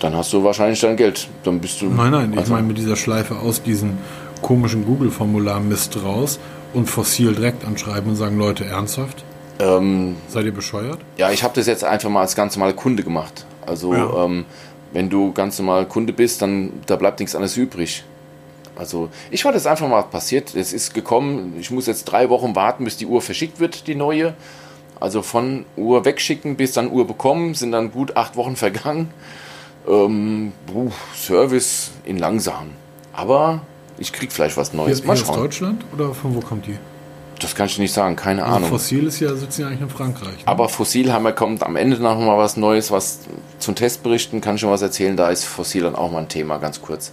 Dann 0.01 0.14
hast 0.14 0.33
du 0.33 0.45
wahrscheinlich 0.45 0.81
dein 0.81 0.97
Geld. 0.97 1.29
Dann 1.45 1.61
bist 1.61 1.81
du. 1.81 1.87
Nein, 1.87 2.11
nein, 2.11 2.31
also 2.33 2.43
ich 2.43 2.49
meine 2.51 2.67
mit 2.67 2.79
dieser 2.79 2.97
Schleife 2.97 3.37
aus 3.37 3.62
diesem 3.62 3.97
komischen 4.43 4.85
Google-Formular 4.85 5.61
Mist 5.61 5.97
raus 6.05 6.38
und 6.75 6.90
fossil 6.90 7.35
direkt 7.35 7.64
anschreiben 7.64 8.11
und 8.11 8.17
sagen, 8.17 8.37
Leute, 8.37 8.64
ernsthaft? 8.64 9.25
Ähm, 9.61 10.17
Seid 10.29 10.45
ihr 10.45 10.53
bescheuert? 10.53 10.99
Ja, 11.17 11.31
ich 11.31 11.43
habe 11.43 11.55
das 11.55 11.67
jetzt 11.67 11.85
einfach 11.85 12.11
mal 12.11 12.21
als 12.21 12.35
ganz 12.35 12.57
normaler 12.57 12.75
Kunde 12.75 13.03
gemacht. 13.03 13.47
Also 13.64 13.95
ja. 13.95 14.25
ähm, 14.25 14.45
wenn 14.93 15.09
du 15.09 15.33
ganz 15.33 15.59
normal 15.59 15.87
Kunde 15.87 16.12
bist, 16.12 16.43
dann 16.43 16.73
da 16.87 16.97
bleibt 16.97 17.21
nichts 17.21 17.35
anderes 17.35 17.57
übrig. 17.57 18.05
Also 18.76 19.08
ich 19.30 19.44
warte 19.44 19.56
jetzt 19.56 19.66
einfach 19.66 19.88
mal 19.88 20.02
passiert. 20.02 20.54
Es 20.54 20.72
ist 20.72 20.94
gekommen, 20.94 21.56
ich 21.58 21.70
muss 21.70 21.87
jetzt 21.87 22.04
drei 22.04 22.28
Wochen 22.30 22.56
warten, 22.56 22.84
bis 22.84 22.96
die 22.96 23.06
Uhr 23.06 23.20
verschickt 23.20 23.60
wird, 23.60 23.87
die 23.87 23.94
neue. 23.94 24.34
Also 25.00 25.22
von 25.22 25.64
Uhr 25.76 26.04
wegschicken 26.04 26.56
bis 26.56 26.72
dann 26.72 26.90
Uhr 26.90 27.06
bekommen, 27.06 27.54
sind 27.54 27.72
dann 27.72 27.92
gut 27.92 28.16
acht 28.16 28.37
Wochen 28.37 28.56
vergangen. 28.56 29.10
Ähm, 29.88 30.52
puh, 30.66 30.90
Service 31.14 31.90
in 32.04 32.18
langsam. 32.18 32.70
Aber 33.12 33.60
ich 33.98 34.12
krieg 34.12 34.32
vielleicht 34.32 34.56
was 34.56 34.72
Neues. 34.72 34.98
Hier, 34.98 35.06
mal 35.06 35.16
schauen. 35.16 35.30
Aus 35.30 35.37
Deutschland 35.37 35.84
oder 35.92 36.14
von 36.14 36.34
wo 36.34 36.40
kommt 36.40 36.66
die? 36.66 36.78
Das 37.40 37.54
kann 37.54 37.66
ich 37.66 37.78
nicht 37.78 37.92
sagen, 37.92 38.16
keine 38.16 38.44
also 38.44 38.56
Ahnung. 38.56 38.70
Fossil 38.70 39.06
ist 39.06 39.20
ja, 39.20 39.34
sitzen 39.34 39.62
ja 39.62 39.66
eigentlich 39.66 39.82
in 39.82 39.90
Frankreich. 39.90 40.37
Ne? 40.38 40.46
Aber 40.46 40.68
Fossil 40.68 41.12
haben 41.12 41.24
wir, 41.24 41.32
kommt 41.32 41.62
am 41.62 41.76
Ende 41.76 41.98
noch 41.98 42.18
mal 42.18 42.38
was 42.38 42.56
Neues, 42.56 42.90
was 42.90 43.20
zum 43.58 43.74
Testberichten 43.74 44.40
kann 44.40 44.54
ich 44.54 44.60
schon 44.60 44.70
was 44.70 44.82
erzählen. 44.82 45.16
Da 45.16 45.28
ist 45.30 45.44
Fossil 45.44 45.82
dann 45.82 45.94
auch 45.94 46.10
mal 46.10 46.20
ein 46.20 46.28
Thema, 46.28 46.58
ganz 46.58 46.80
kurz. 46.80 47.12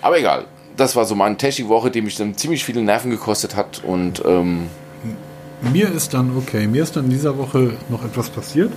Aber 0.00 0.18
egal, 0.18 0.46
das 0.78 0.96
war 0.96 1.04
so 1.04 1.14
meine 1.14 1.36
Technik-Woche, 1.36 1.90
die 1.90 2.00
mich 2.00 2.16
dann 2.16 2.36
ziemlich 2.36 2.64
viele 2.64 2.82
Nerven 2.82 3.10
gekostet 3.10 3.56
hat. 3.56 3.82
Und 3.84 4.22
ähm 4.24 4.68
mir 5.72 5.92
ist 5.92 6.14
dann, 6.14 6.36
okay, 6.36 6.66
mir 6.66 6.82
ist 6.82 6.96
dann 6.96 7.06
in 7.06 7.10
dieser 7.10 7.36
Woche 7.36 7.72
noch 7.88 8.04
etwas 8.04 8.30
passiert. 8.30 8.72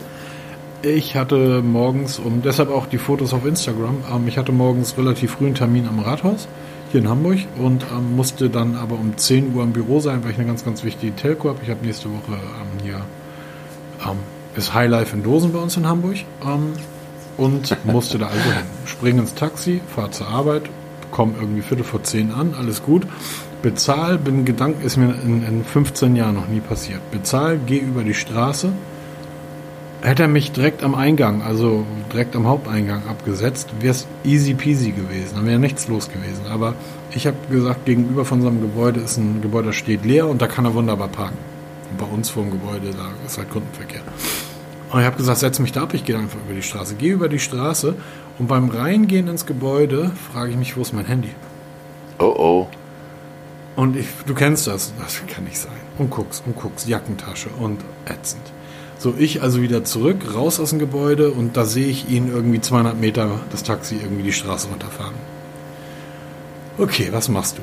Ich 0.81 1.15
hatte 1.15 1.61
morgens, 1.61 2.17
um 2.17 2.41
deshalb 2.41 2.71
auch 2.71 2.87
die 2.87 2.97
Fotos 2.97 3.33
auf 3.33 3.45
Instagram, 3.45 3.97
ähm, 4.11 4.27
ich 4.27 4.37
hatte 4.37 4.51
morgens 4.51 4.97
relativ 4.97 5.33
früh 5.33 5.45
einen 5.45 5.55
Termin 5.55 5.87
am 5.87 5.99
Rathaus 5.99 6.47
hier 6.91 7.01
in 7.01 7.07
Hamburg 7.07 7.37
und 7.57 7.85
ähm, 7.95 8.15
musste 8.15 8.49
dann 8.49 8.75
aber 8.75 8.95
um 8.95 9.15
10 9.15 9.53
Uhr 9.55 9.63
im 9.63 9.73
Büro 9.73 9.99
sein, 9.99 10.23
weil 10.23 10.31
ich 10.31 10.37
eine 10.37 10.47
ganz, 10.47 10.65
ganz 10.65 10.83
wichtige 10.83 11.15
Telco 11.15 11.49
habe. 11.49 11.59
Ich 11.61 11.69
habe 11.69 11.85
nächste 11.85 12.09
Woche 12.09 12.33
ähm, 12.33 12.83
hier 12.83 13.01
ähm, 14.03 14.17
ist 14.55 14.73
Highlife 14.73 15.15
in 15.15 15.23
Dosen 15.23 15.53
bei 15.53 15.59
uns 15.59 15.77
in 15.77 15.87
Hamburg 15.87 16.17
ähm, 16.43 16.73
und 17.37 17.77
musste 17.85 18.17
da 18.17 18.27
also 18.27 18.41
hin. 18.41 18.65
Spring 18.85 19.19
ins 19.19 19.35
Taxi, 19.35 19.81
fahre 19.95 20.09
zur 20.09 20.27
Arbeit, 20.27 20.63
komme 21.11 21.33
irgendwie 21.39 21.61
Viertel 21.61 21.83
vor 21.83 22.03
zehn 22.03 22.31
an, 22.31 22.55
alles 22.57 22.83
gut. 22.83 23.03
Bezahl, 23.61 24.17
bin 24.17 24.45
Gedanken, 24.45 24.83
ist 24.83 24.97
mir 24.97 25.13
in, 25.23 25.45
in 25.45 25.63
15 25.63 26.15
Jahren 26.15 26.35
noch 26.35 26.47
nie 26.47 26.61
passiert. 26.61 26.99
Bezahl, 27.11 27.59
geh 27.65 27.77
über 27.77 28.03
die 28.03 28.13
Straße. 28.13 28.71
Hätte 30.01 30.23
er 30.23 30.27
mich 30.27 30.51
direkt 30.51 30.83
am 30.83 30.95
Eingang, 30.95 31.43
also 31.43 31.85
direkt 32.11 32.35
am 32.35 32.47
Haupteingang 32.47 33.03
abgesetzt, 33.07 33.69
wäre 33.81 33.91
es 33.91 34.07
easy 34.23 34.55
peasy 34.55 34.91
gewesen, 34.91 35.35
dann 35.35 35.45
wäre 35.45 35.59
nichts 35.59 35.87
los 35.89 36.09
gewesen. 36.09 36.47
Aber 36.49 36.73
ich 37.11 37.27
habe 37.27 37.37
gesagt, 37.51 37.85
gegenüber 37.85 38.25
von 38.25 38.39
unserem 38.39 38.61
Gebäude 38.61 38.99
ist 38.99 39.17
ein 39.17 39.41
Gebäude, 39.43 39.67
das 39.67 39.75
steht 39.75 40.03
leer 40.03 40.27
und 40.27 40.41
da 40.41 40.47
kann 40.47 40.65
er 40.65 40.73
wunderbar 40.73 41.07
parken. 41.07 41.37
Und 41.91 41.97
bei 41.99 42.05
uns 42.05 42.31
vor 42.31 42.41
dem 42.41 42.51
Gebäude, 42.51 42.89
da 42.97 43.09
ist 43.27 43.37
halt 43.37 43.51
Kundenverkehr. 43.51 44.01
Und 44.91 44.99
ich 44.99 45.05
habe 45.05 45.15
gesagt, 45.15 45.39
setz 45.39 45.59
mich 45.59 45.71
da 45.71 45.83
ab, 45.83 45.93
ich 45.93 46.03
gehe 46.03 46.17
einfach 46.17 46.39
über 46.45 46.53
die 46.53 46.61
Straße. 46.61 46.95
Gehe 46.95 47.13
über 47.13 47.29
die 47.29 47.39
Straße 47.39 47.95
und 48.39 48.47
beim 48.47 48.69
Reingehen 48.69 49.27
ins 49.27 49.45
Gebäude 49.45 50.11
frage 50.31 50.51
ich 50.51 50.57
mich, 50.57 50.75
wo 50.75 50.81
ist 50.81 50.93
mein 50.93 51.05
Handy? 51.05 51.29
Oh 52.19 52.35
oh. 52.37 52.67
Und 53.77 53.95
ich, 53.95 54.07
du 54.25 54.33
kennst 54.33 54.67
das, 54.67 54.93
das 54.99 55.21
kann 55.27 55.45
nicht 55.45 55.57
sein. 55.57 55.71
Und 55.97 56.09
guckst 56.09 56.43
und 56.45 56.57
guckst, 56.57 56.89
Jackentasche 56.89 57.49
und 57.57 57.79
ätzend. 58.05 58.41
So, 58.99 59.15
ich 59.17 59.41
also 59.41 59.61
wieder 59.61 59.83
zurück, 59.83 60.35
raus 60.35 60.59
aus 60.59 60.71
dem 60.71 60.79
Gebäude 60.79 61.31
und 61.31 61.55
da 61.55 61.65
sehe 61.65 61.87
ich 61.87 62.09
ihn 62.09 62.27
irgendwie 62.27 62.59
200 62.59 62.99
Meter 62.99 63.39
das 63.49 63.63
Taxi 63.63 63.95
irgendwie 63.95 64.23
die 64.23 64.33
Straße 64.33 64.67
runterfahren. 64.67 65.15
Okay, 66.77 67.07
was 67.11 67.29
machst 67.29 67.57
du? 67.57 67.61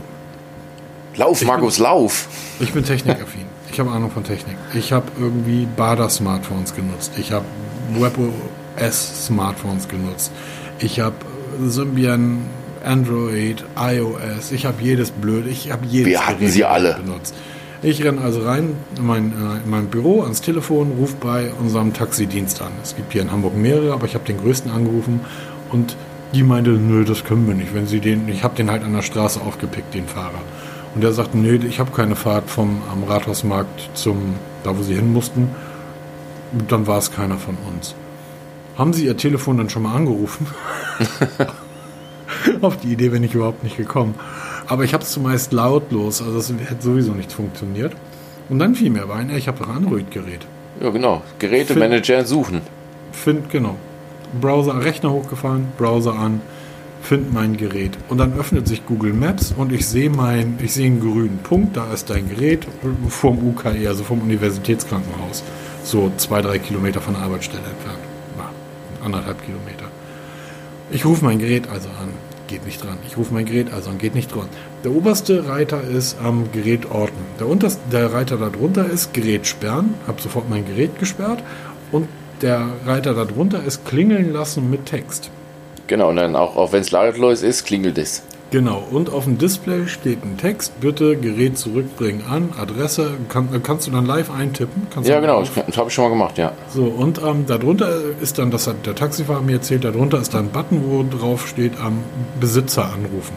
Lauf, 1.19 1.45
Markus, 1.45 1.77
bin, 1.77 1.85
lauf! 1.85 2.29
Ich 2.61 2.73
bin 2.73 2.85
technikaffin. 2.85 3.47
Ich 3.73 3.81
habe 3.81 3.91
Ahnung 3.91 4.11
von 4.11 4.23
Technik. 4.23 4.57
Ich 4.73 4.93
habe 4.93 5.07
irgendwie 5.19 5.67
Bader-Smartphones 5.77 6.75
genutzt. 6.75 7.13
Ich 7.19 7.33
habe 7.33 7.45
WebOS-Smartphones 7.95 9.89
genutzt. 9.89 10.31
Ich 10.79 11.01
habe 11.01 11.17
Symbian, 11.67 12.43
Android, 12.85 13.65
iOS. 13.77 14.53
Ich 14.53 14.65
habe 14.65 14.81
jedes 14.81 15.11
blöd. 15.11 15.47
Ich 15.49 15.73
habe 15.73 15.85
jedes 15.87 16.09
Wir 16.09 16.25
hatten 16.25 16.49
sie 16.49 16.65
alle 16.65 16.95
benutzt. 16.95 17.35
Ich 17.83 18.03
renne 18.05 18.21
also 18.21 18.43
rein 18.43 18.77
in 18.97 19.07
mein, 19.07 19.33
äh, 19.33 19.65
in 19.65 19.71
mein 19.71 19.87
Büro 19.87 20.23
ans 20.23 20.41
Telefon, 20.41 20.93
rufe 20.99 21.17
bei 21.21 21.53
unserem 21.61 21.93
Taxidienst 21.93 22.63
an. 22.63 22.73
Es 22.83 22.95
gibt 22.95 23.13
hier 23.13 23.23
in 23.23 23.33
Hamburg 23.33 23.57
mehrere, 23.57 23.93
aber 23.93 24.07
ich 24.07 24.15
habe 24.15 24.25
den 24.25 24.39
größten 24.39 24.71
angerufen 24.71 25.21
und 25.71 25.97
Die 26.35 26.43
meinte, 26.43 26.71
nö, 26.71 27.05
das 27.05 27.25
können 27.25 27.47
wir 27.47 27.55
nicht. 27.55 27.75
Wenn 27.75 27.87
sie 27.87 28.01
den, 28.01 28.29
ich 28.29 28.45
habe 28.45 28.55
den 28.55 28.71
halt 28.71 28.85
an 28.85 28.93
der 28.93 29.03
Straße 29.03 29.41
aufgepickt, 29.41 29.95
den 29.95 30.07
Fahrer. 30.07 30.41
Und 30.95 31.03
der 31.03 31.13
sagte, 31.13 31.39
nee, 31.39 31.55
ich 31.67 31.81
habe 31.81 31.91
keine 31.93 32.17
Fahrt 32.17 32.51
vom 32.51 32.83
am 32.91 33.05
Rathausmarkt 33.05 33.91
zum, 33.95 34.35
da 34.65 34.77
wo 34.77 34.83
sie 34.83 34.95
hin 34.95 35.13
mussten. 35.13 35.51
Dann 36.69 36.87
war 36.87 36.99
es 36.99 37.13
keiner 37.13 37.37
von 37.37 37.57
uns. 37.73 37.95
Haben 38.77 38.93
Sie 38.93 39.05
Ihr 39.05 39.17
Telefon 39.17 39.59
dann 39.59 39.69
schon 39.69 39.83
mal 39.83 39.95
angerufen? 39.95 40.47
Auf 42.61 42.77
die 42.77 42.93
Idee 42.93 43.09
bin 43.09 43.25
ich 43.25 43.35
überhaupt 43.35 43.65
nicht 43.65 43.77
gekommen. 43.77 44.15
Aber 44.69 44.85
ich 44.85 44.95
habe 44.95 45.03
es 45.03 45.11
zumeist 45.11 45.53
lautlos, 45.53 46.23
also 46.23 46.39
es 46.39 46.49
hätte 46.51 46.83
sowieso 46.83 47.13
nicht 47.13 47.33
funktioniert. 47.33 47.95
Und 48.49 48.61
dann 48.61 48.75
fiel 48.75 48.91
mir 48.91 49.03
aber 49.03 49.17
ein, 49.17 49.31
ich 49.31 49.49
habe 49.49 49.59
doch 49.59 49.69
ein 49.69 49.77
Android-Gerät. 49.77 50.47
Ja, 50.81 50.91
genau. 50.91 51.23
Gerätemanager 51.39 52.25
suchen. 52.25 52.61
Find, 53.13 53.51
genau. 53.51 53.77
Browser, 54.41 54.85
Rechner 54.85 55.11
hochgefahren, 55.11 55.73
Browser 55.77 56.15
an, 56.15 56.41
find 57.03 57.33
mein 57.33 57.57
Gerät. 57.57 57.97
Und 58.09 58.19
dann 58.19 58.33
öffnet 58.39 58.69
sich 58.69 58.85
Google 58.87 59.13
Maps 59.13 59.55
und 59.57 59.73
ich 59.73 59.87
sehe 59.87 60.11
mein, 60.11 60.59
ich 60.63 60.75
sehe 60.75 60.87
einen 60.87 61.01
grünen 61.01 61.39
Punkt, 61.39 61.77
da 61.77 61.93
ist 61.93 62.11
dein 62.11 62.29
Gerät 62.29 62.67
vom 63.09 63.39
UKE, 63.39 63.89
also 63.89 64.05
vom 64.05 64.21
Universitätskrankenhaus. 64.21 65.43
So 65.85 66.13
zwei, 66.17 66.43
drei 66.43 66.59
Kilometer 66.59 67.01
von 67.01 67.15
der 67.15 67.23
Arbeitsstelle 67.23 67.63
entfernt. 67.65 67.99
Na, 68.37 68.51
anderthalb 69.05 69.43
Kilometer. 69.45 69.87
Ich 70.91 71.05
rufe 71.05 71.25
mein 71.25 71.39
Gerät 71.39 71.69
also 71.69 71.89
an, 71.89 72.09
geht 72.47 72.65
nicht 72.65 72.83
dran. 72.83 72.99
Ich 73.07 73.17
rufe 73.17 73.33
mein 73.33 73.45
Gerät 73.47 73.73
also 73.73 73.91
an, 73.91 73.99
geht 73.99 74.15
nicht 74.15 74.35
dran. 74.35 74.49
Der 74.85 74.93
oberste 74.93 75.49
Reiter 75.49 75.83
ist 75.83 76.19
am 76.23 76.51
Gerät 76.53 76.91
ordnen. 76.91 77.25
Der, 77.39 77.47
unterste, 77.47 77.81
der 77.91 78.13
Reiter 78.13 78.37
darunter 78.37 78.89
ist 78.89 79.13
Gerät 79.13 79.47
sperren, 79.47 79.95
habe 80.07 80.21
sofort 80.21 80.49
mein 80.49 80.67
Gerät 80.67 80.99
gesperrt 80.99 81.43
und 81.93 82.09
der 82.43 82.69
Reiter 82.87 83.15
darunter 83.15 83.63
ist 83.65 83.85
klingeln 83.85 84.33
lassen 84.33 84.71
mit 84.71 84.87
Text. 84.87 85.31
Genau, 85.89 86.11
und 86.11 86.17
dann 86.17 86.37
auch, 86.37 86.57
auch 86.57 86.73
wenn 86.73 86.83
es 86.83 86.91
lautlos 86.91 87.43
ist, 87.43 87.65
klingelt 87.65 87.99
es. 87.99 88.23
Genau, 88.51 88.83
und 88.91 89.11
auf 89.11 89.25
dem 89.25 89.37
Display 89.37 89.89
steht 89.89 90.25
ein 90.25 90.39
Text, 90.39 90.81
bitte 90.81 91.17
Gerät 91.17 91.59
zurückbringen 91.59 92.25
an, 92.31 92.55
Adresse, 92.59 93.11
kann, 93.29 93.55
äh, 93.55 93.59
kannst 93.59 93.87
du 93.87 93.91
dann 93.91 94.07
live 94.07 94.31
eintippen? 94.31 94.87
Kannst 94.91 95.09
ja, 95.09 95.21
genau, 95.21 95.43
das 95.43 95.77
habe 95.77 95.89
ich 95.89 95.95
schon 95.95 96.05
mal 96.05 96.11
gemacht, 96.11 96.39
ja. 96.39 96.53
So, 96.71 96.85
und 96.85 97.21
ähm, 97.23 97.45
darunter 97.47 97.91
ist 98.23 98.39
dann, 98.39 98.51
das 98.51 98.67
hat 98.67 98.87
der 98.87 98.95
Taxifahrer 98.95 99.43
mir 99.43 99.55
erzählt, 99.55 99.85
darunter 99.85 100.19
ist 100.19 100.33
dann 100.33 100.47
ein 100.47 100.51
Button, 100.51 100.83
wo 100.87 101.03
drauf 101.03 101.47
steht, 101.47 101.79
am 101.79 101.95
ähm, 101.95 102.03
Besitzer 102.41 102.85
anrufen. 102.85 103.35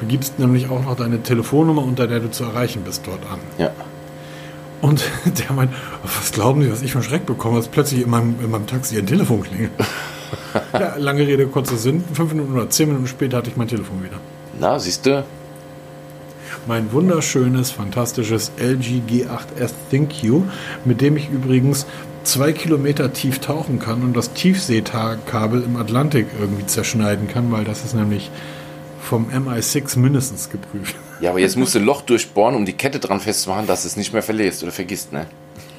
Du 0.00 0.06
gibst 0.06 0.40
nämlich 0.40 0.68
auch 0.68 0.82
noch 0.82 0.96
deine 0.96 1.22
Telefonnummer, 1.22 1.84
unter 1.84 2.08
der 2.08 2.18
du 2.18 2.28
zu 2.28 2.42
erreichen 2.42 2.82
bist, 2.84 3.06
dort 3.06 3.22
an. 3.30 3.38
Ja. 3.58 3.70
Und 4.80 5.04
der 5.24 5.54
meint, 5.54 5.72
was 6.02 6.32
glauben 6.32 6.62
Sie, 6.62 6.72
was 6.72 6.82
ich 6.82 6.92
von 6.92 7.04
Schreck 7.04 7.26
bekomme, 7.26 7.58
dass 7.58 7.68
plötzlich 7.68 8.02
in 8.02 8.10
meinem, 8.10 8.34
in 8.42 8.50
meinem 8.50 8.66
Taxi 8.66 8.98
ein 8.98 9.06
Telefon 9.06 9.42
klingelt. 9.42 9.70
ja, 10.72 10.96
lange 10.96 11.26
Rede, 11.26 11.46
kurzer 11.46 11.76
Sinn. 11.76 12.04
Fünf 12.12 12.32
Minuten 12.32 12.52
oder 12.52 12.70
zehn 12.70 12.88
Minuten 12.88 13.06
später 13.06 13.38
hatte 13.38 13.50
ich 13.50 13.56
mein 13.56 13.68
Telefon 13.68 14.02
wieder. 14.02 14.16
Na, 14.58 14.78
siehst 14.78 15.06
du? 15.06 15.24
Mein 16.66 16.92
wunderschönes, 16.92 17.72
fantastisches 17.72 18.52
LG 18.56 19.02
G8S 19.08 19.72
ThinQ, 19.90 20.44
mit 20.84 21.00
dem 21.00 21.16
ich 21.16 21.28
übrigens 21.28 21.86
zwei 22.22 22.52
Kilometer 22.52 23.12
tief 23.12 23.40
tauchen 23.40 23.80
kann 23.80 24.02
und 24.02 24.16
das 24.16 24.32
Tiefseekabel 24.32 25.62
im 25.62 25.76
Atlantik 25.76 26.26
irgendwie 26.38 26.66
zerschneiden 26.66 27.26
kann, 27.26 27.50
weil 27.50 27.64
das 27.64 27.84
ist 27.84 27.94
nämlich 27.94 28.30
vom 29.00 29.28
MI6 29.28 29.98
mindestens 29.98 30.50
geprüft. 30.50 30.94
Ja, 31.20 31.30
aber 31.30 31.40
jetzt 31.40 31.56
musst 31.56 31.74
du 31.74 31.80
ein 31.80 31.84
Loch 31.84 32.02
durchbohren, 32.02 32.54
um 32.54 32.64
die 32.64 32.72
Kette 32.72 33.00
dran 33.00 33.20
festzumachen, 33.20 33.66
dass 33.66 33.84
es 33.84 33.96
nicht 33.96 34.12
mehr 34.12 34.22
verlässt 34.22 34.62
oder 34.62 34.72
vergisst, 34.72 35.12
ne? 35.12 35.26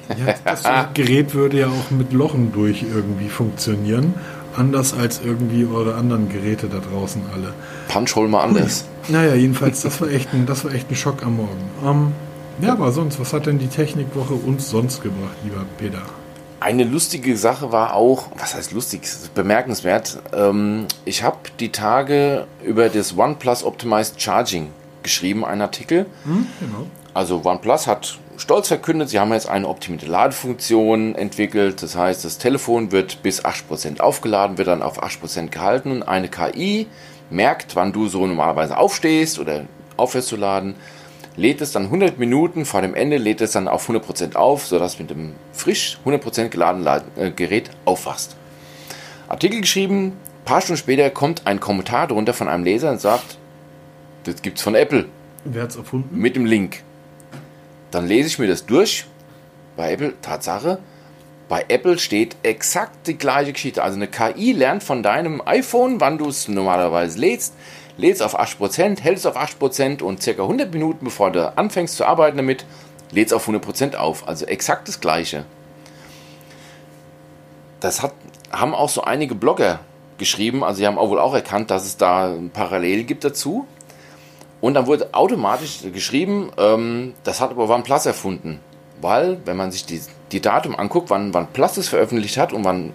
Ja, 0.08 0.34
das 0.44 0.64
Gerät 0.92 1.34
würde 1.34 1.60
ja 1.60 1.68
auch 1.68 1.90
mit 1.90 2.12
Lochen 2.12 2.52
durch 2.52 2.82
irgendwie 2.82 3.30
funktionieren 3.30 4.14
anders 4.56 4.94
als 4.94 5.20
irgendwie 5.24 5.66
eure 5.66 5.94
anderen 5.94 6.28
Geräte 6.28 6.68
da 6.68 6.78
draußen 6.78 7.22
alle. 7.32 7.52
Punch 7.88 8.14
hol 8.16 8.28
mal 8.28 8.44
anders. 8.44 8.84
Naja, 9.08 9.34
jedenfalls, 9.34 9.82
das 9.82 10.00
war 10.00 10.08
echt 10.08 10.32
ein, 10.32 10.46
das 10.46 10.64
war 10.64 10.72
echt 10.72 10.90
ein 10.90 10.96
Schock 10.96 11.22
am 11.24 11.36
Morgen. 11.36 11.70
Ähm, 11.84 12.12
ja, 12.60 12.72
aber 12.72 12.92
sonst, 12.92 13.18
was 13.20 13.32
hat 13.32 13.46
denn 13.46 13.58
die 13.58 13.66
Technikwoche 13.66 14.34
uns 14.34 14.70
sonst 14.70 15.02
gebracht, 15.02 15.36
lieber 15.42 15.64
Peter? 15.78 16.02
Eine 16.60 16.84
lustige 16.84 17.36
Sache 17.36 17.72
war 17.72 17.94
auch, 17.94 18.28
was 18.38 18.54
heißt 18.54 18.72
lustig, 18.72 19.02
bemerkenswert. 19.34 20.18
Ähm, 20.32 20.86
ich 21.04 21.22
habe 21.22 21.38
die 21.60 21.70
Tage 21.70 22.46
über 22.64 22.88
das 22.88 23.16
OnePlus 23.16 23.64
Optimized 23.64 24.20
Charging 24.20 24.68
geschrieben, 25.02 25.44
einen 25.44 25.60
Artikel. 25.60 26.06
Hm, 26.24 26.46
genau. 26.60 26.86
Also 27.12 27.42
OnePlus 27.44 27.86
hat 27.86 28.18
stolz 28.36 28.68
verkündet, 28.68 29.08
sie 29.08 29.18
haben 29.18 29.32
jetzt 29.32 29.48
eine 29.48 29.68
optimierte 29.68 30.06
Ladefunktion 30.06 31.14
entwickelt. 31.14 31.82
Das 31.82 31.96
heißt, 31.96 32.24
das 32.24 32.38
Telefon 32.38 32.92
wird 32.92 33.22
bis 33.22 33.44
8% 33.44 34.00
aufgeladen, 34.00 34.58
wird 34.58 34.68
dann 34.68 34.82
auf 34.82 35.02
8% 35.02 35.48
gehalten 35.48 35.90
und 35.90 36.02
eine 36.02 36.28
KI 36.28 36.86
merkt, 37.30 37.76
wann 37.76 37.92
du 37.92 38.08
so 38.08 38.26
normalerweise 38.26 38.76
aufstehst 38.76 39.38
oder 39.38 39.64
aufhörst 39.96 40.28
zu 40.28 40.36
laden, 40.36 40.74
lädt 41.36 41.60
es 41.60 41.72
dann 41.72 41.84
100 41.84 42.18
Minuten 42.18 42.64
vor 42.64 42.82
dem 42.82 42.94
Ende, 42.94 43.16
lädt 43.16 43.40
es 43.40 43.52
dann 43.52 43.68
auf 43.68 43.88
100% 43.88 44.36
auf, 44.36 44.66
sodass 44.66 44.98
mit 44.98 45.10
dem 45.10 45.34
frisch 45.52 45.98
100% 46.04 46.48
geladenen 46.48 47.02
äh, 47.16 47.30
Gerät 47.30 47.70
aufwachst. 47.84 48.36
Artikel 49.28 49.60
geschrieben, 49.60 50.06
ein 50.06 50.44
paar 50.44 50.60
Stunden 50.60 50.78
später 50.78 51.10
kommt 51.10 51.46
ein 51.46 51.60
Kommentar 51.60 52.06
drunter 52.06 52.34
von 52.34 52.48
einem 52.48 52.64
Leser 52.64 52.90
und 52.90 53.00
sagt, 53.00 53.38
das 54.24 54.42
gibt's 54.42 54.62
von 54.62 54.74
Apple. 54.74 55.06
Wer 55.44 55.62
hat's 55.62 55.76
erfunden? 55.76 56.16
Mit 56.16 56.36
dem 56.36 56.46
Link. 56.46 56.82
Dann 57.94 58.08
lese 58.08 58.26
ich 58.26 58.38
mir 58.38 58.48
das 58.48 58.66
durch. 58.66 59.06
Bei 59.76 59.92
Apple, 59.92 60.14
Tatsache, 60.20 60.78
bei 61.48 61.64
Apple 61.68 61.98
steht 61.98 62.36
exakt 62.42 63.06
die 63.06 63.16
gleiche 63.16 63.52
Geschichte. 63.52 63.82
Also 63.82 63.96
eine 63.96 64.08
KI 64.08 64.52
lernt 64.52 64.82
von 64.82 65.02
deinem 65.02 65.40
iPhone, 65.46 66.00
wann 66.00 66.18
du 66.18 66.28
es 66.28 66.48
normalerweise 66.48 67.18
lädst, 67.18 67.54
lädst 67.96 68.22
auf 68.22 68.38
8%, 68.38 69.00
hältst 69.00 69.26
auf 69.26 69.36
8% 69.36 70.02
und 70.02 70.22
circa 70.22 70.42
100 70.42 70.72
Minuten 70.72 71.04
bevor 71.04 71.30
du 71.30 71.56
anfängst 71.56 71.96
zu 71.96 72.04
arbeiten 72.04 72.36
damit, 72.36 72.64
lädst 73.12 73.32
auf 73.32 73.48
100% 73.48 73.94
auf. 73.94 74.26
Also 74.26 74.46
exakt 74.46 74.88
das 74.88 75.00
gleiche. 75.00 75.44
Das 77.78 78.02
hat, 78.02 78.14
haben 78.50 78.74
auch 78.74 78.88
so 78.88 79.02
einige 79.02 79.34
Blogger 79.34 79.80
geschrieben, 80.18 80.64
also 80.64 80.78
sie 80.78 80.86
haben 80.86 80.98
auch 80.98 81.10
wohl 81.10 81.20
auch 81.20 81.34
erkannt, 81.34 81.70
dass 81.70 81.84
es 81.84 81.96
da 81.96 82.32
ein 82.32 82.50
Parallel 82.50 83.04
gibt 83.04 83.24
dazu. 83.24 83.66
Und 84.64 84.72
dann 84.72 84.86
wurde 84.86 85.12
automatisch 85.12 85.80
geschrieben, 85.92 86.50
ähm, 86.56 87.12
das 87.22 87.42
hat 87.42 87.50
aber 87.50 87.68
OnePlus 87.68 88.06
erfunden. 88.06 88.60
Weil, 88.98 89.36
wenn 89.44 89.58
man 89.58 89.70
sich 89.70 89.84
die, 89.84 90.00
die 90.32 90.40
Datum 90.40 90.74
anguckt, 90.74 91.10
wann 91.10 91.36
OnePlus 91.36 91.74
das 91.74 91.88
veröffentlicht 91.88 92.38
hat 92.38 92.54
und 92.54 92.64
wann 92.64 92.94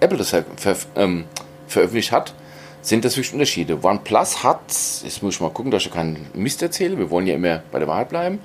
Apple 0.00 0.18
das 0.18 0.28
ver, 0.28 0.44
ver, 0.56 0.76
ähm, 0.94 1.24
veröffentlicht 1.68 2.12
hat, 2.12 2.34
sind 2.82 3.06
das 3.06 3.16
wirklich 3.16 3.32
Unterschiede. 3.32 3.82
OnePlus 3.82 4.44
hat, 4.44 4.60
jetzt 4.68 5.22
muss 5.22 5.36
ich 5.36 5.40
mal 5.40 5.48
gucken, 5.48 5.70
dass 5.70 5.86
ich 5.86 5.90
keinen 5.90 6.26
Mist 6.34 6.60
erzähle, 6.60 6.98
wir 6.98 7.08
wollen 7.08 7.26
ja 7.26 7.34
immer 7.34 7.62
bei 7.72 7.78
der 7.78 7.88
Wahrheit 7.88 8.10
bleiben. 8.10 8.38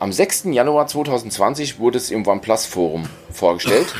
Am 0.00 0.10
6. 0.10 0.46
Januar 0.46 0.88
2020 0.88 1.78
wurde 1.78 1.98
es 1.98 2.10
im 2.10 2.26
OnePlus 2.26 2.66
Forum 2.66 3.04
vorgestellt. 3.30 3.94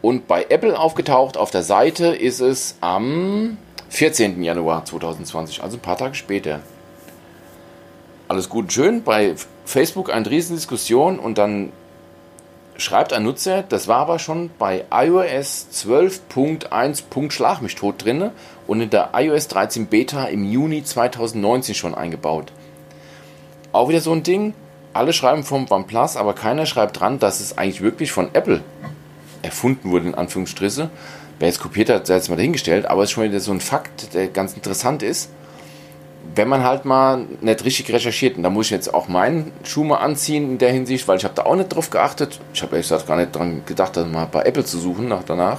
Und 0.00 0.28
bei 0.28 0.46
Apple 0.48 0.78
aufgetaucht 0.78 1.36
auf 1.36 1.50
der 1.50 1.64
Seite 1.64 2.14
ist 2.14 2.38
es 2.38 2.76
am 2.80 3.58
14. 3.92 4.42
Januar 4.42 4.86
2020, 4.86 5.62
also 5.62 5.76
ein 5.76 5.80
paar 5.80 5.98
Tage 5.98 6.14
später. 6.14 6.60
Alles 8.26 8.48
gut 8.48 8.64
und 8.64 8.72
schön. 8.72 9.02
Bei 9.04 9.34
Facebook 9.66 10.10
eine 10.10 10.30
Riesendiskussion 10.30 11.18
und 11.18 11.36
dann 11.36 11.72
schreibt 12.78 13.12
ein 13.12 13.22
Nutzer, 13.22 13.62
das 13.62 13.88
war 13.88 13.98
aber 13.98 14.18
schon 14.18 14.48
bei 14.58 14.86
iOS 14.90 15.68
12.1. 15.74 17.30
Schlag 17.30 17.60
mich 17.60 17.74
tot 17.74 18.02
drin 18.02 18.30
und 18.66 18.80
in 18.80 18.88
der 18.88 19.10
iOS 19.14 19.48
13 19.48 19.88
Beta 19.88 20.24
im 20.24 20.50
Juni 20.50 20.82
2019 20.82 21.74
schon 21.74 21.94
eingebaut. 21.94 22.50
Auch 23.72 23.90
wieder 23.90 24.00
so 24.00 24.12
ein 24.12 24.22
Ding. 24.22 24.54
Alle 24.94 25.12
schreiben 25.12 25.44
vom 25.44 25.70
OnePlus, 25.70 26.16
aber 26.16 26.32
keiner 26.32 26.64
schreibt 26.64 26.98
dran, 26.98 27.18
dass 27.18 27.40
es 27.40 27.58
eigentlich 27.58 27.82
wirklich 27.82 28.10
von 28.10 28.30
Apple 28.32 28.62
erfunden 29.42 29.90
wurde, 29.90 30.06
in 30.06 30.14
Anführungsstriche. 30.14 30.88
Wer 31.42 31.48
es 31.48 31.58
kopiert 31.58 31.90
hat, 31.90 32.06
sei 32.06 32.14
jetzt 32.14 32.30
mal 32.30 32.36
dahingestellt, 32.36 32.86
aber 32.86 33.02
es 33.02 33.08
ist 33.08 33.14
schon 33.14 33.24
wieder 33.24 33.40
so 33.40 33.50
ein 33.50 33.58
Fakt, 33.58 34.14
der 34.14 34.28
ganz 34.28 34.54
interessant 34.54 35.02
ist. 35.02 35.28
Wenn 36.36 36.46
man 36.46 36.62
halt 36.62 36.84
mal 36.84 37.26
nicht 37.40 37.64
richtig 37.64 37.92
recherchiert, 37.92 38.36
und 38.36 38.44
da 38.44 38.48
muss 38.48 38.66
ich 38.66 38.70
jetzt 38.70 38.94
auch 38.94 39.08
meinen 39.08 39.50
Schuh 39.64 39.82
mal 39.82 39.96
anziehen 39.96 40.52
in 40.52 40.58
der 40.58 40.70
Hinsicht, 40.70 41.08
weil 41.08 41.16
ich 41.16 41.24
habe 41.24 41.34
da 41.34 41.42
auch 41.42 41.56
nicht 41.56 41.70
drauf 41.70 41.90
geachtet. 41.90 42.38
Ich 42.54 42.62
habe 42.62 42.76
ehrlich 42.76 42.86
gesagt 42.86 43.08
gar 43.08 43.16
nicht 43.16 43.34
daran 43.34 43.62
gedacht, 43.66 43.96
das 43.96 44.06
mal 44.06 44.26
bei 44.26 44.42
Apple 44.44 44.64
zu 44.64 44.78
suchen 44.78 45.08
nach 45.08 45.24
danach. 45.24 45.58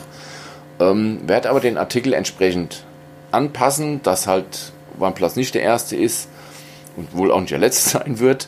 Ähm, 0.79 1.19
werde 1.27 1.49
aber 1.49 1.59
den 1.59 1.77
Artikel 1.77 2.13
entsprechend 2.13 2.85
anpassen, 3.31 4.01
dass 4.03 4.25
halt 4.25 4.71
OnePlus 5.01 5.35
nicht 5.35 5.53
der 5.53 5.63
erste 5.63 5.97
ist 5.97 6.29
und 6.95 7.13
wohl 7.13 7.29
auch 7.29 7.41
nicht 7.41 7.51
der 7.51 7.59
letzte 7.59 7.89
sein 7.99 8.19
wird, 8.19 8.47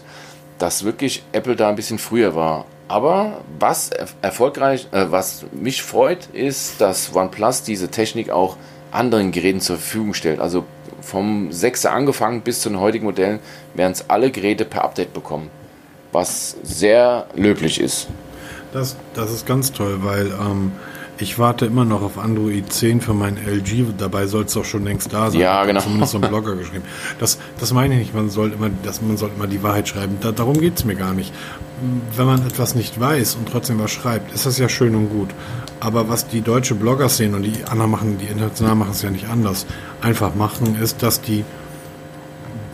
dass 0.58 0.86
wirklich 0.86 1.22
Apple 1.34 1.58
da 1.58 1.68
ein 1.68 1.76
bisschen 1.76 2.00
früher 2.00 2.34
war. 2.34 2.64
Aber 2.88 3.42
was 3.60 3.90
erfolgreich, 4.22 4.88
äh, 4.92 5.06
was 5.10 5.46
mich 5.52 5.82
freut, 5.82 6.28
ist, 6.34 6.80
dass 6.82 7.16
OnePlus 7.16 7.64
diese 7.64 7.90
Technik 7.90 8.30
auch 8.30 8.58
anderen 8.92 9.32
Geräten 9.32 9.60
zur 9.60 9.78
Verfügung 9.78 10.14
stellt. 10.14 10.40
Also 10.40 10.66
vom 11.02 11.50
6er 11.50 11.90
angefangen 11.90 12.42
bis 12.42 12.62
zu 12.62 12.70
den 12.70 12.80
heutigen 12.80 13.06
Modellen 13.06 13.40
werden 13.74 13.92
es 13.92 14.10
alle 14.10 14.32
Geräte 14.32 14.66
per 14.66 14.84
Update 14.84 15.14
bekommen. 15.14 15.50
Was 16.12 16.56
sehr 16.64 17.28
löblich 17.36 17.80
ist. 17.80 18.08
Das, 18.72 18.96
das 19.14 19.32
ist 19.32 19.46
ganz 19.46 19.72
toll, 19.72 20.00
weil 20.02 20.28
ähm, 20.28 20.72
Ich 21.18 21.39
warte 21.39 21.66
immer 21.66 21.86
noch 21.86 22.01
auf 22.01 22.18
Android 22.18 22.72
10 22.72 22.99
für 22.99 23.13
mein 23.13 23.38
LG, 23.38 23.86
dabei 23.97 24.28
soll 24.28 24.43
es 24.45 24.53
doch 24.53 24.66
schon 24.66 24.84
längst 24.84 25.13
da 25.13 25.32
sein. 25.32 25.39
Ja, 25.39 25.63
genau. 25.63 25.80
Zumindest 25.80 26.11
so 26.11 26.18
ein 26.18 26.22
Blogger 26.30 26.55
geschrieben. 26.55 26.84
Das, 27.20 27.38
das 27.57 27.72
meine 27.72 27.93
ich 27.93 27.99
nicht, 28.01 28.13
man 28.13 28.30
soll 28.30 28.51
immer, 28.51 28.70
dass 28.84 29.01
man 29.01 29.16
soll 29.16 29.32
immer 29.36 29.47
die 29.47 29.63
Wahrheit 29.63 29.88
schreiben. 29.88 30.18
Da, 30.20 30.34
darum 30.34 30.59
geht's 30.59 30.84
mir 30.84 30.95
gar 30.95 31.13
nicht. 31.13 31.34
Wenn 32.16 32.26
man 32.26 32.45
etwas 32.45 32.76
nicht 32.76 32.99
weiß 32.99 33.36
und 33.36 33.49
trotzdem 33.49 33.80
was 33.80 33.91
schreibt, 33.91 34.34
ist 34.34 34.45
das 34.45 34.57
ja 34.57 34.68
schön 34.68 34.93
und 34.93 35.09
gut. 35.09 35.30
Aber 35.80 36.09
was 36.09 36.28
die 36.28 36.41
deutsche 36.41 36.76
Blogger-Szene 36.76 37.36
und 37.36 37.43
die 37.43 37.63
anderen 37.66 37.91
machen, 37.91 38.18
die 38.18 38.26
international 38.26 38.76
machen 38.76 38.91
es 38.91 39.01
ja 39.01 39.09
nicht 39.09 39.30
anders, 39.30 39.66
einfach 40.01 40.36
machen, 40.36 40.78
ist, 40.82 41.01
dass 41.01 41.22
die 41.22 41.45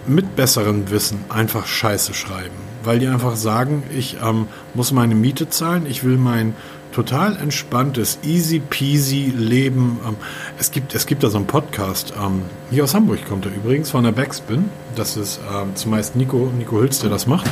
mit 0.07 0.35
besserem 0.35 0.89
Wissen 0.89 1.23
einfach 1.29 1.67
Scheiße 1.67 2.15
schreiben. 2.15 2.55
Weil 2.83 2.97
die 2.97 3.07
einfach 3.07 3.35
sagen, 3.35 3.83
ich 3.95 4.17
ähm, 4.23 4.47
muss 4.73 4.91
meine 4.91 5.13
Miete 5.13 5.49
zahlen, 5.49 5.85
ich 5.85 6.03
will 6.03 6.17
mein 6.17 6.55
total 6.91 7.37
entspanntes, 7.37 8.19
easy 8.23 8.59
peasy 8.59 9.33
Leben. 9.35 9.99
Ähm, 10.05 10.15
es, 10.59 10.71
gibt, 10.71 10.93
es 10.95 11.05
gibt 11.05 11.23
da 11.23 11.29
so 11.29 11.37
einen 11.37 11.47
Podcast, 11.47 12.13
ähm, 12.21 12.43
hier 12.69 12.83
aus 12.83 12.93
Hamburg 12.93 13.25
kommt 13.27 13.45
er 13.45 13.53
übrigens, 13.53 13.91
von 13.91 14.03
der 14.03 14.11
Backspin. 14.11 14.69
Das 14.95 15.17
ist 15.17 15.39
ähm, 15.53 15.75
zumeist 15.75 16.15
Nico, 16.15 16.51
Nico 16.57 16.79
Hülz, 16.79 16.99
der 16.99 17.09
das 17.09 17.27
macht. 17.27 17.49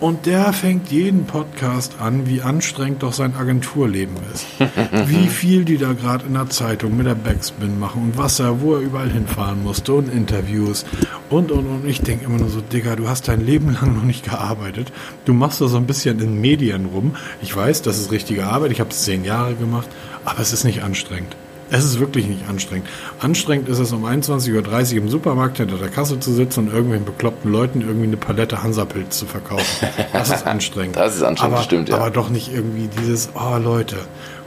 Und 0.00 0.26
der 0.26 0.52
fängt 0.52 0.92
jeden 0.92 1.24
Podcast 1.24 1.96
an, 2.00 2.28
wie 2.28 2.40
anstrengend 2.40 3.02
doch 3.02 3.12
sein 3.12 3.34
Agenturleben 3.34 4.14
ist. 4.32 4.46
wie 5.06 5.26
viel 5.26 5.64
die 5.64 5.76
da 5.76 5.92
gerade 5.92 6.26
in 6.26 6.34
der 6.34 6.48
Zeitung 6.50 6.96
mit 6.96 7.06
der 7.06 7.16
Backspin 7.16 7.80
machen 7.80 8.02
und 8.02 8.18
was 8.18 8.38
er, 8.38 8.60
wo 8.60 8.74
er 8.74 8.80
überall 8.80 9.10
hinfahren 9.10 9.64
musste 9.64 9.94
und 9.94 10.08
Interviews 10.12 10.86
und 11.30 11.50
und 11.50 11.66
und. 11.66 11.88
Ich 11.88 12.00
denke 12.00 12.26
immer 12.26 12.38
nur 12.38 12.48
so, 12.48 12.60
Digga, 12.60 12.94
du 12.94 13.08
hast 13.08 13.26
dein 13.26 13.44
Leben 13.44 13.72
lang 13.72 13.96
noch 13.96 14.04
nicht 14.04 14.24
gearbeitet. 14.24 14.92
Du 15.24 15.32
machst 15.32 15.60
da 15.60 15.66
so 15.66 15.76
ein 15.76 15.86
bisschen 15.86 16.20
in 16.20 16.40
Medien 16.40 16.86
rum. 16.86 17.16
Ich 17.42 17.54
weiß, 17.54 17.82
das 17.82 17.98
ist 17.98 18.12
richtige 18.12 18.46
Arbeit. 18.46 18.70
Ich 18.70 18.78
habe 18.78 18.90
es 18.90 19.02
zehn 19.02 19.24
Jahre 19.24 19.56
gemacht, 19.56 19.88
aber 20.24 20.38
es 20.38 20.52
ist 20.52 20.62
nicht 20.62 20.84
anstrengend. 20.84 21.34
Es 21.70 21.84
ist 21.84 22.00
wirklich 22.00 22.26
nicht 22.26 22.48
anstrengend. 22.48 22.88
Anstrengend 23.20 23.68
ist 23.68 23.78
es, 23.78 23.92
um 23.92 24.04
21.30 24.04 24.92
Uhr 24.92 24.98
im 24.98 25.08
Supermarkt 25.08 25.58
hinter 25.58 25.76
der 25.76 25.88
Kasse 25.88 26.18
zu 26.18 26.32
sitzen 26.32 26.60
und 26.60 26.72
irgendwelchen 26.72 27.04
bekloppten 27.04 27.52
Leuten 27.52 27.82
irgendwie 27.82 28.06
eine 28.06 28.16
Palette 28.16 28.62
Hansapilz 28.62 29.18
zu 29.18 29.26
verkaufen. 29.26 29.86
Das 30.12 30.30
ist 30.30 30.46
anstrengend. 30.46 30.96
das 30.96 31.16
ist 31.16 31.22
anstrengend, 31.22 31.54
aber, 31.54 31.64
stimmt, 31.64 31.88
ja. 31.90 31.96
Aber 31.96 32.10
doch 32.10 32.30
nicht 32.30 32.52
irgendwie 32.52 32.88
dieses, 33.00 33.30
oh 33.34 33.58
Leute, 33.58 33.96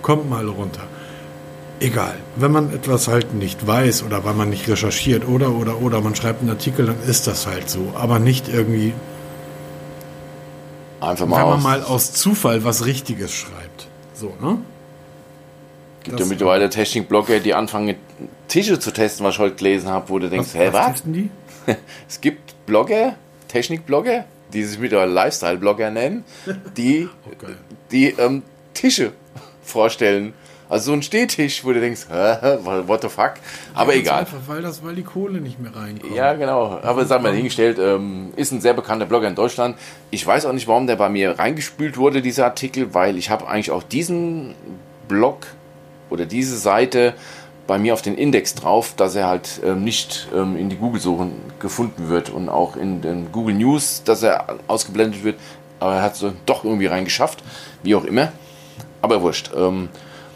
kommt 0.01 0.29
mal 0.29 0.47
runter. 0.47 0.81
Egal. 1.79 2.15
Wenn 2.35 2.51
man 2.51 2.73
etwas 2.73 3.07
halt 3.07 3.33
nicht 3.33 3.65
weiß 3.65 4.03
oder 4.03 4.23
weil 4.23 4.33
man 4.33 4.49
nicht 4.49 4.67
recherchiert 4.67 5.27
oder, 5.27 5.51
oder, 5.51 5.81
oder 5.81 6.01
man 6.01 6.15
schreibt 6.15 6.41
einen 6.41 6.49
Artikel, 6.49 6.85
dann 6.87 7.01
ist 7.07 7.27
das 7.27 7.45
halt 7.45 7.69
so. 7.69 7.93
Aber 7.95 8.19
nicht 8.19 8.49
irgendwie, 8.49 8.93
Einfach 10.99 11.25
mal 11.25 11.37
wenn 11.37 11.45
man 11.45 11.57
aus. 11.57 11.63
mal 11.63 11.83
aus 11.83 12.13
Zufall 12.13 12.63
was 12.63 12.85
Richtiges 12.85 13.33
schreibt. 13.33 13.87
So, 14.13 14.33
ne? 14.39 14.59
Gibt 16.03 16.13
das- 16.19 16.27
ja 16.27 16.29
mittlerweile 16.29 16.69
Technikblogger, 16.69 17.39
die 17.39 17.53
anfangen, 17.53 17.95
Tische 18.47 18.79
zu 18.79 18.91
testen, 18.91 19.25
was 19.25 19.35
ich 19.35 19.39
heute 19.39 19.55
gelesen 19.55 19.89
habe, 19.89 20.09
wo 20.09 20.19
du 20.19 20.29
denkst, 20.29 20.53
hä, 20.53 20.69
was? 20.71 20.87
testen 20.93 21.13
die? 21.13 21.29
Es 22.09 22.19
gibt 22.21 22.65
Blogger, 22.65 23.15
Technikblogger, 23.47 24.25
die 24.53 24.63
sich 24.63 24.79
mittlerweile 24.79 25.11
Lifestyle-Blogger 25.11 25.91
nennen, 25.91 26.23
die, 26.77 27.07
Oh, 27.25 27.31
geil. 27.45 27.55
die 27.91 28.07
ähm, 28.17 28.43
Tische 28.73 29.11
vorstellen. 29.63 30.33
Also 30.69 30.85
so 30.85 30.93
ein 30.93 31.03
Stehtisch, 31.03 31.65
wo 31.65 31.73
du 31.73 31.81
denkst, 31.81 32.07
hä, 32.09 32.57
what 32.87 33.01
the 33.01 33.09
fuck? 33.09 33.33
Aber 33.73 33.91
Ganz 33.91 34.03
egal. 34.03 34.19
Einfach, 34.21 34.37
weil, 34.47 34.61
das, 34.61 34.81
weil 34.85 34.95
die 34.95 35.03
Kohle 35.03 35.41
nicht 35.41 35.59
mehr 35.59 35.75
reinkommt. 35.75 36.15
Ja, 36.15 36.31
genau. 36.33 36.79
Aber 36.81 37.03
sagen 37.05 37.25
wir 37.25 37.31
hingestellt, 37.31 37.77
ähm, 37.77 38.31
ist 38.37 38.53
ein 38.53 38.61
sehr 38.61 38.73
bekannter 38.73 39.05
Blogger 39.05 39.27
in 39.27 39.35
Deutschland. 39.35 39.75
Ich 40.11 40.25
weiß 40.25 40.45
auch 40.45 40.53
nicht, 40.53 40.69
warum 40.69 40.87
der 40.87 40.95
bei 40.95 41.09
mir 41.09 41.37
reingespült 41.37 41.97
wurde, 41.97 42.21
dieser 42.21 42.45
Artikel, 42.45 42.93
weil 42.93 43.17
ich 43.17 43.29
habe 43.29 43.49
eigentlich 43.49 43.71
auch 43.71 43.83
diesen 43.83 44.55
Blog 45.09 45.45
oder 46.11 46.25
diese 46.25 46.57
Seite 46.57 47.13
bei 47.67 47.77
mir 47.77 47.93
auf 47.93 48.01
den 48.01 48.15
Index 48.15 48.53
drauf, 48.53 48.93
dass 48.97 49.15
er 49.15 49.27
halt 49.27 49.61
ähm, 49.63 49.83
nicht 49.83 50.27
ähm, 50.35 50.57
in 50.57 50.69
die 50.69 50.75
Google-Suchen 50.75 51.31
gefunden 51.59 52.09
wird 52.09 52.29
und 52.29 52.49
auch 52.49 52.75
in 52.75 53.01
den 53.01 53.31
Google 53.31 53.55
News, 53.55 54.03
dass 54.03 54.23
er 54.23 54.57
ausgeblendet 54.67 55.23
wird. 55.23 55.37
Aber 55.79 55.95
er 55.95 56.01
hat 56.01 56.15
es 56.15 56.25
doch 56.45 56.63
irgendwie 56.63 56.87
reingeschafft, 56.87 57.43
wie 57.81 57.95
auch 57.95 58.03
immer. 58.03 58.31
Aber 59.01 59.21
wurscht. 59.21 59.51
Ähm, 59.55 59.89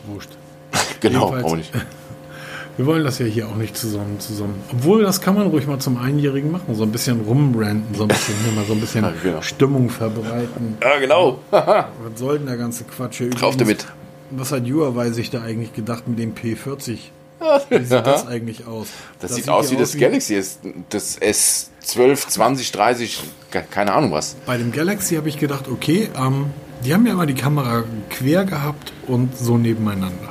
Wurscht. 0.07 0.29
genau, 1.01 1.31
warum 1.31 1.57
nicht? 1.57 1.71
Wir 2.77 2.85
wollen 2.85 3.05
das 3.05 3.19
ja 3.19 3.25
hier 3.25 3.47
auch 3.47 3.55
nicht 3.55 3.77
zusammen 3.77 4.19
zusammen. 4.19 4.61
Obwohl, 4.71 5.03
das 5.03 5.21
kann 5.21 5.35
man 5.35 5.47
ruhig 5.47 5.65
mal 5.65 5.79
zum 5.79 5.97
Einjährigen 5.97 6.51
machen. 6.51 6.75
So 6.75 6.83
ein 6.83 6.91
bisschen 6.91 7.21
rumranten, 7.21 7.95
so 7.95 8.03
ein 8.03 8.09
bisschen 8.09 8.35
hier 8.43 8.51
mal 8.51 8.65
so 8.65 8.73
ein 8.73 8.81
bisschen 8.81 9.03
Ja, 9.05 9.13
genau. 9.23 9.41
Stimmung 9.41 9.89
verbreiten. 9.89 10.77
Ja, 10.81 10.99
genau. 10.99 11.39
Was 11.51 11.85
soll 12.15 12.39
denn 12.39 12.47
der 12.47 12.57
ganze 12.57 12.83
Quatsch 12.83 13.19
hier? 13.19 13.29
Drauf 13.29 13.55
damit. 13.55 13.85
Was 14.31 14.51
hat 14.51 14.63
Huawei 14.65 15.11
sich 15.11 15.29
da 15.29 15.41
eigentlich 15.41 15.73
gedacht 15.73 16.07
mit 16.07 16.19
dem 16.19 16.33
P40? 16.33 16.97
Wie 17.69 17.77
sieht 17.83 17.91
das 17.91 18.27
eigentlich 18.27 18.65
aus? 18.65 18.87
Das, 19.19 19.35
sieht, 19.35 19.49
aus 19.49 19.71
wie 19.71 19.75
das 19.75 19.97
Galaxy 19.97 20.35
S, 20.35 20.59
das 20.89 21.19
S12, 21.21 22.27
20, 22.29 22.71
30, 22.71 23.23
ke- 23.51 23.63
keine 23.69 23.93
Ahnung 23.93 24.11
was. 24.11 24.35
Bei 24.45 24.57
dem 24.57 24.71
Galaxy 24.71 25.15
habe 25.15 25.29
ich 25.29 25.37
gedacht, 25.37 25.67
okay, 25.67 26.09
ähm, 26.17 26.45
die 26.83 26.93
haben 26.93 27.05
ja 27.05 27.13
immer 27.13 27.25
die 27.25 27.33
Kamera 27.35 27.83
quer 28.09 28.45
gehabt 28.45 28.93
und 29.07 29.37
so 29.37 29.57
nebeneinander. 29.57 30.29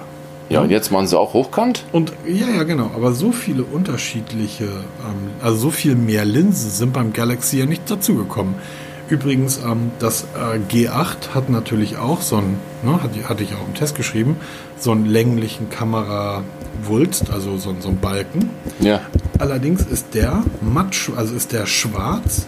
Ja, 0.51 0.61
und 0.61 0.71
jetzt 0.71 0.91
machen 0.93 1.07
sie 1.07 1.19
auch 1.19 1.33
hochkant. 1.33 1.85
Und 1.93 2.13
ja, 2.27 2.49
ja, 2.49 2.63
genau. 2.65 2.91
Aber 2.95 3.13
so 3.13 3.33
viele 3.33 3.65
unterschiedliche, 3.65 4.65
ähm, 4.65 5.31
also 5.43 5.57
so 5.59 5.71
viel 5.71 5.95
mehr 5.95 6.25
Linsen 6.25 6.71
sind 6.71 6.93
beim 6.93 7.13
Galaxy 7.13 7.59
ja 7.59 7.67
nicht 7.67 7.91
dazugekommen. 7.91 8.55
Übrigens, 9.09 9.59
ähm, 9.59 9.91
das 9.99 10.25
äh, 10.35 10.59
G8 10.73 11.35
hat 11.35 11.51
natürlich 11.51 11.99
auch 11.99 12.23
so 12.23 12.37
einen, 12.37 12.59
ne, 12.83 13.03
hatte, 13.03 13.29
hatte 13.29 13.43
ich 13.43 13.55
auch 13.55 13.67
im 13.67 13.75
Test 13.75 13.95
geschrieben, 13.95 14.37
so 14.79 14.93
einen 14.93 15.05
länglichen 15.07 15.69
Kamerawulst, 15.69 17.31
also 17.31 17.57
so, 17.59 17.75
so 17.81 17.89
einen 17.89 17.99
Balken. 17.99 18.51
Ja. 18.81 19.01
Allerdings 19.39 19.83
ist 19.83 20.15
der 20.15 20.43
matt, 20.63 20.93
sch- 20.95 21.15
also 21.17 21.35
ist 21.35 21.53
der 21.53 21.67
schwarz 21.67 22.47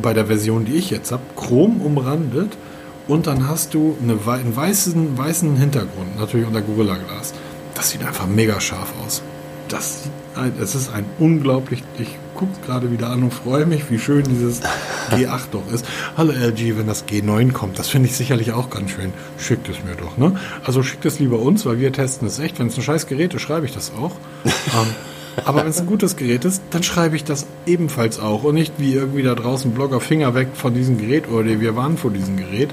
bei 0.00 0.12
der 0.14 0.26
Version, 0.26 0.64
die 0.64 0.74
ich 0.74 0.90
jetzt 0.90 1.10
habe, 1.12 1.22
chrom 1.36 1.80
umrandet 1.80 2.56
und 3.08 3.26
dann 3.26 3.48
hast 3.48 3.74
du 3.74 3.96
eine, 4.02 4.16
einen 4.32 4.54
weißen, 4.56 5.18
weißen 5.18 5.56
Hintergrund, 5.56 6.18
natürlich 6.18 6.46
unter 6.46 6.62
Gorilla 6.62 6.94
Glas. 6.96 7.34
Das 7.74 7.90
sieht 7.90 8.04
einfach 8.06 8.26
mega 8.26 8.60
scharf 8.60 8.92
aus. 9.04 9.22
Das, 9.68 10.02
es 10.60 10.74
ist 10.74 10.92
ein 10.92 11.04
unglaublich, 11.18 11.82
gucke 12.34 12.52
gerade 12.66 12.90
wieder 12.90 13.10
an 13.10 13.22
und 13.22 13.32
freue 13.32 13.66
mich, 13.66 13.90
wie 13.90 13.98
schön 13.98 14.24
dieses 14.24 14.60
G8 15.10 15.46
doch 15.52 15.72
ist. 15.72 15.86
Hallo 16.16 16.32
LG, 16.32 16.76
wenn 16.76 16.86
das 16.86 17.06
G9 17.06 17.52
kommt, 17.52 17.78
das 17.78 17.88
finde 17.88 18.08
ich 18.08 18.16
sicherlich 18.16 18.52
auch 18.52 18.70
ganz 18.70 18.90
schön. 18.90 19.12
Schickt 19.38 19.68
es 19.68 19.76
mir 19.84 19.94
doch, 19.94 20.16
ne? 20.16 20.38
Also 20.64 20.82
schickt 20.82 21.04
es 21.04 21.18
lieber 21.18 21.38
uns, 21.38 21.64
weil 21.64 21.78
wir 21.78 21.92
testen 21.92 22.26
es 22.26 22.38
echt. 22.38 22.58
Wenn 22.58 22.66
es 22.66 22.76
ein 22.76 22.82
scheiß 22.82 23.06
Gerät 23.06 23.34
ist, 23.34 23.42
schreibe 23.42 23.66
ich 23.66 23.72
das 23.72 23.92
auch. 23.98 24.12
ähm, 24.44 24.94
aber 25.44 25.60
wenn 25.60 25.68
es 25.68 25.80
ein 25.80 25.86
gutes 25.86 26.16
Gerät 26.16 26.44
ist, 26.44 26.62
dann 26.70 26.82
schreibe 26.82 27.16
ich 27.16 27.24
das 27.24 27.46
ebenfalls 27.66 28.20
auch. 28.20 28.44
Und 28.44 28.54
nicht 28.54 28.74
wie 28.78 28.94
irgendwie 28.94 29.22
da 29.22 29.34
draußen 29.34 29.72
Blogger 29.72 30.00
Finger 30.00 30.34
weg 30.34 30.48
von 30.54 30.74
diesem 30.74 30.98
Gerät 30.98 31.28
oder 31.28 31.60
wir 31.60 31.76
waren 31.76 31.96
vor 31.96 32.10
diesem 32.10 32.36
Gerät. 32.36 32.72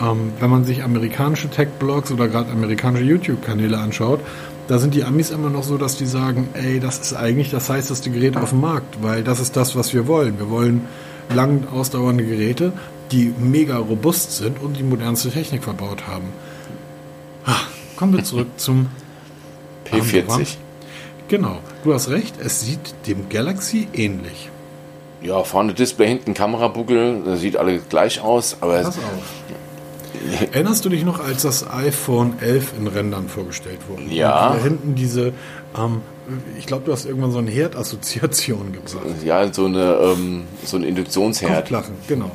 Ähm, 0.00 0.32
wenn 0.40 0.50
man 0.50 0.64
sich 0.64 0.82
amerikanische 0.82 1.48
Tech-Blogs 1.48 2.10
oder 2.12 2.28
gerade 2.28 2.50
amerikanische 2.50 3.04
YouTube-Kanäle 3.04 3.78
anschaut, 3.78 4.20
da 4.68 4.78
sind 4.78 4.94
die 4.94 5.04
Amis 5.04 5.30
immer 5.30 5.50
noch 5.50 5.64
so, 5.64 5.76
dass 5.76 5.96
die 5.96 6.06
sagen, 6.06 6.48
ey, 6.54 6.80
das 6.80 6.98
ist 6.98 7.14
eigentlich 7.14 7.50
das 7.50 7.68
heißeste 7.68 8.10
Gerät 8.10 8.36
auf 8.36 8.50
dem 8.50 8.60
Markt, 8.60 9.02
weil 9.02 9.22
das 9.22 9.40
ist 9.40 9.56
das, 9.56 9.76
was 9.76 9.92
wir 9.92 10.06
wollen. 10.06 10.38
Wir 10.38 10.50
wollen 10.50 10.86
lang 11.34 11.66
ausdauernde 11.68 12.24
Geräte, 12.24 12.72
die 13.10 13.34
mega 13.38 13.76
robust 13.76 14.36
sind 14.36 14.60
und 14.60 14.76
die 14.76 14.82
modernste 14.82 15.30
Technik 15.30 15.64
verbaut 15.64 16.06
haben. 16.06 16.28
Ah, 17.44 17.60
kommen 17.96 18.16
wir 18.16 18.24
zurück 18.24 18.48
zum 18.56 18.86
P40. 19.90 20.56
Genau, 21.28 21.58
du 21.84 21.94
hast 21.94 22.10
recht, 22.10 22.34
es 22.40 22.60
sieht 22.60 22.94
dem 23.06 23.28
Galaxy 23.28 23.88
ähnlich. 23.92 24.50
Ja, 25.22 25.44
vorne 25.44 25.72
Display, 25.72 26.08
hinten 26.08 26.34
Kamerabuckel, 26.34 27.22
das 27.24 27.40
sieht 27.40 27.56
alle 27.56 27.78
gleich 27.78 28.20
aus, 28.20 28.56
aber 28.60 28.88
auf. 28.88 28.98
Erinnerst 30.52 30.84
du 30.84 30.88
dich 30.88 31.04
noch, 31.04 31.20
als 31.20 31.42
das 31.42 31.68
iPhone 31.68 32.34
11 32.40 32.74
in 32.78 32.86
Rändern 32.86 33.28
vorgestellt 33.28 33.80
wurde? 33.88 34.04
Ja. 34.04 34.48
Und 34.48 34.56
da 34.58 34.62
hinten 34.62 34.94
diese, 34.94 35.32
ähm, 35.76 36.02
ich 36.58 36.66
glaube, 36.66 36.84
du 36.86 36.92
hast 36.92 37.06
irgendwann 37.06 37.32
so 37.32 37.38
eine 37.38 37.50
Herdassoziation 37.50 38.72
gebracht. 38.72 39.24
ja, 39.24 39.52
so 39.52 39.66
eine 39.66 39.94
ähm, 39.94 40.44
so 40.64 40.76
ein 40.76 40.84
Induktionsherd. 40.84 41.56
Kochplachen, 41.56 41.94
genau. 42.06 42.30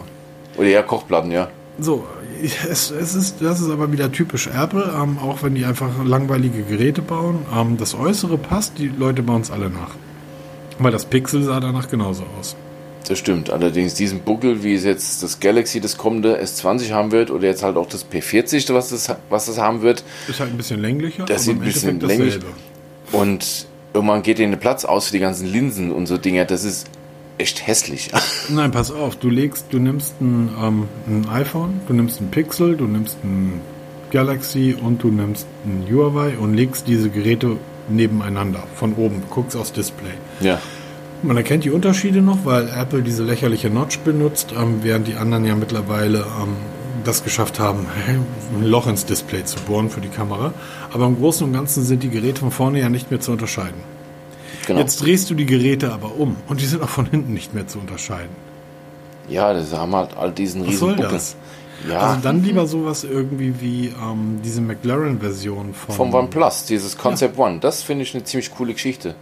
Oder 0.58 0.68
ja, 0.68 0.82
Kochplatten, 0.82 1.32
ja. 1.32 1.48
So, 1.80 2.06
es, 2.42 2.92
es 2.92 3.16
ist, 3.16 3.42
das 3.42 3.62
ist 3.62 3.70
aber 3.70 3.92
wieder 3.92 4.12
typisch 4.12 4.48
Apple, 4.48 4.92
ähm, 5.00 5.20
auch 5.20 5.44
wenn 5.44 5.56
die 5.56 5.66
einfach 5.66 5.90
langweilige 6.04 6.64
Geräte 6.64 7.02
bauen. 7.02 7.46
Ähm, 7.56 7.78
das 7.78 7.96
Äußere 7.96 8.38
passt, 8.38 8.80
die 8.80 8.88
Leute 8.88 9.24
bauen 9.24 9.42
es 9.42 9.52
alle 9.52 9.70
nach. 9.70 9.96
Weil 10.80 10.92
das 10.92 11.06
Pixel 11.06 11.44
sah 11.44 11.60
danach 11.60 11.90
genauso 11.90 12.24
aus. 12.40 12.56
Das 13.08 13.20
stimmt. 13.20 13.50
Allerdings 13.50 13.94
diesen 13.94 14.20
Buckel, 14.20 14.64
wie 14.64 14.74
es 14.74 14.84
jetzt 14.84 15.24
das 15.24 15.40
Galaxy, 15.40 15.80
das 15.80 15.98
kommende 15.98 16.42
S20 16.42 16.92
haben 16.92 17.12
wird, 17.12 17.32
oder 17.32 17.48
jetzt 17.48 17.64
halt 17.64 17.78
auch 17.78 17.88
das 17.88 18.06
P40, 18.06 18.74
was 18.74 18.90
das, 18.90 19.16
was 19.30 19.46
das 19.46 19.58
haben 19.60 19.82
wird. 19.82 20.04
Ist 20.28 20.40
halt 20.42 20.52
ein 20.52 20.58
bisschen 20.58 20.82
länglicher. 20.82 21.26
Das 21.26 21.46
sieht 21.46 21.56
ein 21.56 21.62
bisschen 21.62 22.00
länglich. 22.02 22.40
Und 23.14 23.68
irgendwann 23.94 24.24
geht 24.24 24.40
denen 24.40 24.52
der 24.52 24.60
Platz 24.60 24.84
aus 24.84 25.08
für 25.08 25.14
die 25.14 25.20
ganzen 25.20 25.48
Linsen 25.48 25.92
und 25.92 26.08
so 26.08 26.18
Dinger. 26.18 26.44
Das 26.44 26.66
ist 26.66 26.88
echt 27.38 27.66
hässlich. 27.66 28.12
Nein, 28.50 28.72
pass 28.72 28.92
auf, 28.92 29.16
du 29.16 29.30
legst, 29.30 29.68
du 29.70 29.80
nimmst 29.80 30.20
ein, 30.20 30.50
ähm, 30.62 30.88
ein 31.08 31.30
iPhone, 31.30 31.80
du 31.88 31.94
nimmst 31.94 32.20
ein 32.20 32.30
Pixel, 32.30 32.76
du 32.76 32.86
nimmst 32.86 33.18
ein 33.24 33.62
Galaxy 34.12 34.76
und 34.80 35.02
du 35.02 35.10
nimmst 35.10 35.48
ein 35.66 35.86
Huawei 35.90 36.38
und 36.38 36.56
legst 36.56 36.88
diese 36.88 37.10
Geräte 37.10 37.58
nebeneinander, 37.90 38.64
von 38.76 38.94
oben, 38.96 39.24
guckst 39.30 39.56
aufs 39.56 39.72
Display. 39.72 40.12
Ja. 40.42 40.60
Man 41.24 41.36
erkennt 41.36 41.64
die 41.64 41.72
Unterschiede 41.72 42.22
noch, 42.22 42.46
weil 42.46 42.70
Apple 42.70 43.02
diese 43.02 43.24
lächerliche 43.24 43.70
Notch 43.70 44.00
benutzt, 44.00 44.54
ähm, 44.58 44.80
während 44.84 45.08
die 45.08 45.16
anderen 45.16 45.46
ja 45.46 45.56
mittlerweile 45.56 46.20
ähm, 46.20 46.56
das 47.04 47.24
geschafft 47.24 47.60
haben, 47.60 47.88
ein 48.54 48.64
Loch 48.64 48.88
ins 48.88 49.06
Display 49.06 49.44
zu 49.44 49.60
bohren 49.62 49.90
für 49.90 50.02
die 50.02 50.10
Kamera. 50.10 50.54
Aber 50.94 51.06
im 51.06 51.18
Großen 51.18 51.46
und 51.48 51.54
Ganzen 51.54 51.84
sind 51.84 52.04
die 52.04 52.10
Geräte 52.10 52.42
von 52.42 52.52
vorne 52.52 52.80
ja 52.80 52.90
nicht 52.90 53.10
mehr 53.10 53.20
zu 53.20 53.32
unterscheiden. 53.32 53.82
Genau. 54.68 54.80
Jetzt 54.80 55.02
drehst 55.02 55.30
du 55.30 55.34
die 55.34 55.46
Geräte 55.46 55.94
aber 55.94 56.16
um 56.16 56.36
und 56.48 56.62
die 56.62 56.66
sind 56.66 56.84
auch 56.84 56.90
von 56.90 57.06
hinten 57.06 57.34
nicht 57.34 57.54
mehr 57.54 57.68
zu 57.68 57.80
unterscheiden. 57.80 58.36
Ja, 59.30 59.54
das 59.54 59.74
haben 59.74 59.96
halt 59.96 60.16
all 60.18 60.32
diesen 60.32 60.62
riesen 60.62 60.74
Was 60.74 60.80
soll 60.80 60.96
Buckel. 60.96 61.12
das? 61.12 61.36
Ja. 61.88 62.00
Also 62.00 62.22
dann 62.22 62.44
lieber 62.44 62.66
sowas 62.66 63.04
irgendwie 63.04 63.62
wie 63.62 63.88
ähm, 63.88 64.40
diese 64.44 64.62
McLaren-Version 64.62 65.74
von... 65.74 65.96
Vom 65.96 66.14
OnePlus, 66.14 66.66
dieses 66.66 66.98
Concept 66.98 67.38
ja. 67.38 67.46
One. 67.46 67.60
Das 67.60 67.84
finde 67.84 68.04
ich 68.04 68.14
eine 68.14 68.24
ziemlich 68.24 68.52
coole 68.52 68.74
Geschichte. 68.74 69.16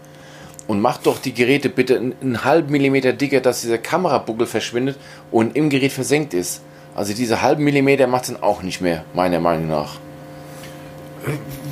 Und 0.67 0.81
mach 0.81 0.97
doch 0.97 1.19
die 1.19 1.33
Geräte 1.33 1.69
bitte 1.69 1.97
einen, 1.97 2.13
einen 2.21 2.43
halben 2.43 2.71
Millimeter 2.71 3.13
dicker, 3.13 3.39
dass 3.39 3.61
dieser 3.61 3.77
Kamerabuckel 3.77 4.47
verschwindet 4.47 4.97
und 5.31 5.55
im 5.55 5.69
Gerät 5.69 5.91
versenkt 5.91 6.33
ist. 6.33 6.61
Also 6.95 7.13
diese 7.13 7.41
halben 7.41 7.63
Millimeter 7.63 8.07
macht 8.07 8.23
es 8.23 8.31
dann 8.31 8.41
auch 8.41 8.63
nicht 8.63 8.81
mehr, 8.81 9.03
meiner 9.13 9.39
Meinung 9.39 9.67
nach. 9.67 9.97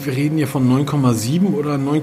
Wir 0.03 0.15
reden 0.15 0.37
hier 0.37 0.47
von 0.47 0.67
9,7 0.69 1.53
oder 1.53 1.77
9, 1.77 2.01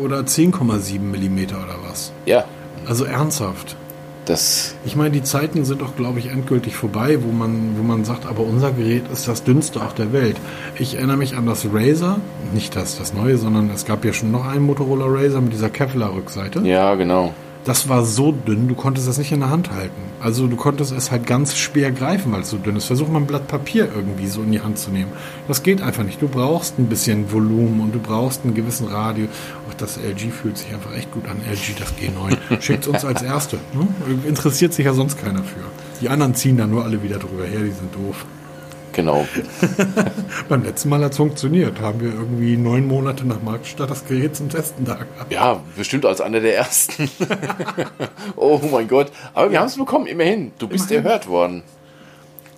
oder 0.00 0.20
10,7 0.20 1.00
Millimeter 1.00 1.56
oder 1.56 1.76
was? 1.88 2.12
Ja. 2.26 2.44
Also 2.86 3.04
ernsthaft. 3.04 3.76
Das 4.30 4.76
ich 4.84 4.94
meine, 4.94 5.10
die 5.10 5.24
Zeiten 5.24 5.64
sind 5.64 5.82
doch, 5.82 5.96
glaube 5.96 6.20
ich, 6.20 6.28
endgültig 6.28 6.76
vorbei, 6.76 7.18
wo 7.20 7.32
man, 7.32 7.76
wo 7.76 7.82
man 7.82 8.04
sagt, 8.04 8.26
aber 8.26 8.44
unser 8.44 8.70
Gerät 8.70 9.02
ist 9.12 9.26
das 9.26 9.42
dünnste 9.42 9.82
auf 9.82 9.92
der 9.94 10.12
Welt. 10.12 10.36
Ich 10.78 10.94
erinnere 10.94 11.16
mich 11.16 11.36
an 11.36 11.46
das 11.46 11.66
Razer, 11.72 12.20
nicht 12.54 12.76
das, 12.76 12.96
das 12.96 13.12
neue, 13.12 13.38
sondern 13.38 13.70
es 13.70 13.84
gab 13.84 14.04
ja 14.04 14.12
schon 14.12 14.30
noch 14.30 14.46
einen 14.46 14.64
Motorola 14.66 15.06
Razer 15.06 15.40
mit 15.40 15.52
dieser 15.52 15.68
Kevlar-Rückseite. 15.68 16.60
Ja, 16.60 16.94
genau 16.94 17.34
das 17.64 17.88
war 17.88 18.04
so 18.04 18.32
dünn, 18.32 18.68
du 18.68 18.74
konntest 18.74 19.06
es 19.06 19.18
nicht 19.18 19.32
in 19.32 19.40
der 19.40 19.50
Hand 19.50 19.70
halten. 19.70 20.00
Also 20.20 20.46
du 20.46 20.56
konntest 20.56 20.92
es 20.92 21.10
halt 21.10 21.26
ganz 21.26 21.56
schwer 21.56 21.90
greifen, 21.90 22.32
weil 22.32 22.40
es 22.40 22.50
so 22.50 22.56
dünn 22.56 22.76
ist. 22.76 22.86
Versuch 22.86 23.08
mal 23.08 23.18
ein 23.18 23.26
Blatt 23.26 23.48
Papier 23.48 23.88
irgendwie 23.94 24.28
so 24.28 24.42
in 24.42 24.52
die 24.52 24.60
Hand 24.60 24.78
zu 24.78 24.90
nehmen. 24.90 25.12
Das 25.46 25.62
geht 25.62 25.82
einfach 25.82 26.02
nicht. 26.02 26.22
Du 26.22 26.28
brauchst 26.28 26.78
ein 26.78 26.86
bisschen 26.86 27.30
Volumen 27.32 27.80
und 27.80 27.94
du 27.94 27.98
brauchst 27.98 28.44
einen 28.44 28.54
gewissen 28.54 28.86
Radio. 28.86 29.26
Auch 29.68 29.74
das 29.74 29.98
LG 29.98 30.30
fühlt 30.30 30.56
sich 30.56 30.72
einfach 30.72 30.94
echt 30.94 31.12
gut 31.12 31.26
an. 31.28 31.38
LG, 31.50 31.76
das 31.78 31.92
G9. 31.94 32.60
Schickt 32.60 32.86
uns 32.86 33.04
als 33.04 33.22
Erste. 33.22 33.58
Ne? 33.74 33.86
Interessiert 34.26 34.72
sich 34.72 34.86
ja 34.86 34.94
sonst 34.94 35.18
keiner 35.18 35.42
für. 35.42 35.60
Die 36.00 36.08
anderen 36.08 36.34
ziehen 36.34 36.56
dann 36.56 36.70
nur 36.70 36.84
alle 36.84 37.02
wieder 37.02 37.18
drüber 37.18 37.44
her, 37.44 37.60
die 37.60 37.72
sind 37.72 37.94
doof. 37.94 38.24
Genau. 39.00 39.26
Beim 40.50 40.62
letzten 40.62 40.90
Mal 40.90 41.02
hat 41.02 41.12
es 41.12 41.16
funktioniert. 41.16 41.80
Haben 41.80 42.00
wir 42.00 42.12
irgendwie 42.12 42.58
neun 42.58 42.86
Monate 42.86 43.26
nach 43.26 43.40
Marktstart 43.42 43.90
das 43.90 44.04
Gerät 44.04 44.36
zum 44.36 44.50
Testen 44.50 44.84
da 44.84 44.96
gehabt. 44.96 45.32
Ja, 45.32 45.62
bestimmt 45.74 46.04
als 46.04 46.20
einer 46.20 46.40
der 46.40 46.54
ersten. 46.54 47.08
oh 48.36 48.60
mein 48.70 48.88
Gott. 48.88 49.10
Aber 49.32 49.50
wir 49.50 49.58
haben 49.58 49.68
es 49.68 49.78
bekommen, 49.78 50.06
immerhin. 50.06 50.52
Du 50.58 50.68
bist 50.68 50.90
immerhin. 50.90 51.06
erhört 51.06 51.28
worden. 51.28 51.62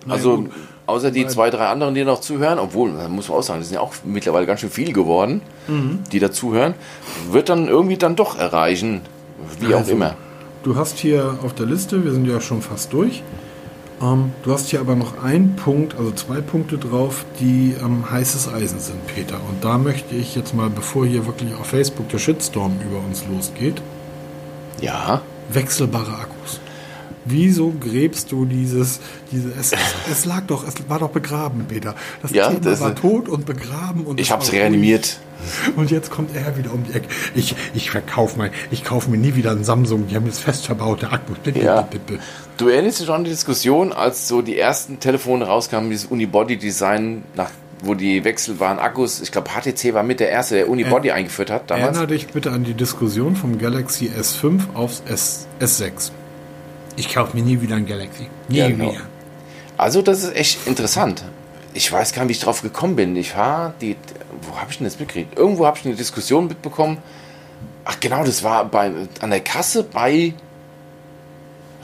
Also, 0.09 0.35
Nein, 0.35 0.51
außer 0.85 1.11
die 1.11 1.25
zwei, 1.27 1.49
drei 1.49 1.67
anderen, 1.67 1.95
die 1.95 2.03
noch 2.03 2.19
zuhören, 2.19 2.59
obwohl, 2.59 2.91
da 2.91 3.07
muss 3.07 3.29
man 3.29 3.37
auch 3.37 3.43
sagen, 3.43 3.61
das 3.61 3.69
sind 3.69 3.75
ja 3.75 3.81
auch 3.81 3.93
mittlerweile 4.03 4.45
ganz 4.45 4.59
schön 4.59 4.69
viel 4.69 4.91
geworden, 4.91 5.39
mhm. 5.69 5.99
die 6.11 6.19
dazuhören, 6.19 6.73
wird 7.31 7.47
dann 7.47 7.69
irgendwie 7.69 7.95
dann 7.95 8.17
doch 8.17 8.37
erreichen, 8.37 8.99
wie 9.61 9.73
also, 9.73 9.77
auch 9.77 9.87
immer. 9.87 10.15
Du 10.63 10.75
hast 10.75 10.99
hier 10.99 11.37
auf 11.41 11.53
der 11.53 11.67
Liste, 11.67 12.03
wir 12.03 12.11
sind 12.11 12.25
ja 12.27 12.41
schon 12.41 12.61
fast 12.61 12.91
durch, 12.91 13.23
ähm, 14.03 14.33
du 14.43 14.51
hast 14.51 14.69
hier 14.69 14.81
aber 14.81 14.95
noch 14.95 15.23
einen 15.23 15.55
Punkt, 15.55 15.95
also 15.97 16.11
zwei 16.11 16.41
Punkte 16.41 16.77
drauf, 16.77 17.25
die 17.39 17.75
ähm, 17.81 18.09
heißes 18.09 18.49
Eisen 18.49 18.79
sind, 18.79 19.05
Peter. 19.07 19.35
Und 19.49 19.63
da 19.63 19.77
möchte 19.77 20.15
ich 20.15 20.35
jetzt 20.35 20.53
mal, 20.53 20.69
bevor 20.69 21.05
hier 21.05 21.25
wirklich 21.25 21.53
auf 21.55 21.67
Facebook 21.67 22.09
der 22.09 22.19
Shitstorm 22.19 22.79
über 22.85 22.99
uns 22.99 23.23
losgeht, 23.27 23.81
ja. 24.81 25.21
wechselbare 25.49 26.13
Akkus. 26.13 26.59
Wieso 27.25 27.73
gräbst 27.79 28.33
du 28.33 28.43
dieses, 28.43 28.99
diese, 29.31 29.53
es, 29.57 29.71
es, 30.11 30.25
lag 30.25 30.41
doch, 30.47 30.67
es 30.67 30.75
war 30.89 30.99
doch 30.99 31.09
begraben, 31.09 31.65
Peter. 31.69 31.95
Das 32.21 32.31
ja, 32.31 32.49
Thema 32.49 32.59
das 32.59 32.81
war 32.81 32.95
tot 32.95 33.29
und 33.29 33.45
begraben 33.45 34.05
und 34.05 34.19
ich 34.19 34.29
habe 34.31 34.43
es 34.43 34.51
reanimiert. 34.51 35.19
Und 35.75 35.91
jetzt 35.91 36.11
kommt 36.11 36.35
er 36.35 36.57
wieder 36.57 36.73
um 36.73 36.83
die 36.83 36.93
Ecke. 36.93 37.07
Ich, 37.35 37.55
ich 37.73 37.91
verkaufe 37.91 38.37
mal, 38.37 38.51
ich 38.71 38.83
kaufe 38.83 39.09
mir 39.09 39.17
nie 39.17 39.35
wieder 39.35 39.51
einen 39.51 39.63
Samsung. 39.63 40.07
Die 40.07 40.15
haben 40.15 40.25
jetzt 40.25 40.41
fest 40.41 40.65
verbaute 40.65 41.11
Akkus. 41.11 41.37
Ja. 41.55 41.87
Du 42.57 42.67
erinnerst 42.67 42.99
dich 42.99 43.09
an 43.09 43.23
die 43.23 43.29
Diskussion, 43.29 43.93
als 43.93 44.27
so 44.27 44.41
die 44.41 44.57
ersten 44.57 44.99
Telefone 44.99 45.45
rauskamen, 45.45 45.89
dieses 45.89 46.05
Unibody-Design, 46.05 47.23
wo 47.81 47.93
die 47.93 48.23
wechselbaren 48.23 48.79
Akkus, 48.79 49.21
ich 49.21 49.31
glaube 49.31 49.49
HTC 49.49 49.93
war 49.93 50.03
mit 50.03 50.19
der 50.19 50.29
erste, 50.29 50.55
der 50.55 50.69
Unibody 50.69 51.09
er, 51.09 51.15
eingeführt 51.15 51.51
hat 51.51 51.69
damals. 51.69 51.97
Erinnere 51.97 52.07
dich 52.07 52.27
bitte 52.27 52.51
an 52.51 52.63
die 52.63 52.73
Diskussion 52.73 53.35
vom 53.35 53.57
Galaxy 53.57 54.09
S5 54.09 54.73
aufs 54.73 55.03
S, 55.07 55.47
S6. 55.59 56.11
Ich 56.95 57.13
kaufe 57.13 57.35
mir 57.35 57.43
nie 57.43 57.61
wieder 57.61 57.75
ein 57.75 57.85
Galaxy. 57.85 58.27
Nie 58.47 58.57
ja, 58.57 58.67
genau. 58.69 58.91
wieder. 58.91 59.01
Also 59.77 60.01
das 60.01 60.23
ist 60.23 60.35
echt 60.35 60.67
interessant. 60.67 61.23
Ich 61.73 61.91
weiß 61.91 62.13
gar 62.13 62.23
nicht, 62.23 62.29
wie 62.29 62.33
ich 62.33 62.39
drauf 62.39 62.61
gekommen 62.61 62.95
bin. 62.95 63.15
Ich 63.15 63.35
war 63.35 63.73
die, 63.81 63.95
wo 64.41 64.59
habe 64.59 64.71
ich 64.71 64.77
denn 64.77 64.85
das 64.85 64.99
mitgekriegt? 64.99 65.37
Irgendwo 65.37 65.65
habe 65.65 65.77
ich 65.77 65.85
eine 65.85 65.95
Diskussion 65.95 66.47
mitbekommen. 66.47 66.97
Ach 67.85 67.99
genau, 67.99 68.23
das 68.23 68.43
war 68.43 68.65
bei, 68.65 68.91
an 69.21 69.29
der 69.29 69.41
Kasse 69.41 69.83
bei 69.83 70.33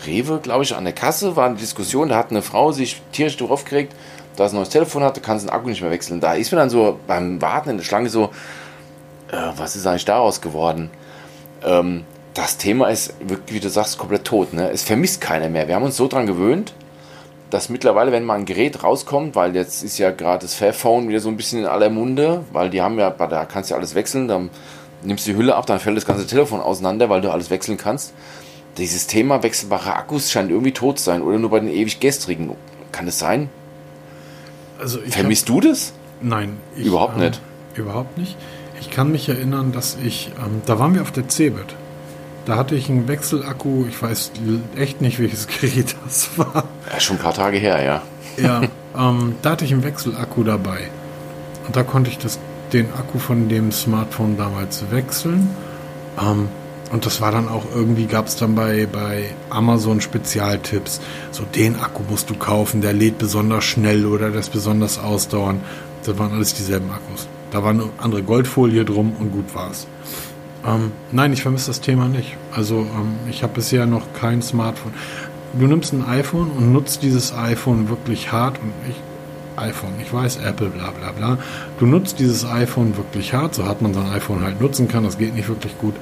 Rewe, 0.05 0.39
glaube 0.41 0.63
ich, 0.63 0.75
an 0.75 0.85
der 0.85 0.93
Kasse 0.93 1.35
war 1.35 1.47
eine 1.47 1.55
Diskussion, 1.55 2.09
da 2.09 2.15
hat 2.17 2.31
eine 2.31 2.41
Frau 2.41 2.71
sich 2.71 3.01
tierisch 3.11 3.37
darauf 3.37 3.65
gekriegt, 3.65 3.93
dass 4.35 4.51
sie 4.51 4.55
ein 4.55 4.59
neues 4.59 4.69
Telefon 4.69 5.03
hatte, 5.03 5.19
kann 5.19 5.39
sie 5.39 5.47
den 5.47 5.53
Akku 5.53 5.67
nicht 5.67 5.81
mehr 5.81 5.91
wechseln. 5.91 6.21
Da 6.21 6.33
ist 6.33 6.51
mir 6.51 6.57
dann 6.57 6.69
so 6.69 6.99
beim 7.07 7.41
Warten 7.41 7.71
in 7.71 7.77
der 7.77 7.83
Schlange 7.83 8.09
so, 8.09 8.31
äh, 9.31 9.37
was 9.57 9.75
ist 9.75 9.85
eigentlich 9.85 10.05
daraus 10.05 10.39
geworden? 10.39 10.89
Ähm, 11.63 12.05
das 12.33 12.57
Thema 12.57 12.87
ist 12.87 13.13
wirklich, 13.19 13.55
wie 13.55 13.59
du 13.59 13.69
sagst, 13.69 13.97
komplett 13.97 14.23
tot. 14.23 14.53
Ne? 14.53 14.69
Es 14.69 14.83
vermisst 14.83 15.19
keiner 15.19 15.49
mehr. 15.49 15.67
Wir 15.67 15.75
haben 15.75 15.83
uns 15.83 15.97
so 15.97 16.07
dran 16.07 16.25
gewöhnt, 16.25 16.73
dass 17.49 17.69
mittlerweile, 17.69 18.11
wenn 18.11 18.25
mal 18.25 18.35
ein 18.35 18.45
Gerät 18.45 18.83
rauskommt, 18.83 19.35
weil 19.35 19.55
jetzt 19.55 19.83
ist 19.83 19.97
ja 19.97 20.11
gerade 20.11 20.43
das 20.43 20.53
Fairphone 20.53 21.07
wieder 21.09 21.19
so 21.19 21.29
ein 21.29 21.37
bisschen 21.37 21.59
in 21.59 21.65
aller 21.65 21.89
Munde, 21.89 22.43
weil 22.51 22.69
die 22.69 22.81
haben 22.81 22.99
ja, 22.99 23.09
da 23.09 23.45
kannst 23.45 23.69
du 23.69 23.73
ja 23.73 23.77
alles 23.77 23.95
wechseln, 23.95 24.27
dann 24.27 24.49
nimmst 25.03 25.25
du 25.27 25.31
die 25.31 25.37
Hülle 25.37 25.55
ab, 25.55 25.65
dann 25.65 25.79
fällt 25.79 25.97
das 25.97 26.05
ganze 26.05 26.27
Telefon 26.27 26.59
auseinander, 26.59 27.09
weil 27.09 27.21
du 27.21 27.31
alles 27.31 27.49
wechseln 27.49 27.77
kannst 27.77 28.13
dieses 28.79 29.07
Thema 29.07 29.43
wechselbare 29.43 29.95
Akkus 29.95 30.31
scheint 30.31 30.49
irgendwie 30.49 30.71
tot 30.71 30.99
zu 30.99 31.05
sein 31.05 31.21
oder 31.21 31.37
nur 31.37 31.49
bei 31.49 31.59
den 31.59 31.69
ewig 31.69 31.99
gestrigen. 31.99 32.55
Kann 32.91 33.07
es 33.07 33.19
sein? 33.19 33.49
Also 34.79 34.99
Vermisst 35.07 35.49
hab, 35.49 35.61
du 35.61 35.69
das? 35.69 35.93
Nein. 36.21 36.57
Ich, 36.75 36.85
überhaupt 36.85 37.15
ähm, 37.17 37.25
nicht. 37.25 37.41
Überhaupt 37.75 38.17
nicht. 38.17 38.35
Ich 38.79 38.89
kann 38.89 39.11
mich 39.11 39.27
erinnern, 39.27 39.71
dass 39.71 39.97
ich, 40.03 40.31
ähm, 40.43 40.61
da 40.65 40.79
waren 40.79 40.95
wir 40.95 41.01
auf 41.01 41.11
der 41.11 41.27
Cebit. 41.27 41.75
Da 42.49 42.57
hatte 42.57 42.73
ich 42.73 42.89
einen 42.89 43.07
Wechselakku, 43.07 43.85
ich 43.87 44.01
weiß 44.01 44.31
echt 44.75 45.01
nicht, 45.01 45.19
welches 45.19 45.45
Gerät 45.45 45.95
das 46.03 46.31
war. 46.35 46.63
Ja, 46.91 46.99
schon 46.99 47.17
ein 47.17 47.21
paar 47.21 47.35
Tage 47.35 47.59
her, 47.59 47.83
ja. 47.83 48.01
Ja, 48.43 48.61
ähm, 48.97 49.35
da 49.43 49.51
hatte 49.51 49.65
ich 49.65 49.71
einen 49.71 49.83
Wechselakku 49.83 50.43
dabei. 50.43 50.89
Und 51.67 51.75
da 51.75 51.83
konnte 51.83 52.09
ich 52.09 52.17
das, 52.17 52.39
den 52.73 52.91
Akku 52.91 53.19
von 53.19 53.49
dem 53.49 53.71
Smartphone 53.71 54.35
damals 54.35 54.83
wechseln. 54.89 55.47
Ähm, 56.19 56.47
und 56.91 57.05
das 57.05 57.21
war 57.21 57.31
dann 57.31 57.49
auch 57.49 57.65
irgendwie, 57.75 58.07
gab 58.07 58.25
es 58.25 58.35
dann 58.35 58.55
bei, 58.55 58.87
bei 58.91 59.25
Amazon 59.51 60.01
Spezialtipps. 60.01 61.01
So, 61.29 61.43
den 61.43 61.75
Akku 61.79 62.01
musst 62.09 62.31
du 62.31 62.33
kaufen, 62.33 62.81
der 62.81 62.93
lädt 62.93 63.19
besonders 63.19 63.63
schnell 63.63 64.07
oder 64.07 64.31
der 64.31 64.39
ist 64.39 64.51
besonders 64.51 64.97
ausdauernd. 64.97 65.61
Das 66.03 66.17
waren 66.17 66.33
alles 66.33 66.55
dieselben 66.55 66.89
Akkus. 66.89 67.27
Da 67.51 67.63
war 67.63 67.69
eine 67.69 67.91
andere 67.99 68.23
Goldfolie 68.23 68.85
drum 68.85 69.13
und 69.19 69.31
gut 69.31 69.53
war's. 69.53 69.85
Ähm, 70.65 70.91
nein, 71.11 71.33
ich 71.33 71.41
vermisse 71.41 71.67
das 71.67 71.81
Thema 71.81 72.07
nicht. 72.07 72.35
Also 72.51 72.79
ähm, 72.79 73.15
ich 73.29 73.43
habe 73.43 73.53
bisher 73.53 73.85
noch 73.85 74.13
kein 74.13 74.41
Smartphone. 74.41 74.93
Du 75.57 75.65
nimmst 75.65 75.93
ein 75.93 76.05
iPhone 76.05 76.51
und 76.51 76.71
nutzt 76.71 77.01
dieses 77.01 77.33
iPhone 77.33 77.89
wirklich 77.89 78.31
hart 78.31 78.59
und 78.61 78.71
ich 78.87 78.95
iPhone, 79.59 79.93
ich 80.01 80.13
weiß, 80.13 80.37
Apple, 80.37 80.69
bla 80.69 80.91
bla 80.91 81.11
bla. 81.11 81.37
Du 81.79 81.85
nutzt 81.85 82.19
dieses 82.19 82.45
iPhone 82.45 82.95
wirklich 82.97 83.33
hart, 83.33 83.55
so 83.55 83.65
hat 83.65 83.81
man 83.81 83.93
sein 83.93 84.07
iPhone 84.11 84.43
halt 84.43 84.61
nutzen 84.61 84.87
kann, 84.87 85.03
das 85.03 85.17
geht 85.17 85.35
nicht 85.35 85.49
wirklich 85.49 85.77
gut. 85.77 85.95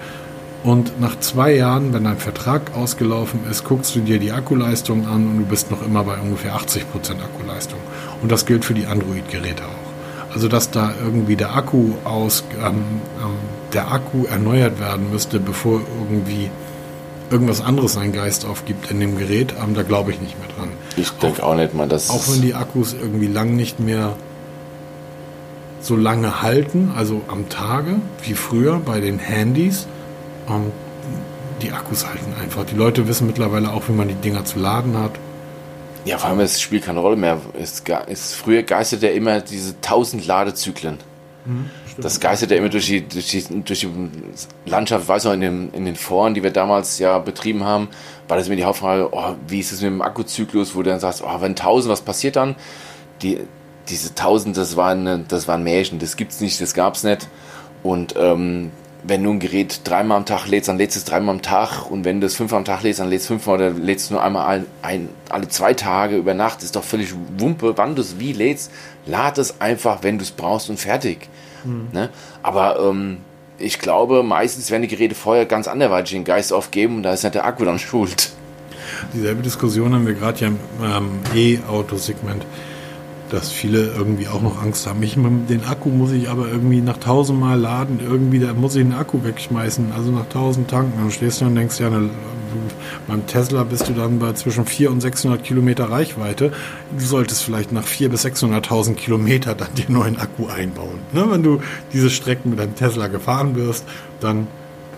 Und 0.63 0.99
nach 0.99 1.19
zwei 1.19 1.55
Jahren, 1.55 1.93
wenn 1.93 2.03
dein 2.03 2.17
Vertrag 2.17 2.75
ausgelaufen 2.75 3.41
ist, 3.49 3.63
guckst 3.63 3.95
du 3.95 4.01
dir 4.01 4.19
die 4.19 4.31
Akkuleistung 4.31 5.07
an 5.07 5.27
und 5.27 5.37
du 5.39 5.45
bist 5.45 5.71
noch 5.71 5.85
immer 5.85 6.03
bei 6.03 6.17
ungefähr 6.17 6.55
80% 6.55 6.83
Akkuleistung. 7.23 7.79
Und 8.21 8.31
das 8.31 8.45
gilt 8.45 8.65
für 8.65 8.73
die 8.73 8.85
Android-Geräte 8.85 9.63
auch. 9.63 9.86
Also 10.33 10.47
dass 10.47 10.71
da 10.71 10.93
irgendwie 11.03 11.35
der 11.35 11.55
Akku 11.55 11.93
aus 12.03 12.43
ähm, 12.59 13.01
ähm, 13.21 13.35
der 13.73 13.91
Akku 13.91 14.25
erneuert 14.25 14.79
werden 14.79 15.11
müsste, 15.11 15.39
bevor 15.39 15.81
irgendwie 15.99 16.49
irgendwas 17.29 17.61
anderes 17.61 17.93
seinen 17.93 18.13
Geist 18.13 18.45
aufgibt 18.45 18.89
in 18.91 18.99
dem 18.99 19.17
Gerät, 19.17 19.53
ähm, 19.61 19.73
da 19.73 19.83
glaube 19.83 20.11
ich 20.11 20.21
nicht 20.21 20.37
mehr 20.39 20.47
dran. 20.55 20.69
Ich 20.95 21.11
denke 21.11 21.43
auch 21.43 21.55
nicht 21.55 21.73
mal, 21.73 21.87
dass. 21.87 22.09
Auch 22.09 22.27
wenn 22.31 22.41
die 22.41 22.53
Akkus 22.55 22.93
irgendwie 22.93 23.27
lang 23.27 23.55
nicht 23.55 23.79
mehr 23.79 24.15
so 25.81 25.95
lange 25.95 26.41
halten, 26.41 26.91
also 26.95 27.21
am 27.27 27.49
Tage 27.49 27.95
wie 28.23 28.33
früher 28.33 28.79
bei 28.79 28.99
den 28.99 29.19
Handys, 29.19 29.87
ähm, 30.49 30.71
die 31.61 31.71
Akkus 31.71 32.07
halten 32.07 32.33
einfach. 32.41 32.65
Die 32.65 32.75
Leute 32.75 33.07
wissen 33.07 33.27
mittlerweile 33.27 33.71
auch, 33.71 33.87
wie 33.87 33.93
man 33.93 34.07
die 34.07 34.15
Dinger 34.15 34.45
zu 34.45 34.59
laden 34.59 34.97
hat. 34.97 35.11
Ja, 36.07 36.17
vor 36.17 36.29
allem, 36.29 36.39
es 36.39 36.61
spielt 36.61 36.85
keine 36.85 37.01
Rolle 37.01 37.17
mehr. 37.17 37.41
Es, 37.59 37.83
es, 38.07 38.33
früher 38.33 38.63
geistert 38.63 39.03
ja 39.03 39.09
immer 39.09 39.41
diese 39.41 39.75
1000 39.75 40.25
Ladezyklen. 40.25 40.99
Mhm, 41.45 41.69
das 41.97 42.21
geistert 42.21 42.51
ja 42.51 42.57
immer 42.57 42.69
durch 42.69 42.85
die, 42.85 43.01
durch 43.05 43.27
die, 43.27 43.43
durch 43.61 43.81
die 43.81 43.89
Landschaft, 44.65 45.05
weiß 45.05 45.25
noch, 45.25 45.33
in 45.33 45.41
den, 45.41 45.73
in 45.73 45.83
den 45.83 45.97
Foren, 45.97 46.33
die 46.33 46.43
wir 46.43 46.51
damals 46.51 46.97
ja 46.99 47.19
betrieben 47.19 47.65
haben, 47.65 47.89
war 48.29 48.37
das 48.37 48.47
immer 48.47 48.55
die 48.55 48.63
Hauptfrage, 48.63 49.09
oh, 49.11 49.35
wie 49.47 49.59
ist 49.59 49.73
es 49.73 49.81
mit 49.81 49.91
dem 49.91 50.01
Akkuzyklus, 50.01 50.75
wo 50.75 50.81
du 50.81 50.91
dann 50.91 51.01
sagst, 51.01 51.21
oh, 51.25 51.41
wenn 51.41 51.51
1000, 51.51 51.91
was 51.91 52.01
passiert 52.01 52.37
dann? 52.37 52.55
Die, 53.21 53.41
diese 53.89 54.11
1000, 54.11 54.55
das 54.55 54.77
war, 54.77 54.91
eine, 54.91 55.25
das 55.27 55.49
war 55.49 55.55
ein 55.55 55.63
Märchen, 55.63 55.99
das 55.99 56.15
gibt's 56.15 56.39
nicht, 56.39 56.61
das 56.61 56.73
gab's 56.73 57.03
nicht. 57.03 57.27
Und 57.83 58.15
ähm, 58.17 58.71
wenn 59.03 59.23
du 59.23 59.31
ein 59.31 59.39
Gerät 59.39 59.81
dreimal 59.83 60.17
am 60.17 60.25
Tag 60.25 60.47
lädst, 60.47 60.69
dann 60.69 60.77
lädst 60.77 60.95
du 60.95 60.99
es 60.99 61.05
dreimal 61.05 61.35
am 61.35 61.41
Tag 61.41 61.89
und 61.89 62.03
wenn 62.05 62.19
du 62.19 62.27
es 62.27 62.35
fünfmal 62.35 62.59
am 62.59 62.65
Tag 62.65 62.83
lädst, 62.83 62.99
dann 62.99 63.09
lädst 63.09 63.25
du 63.25 63.33
fünfmal 63.33 63.55
oder 63.55 63.69
lädst 63.71 64.09
du 64.09 64.15
nur 64.15 64.23
einmal 64.23 64.47
ein, 64.47 64.65
ein, 64.81 65.09
alle 65.29 65.47
zwei 65.47 65.73
Tage 65.73 66.17
über 66.17 66.33
Nacht, 66.33 66.63
ist 66.63 66.75
doch 66.75 66.83
völlig 66.83 67.13
Wumpe, 67.37 67.77
wann 67.77 67.95
du 67.95 68.01
es 68.01 68.19
wie 68.19 68.33
lädst, 68.33 68.71
lad 69.05 69.37
es 69.37 69.61
einfach, 69.61 70.03
wenn 70.03 70.17
du 70.17 70.23
es 70.23 70.31
brauchst 70.31 70.69
und 70.69 70.79
fertig. 70.79 71.29
Mhm. 71.63 71.87
Ne? 71.91 72.09
Aber 72.43 72.79
ähm, 72.79 73.17
ich 73.59 73.79
glaube, 73.79 74.23
meistens 74.23 74.69
werden 74.71 74.83
die 74.83 74.87
Geräte 74.87 75.15
vorher 75.15 75.45
ganz 75.45 75.67
anderweitig 75.67 76.11
den 76.11 76.23
Geist 76.23 76.53
aufgeben 76.53 76.97
und 76.97 77.03
da 77.03 77.13
ist 77.13 77.23
nicht 77.23 77.35
der 77.35 77.45
Akku 77.45 77.65
dann 77.65 77.79
schuld. 77.79 78.31
Dieselbe 79.13 79.41
Diskussion 79.41 79.93
haben 79.93 80.07
wir 80.07 80.13
gerade 80.13 80.39
ja 80.39 80.47
im 80.47 80.59
ähm, 80.81 81.09
E-Auto-Segment 81.35 82.45
dass 83.29 83.51
viele 83.51 83.87
irgendwie 83.87 84.27
auch 84.27 84.41
noch 84.41 84.61
Angst 84.61 84.87
haben. 84.87 85.01
Ich, 85.03 85.15
den 85.15 85.63
Akku 85.65 85.89
muss 85.89 86.11
ich 86.11 86.29
aber 86.29 86.47
irgendwie 86.47 86.81
nach 86.81 86.97
tausendmal 86.97 87.59
laden, 87.59 87.99
irgendwie, 88.03 88.39
da 88.39 88.53
muss 88.53 88.75
ich 88.75 88.83
den 88.83 88.93
Akku 88.93 89.23
wegschmeißen, 89.23 89.91
also 89.95 90.11
nach 90.11 90.29
tausend 90.29 90.69
tanken. 90.69 90.93
Dann 90.97 91.11
stehst 91.11 91.41
du 91.41 91.45
und 91.45 91.55
denkst, 91.55 91.79
ja, 91.79 91.89
ne, 91.89 92.09
beim 93.07 93.25
Tesla 93.25 93.63
bist 93.63 93.87
du 93.89 93.93
dann 93.93 94.19
bei 94.19 94.33
zwischen 94.33 94.65
400 94.65 94.93
und 94.93 95.01
600 95.01 95.43
Kilometer 95.43 95.89
Reichweite. 95.89 96.51
Du 96.97 97.05
solltest 97.05 97.43
vielleicht 97.43 97.71
nach 97.71 97.85
400.000 97.85 98.09
bis 98.09 98.25
600.000 98.25 98.93
Kilometer 98.95 99.55
dann 99.55 99.73
den 99.75 99.93
neuen 99.93 100.17
Akku 100.17 100.47
einbauen. 100.47 100.99
Ne? 101.13 101.25
Wenn 101.29 101.43
du 101.43 101.61
diese 101.93 102.09
Strecken 102.09 102.51
mit 102.51 102.59
deinem 102.59 102.75
Tesla 102.75 103.07
gefahren 103.07 103.55
wirst, 103.55 103.85
dann 104.19 104.47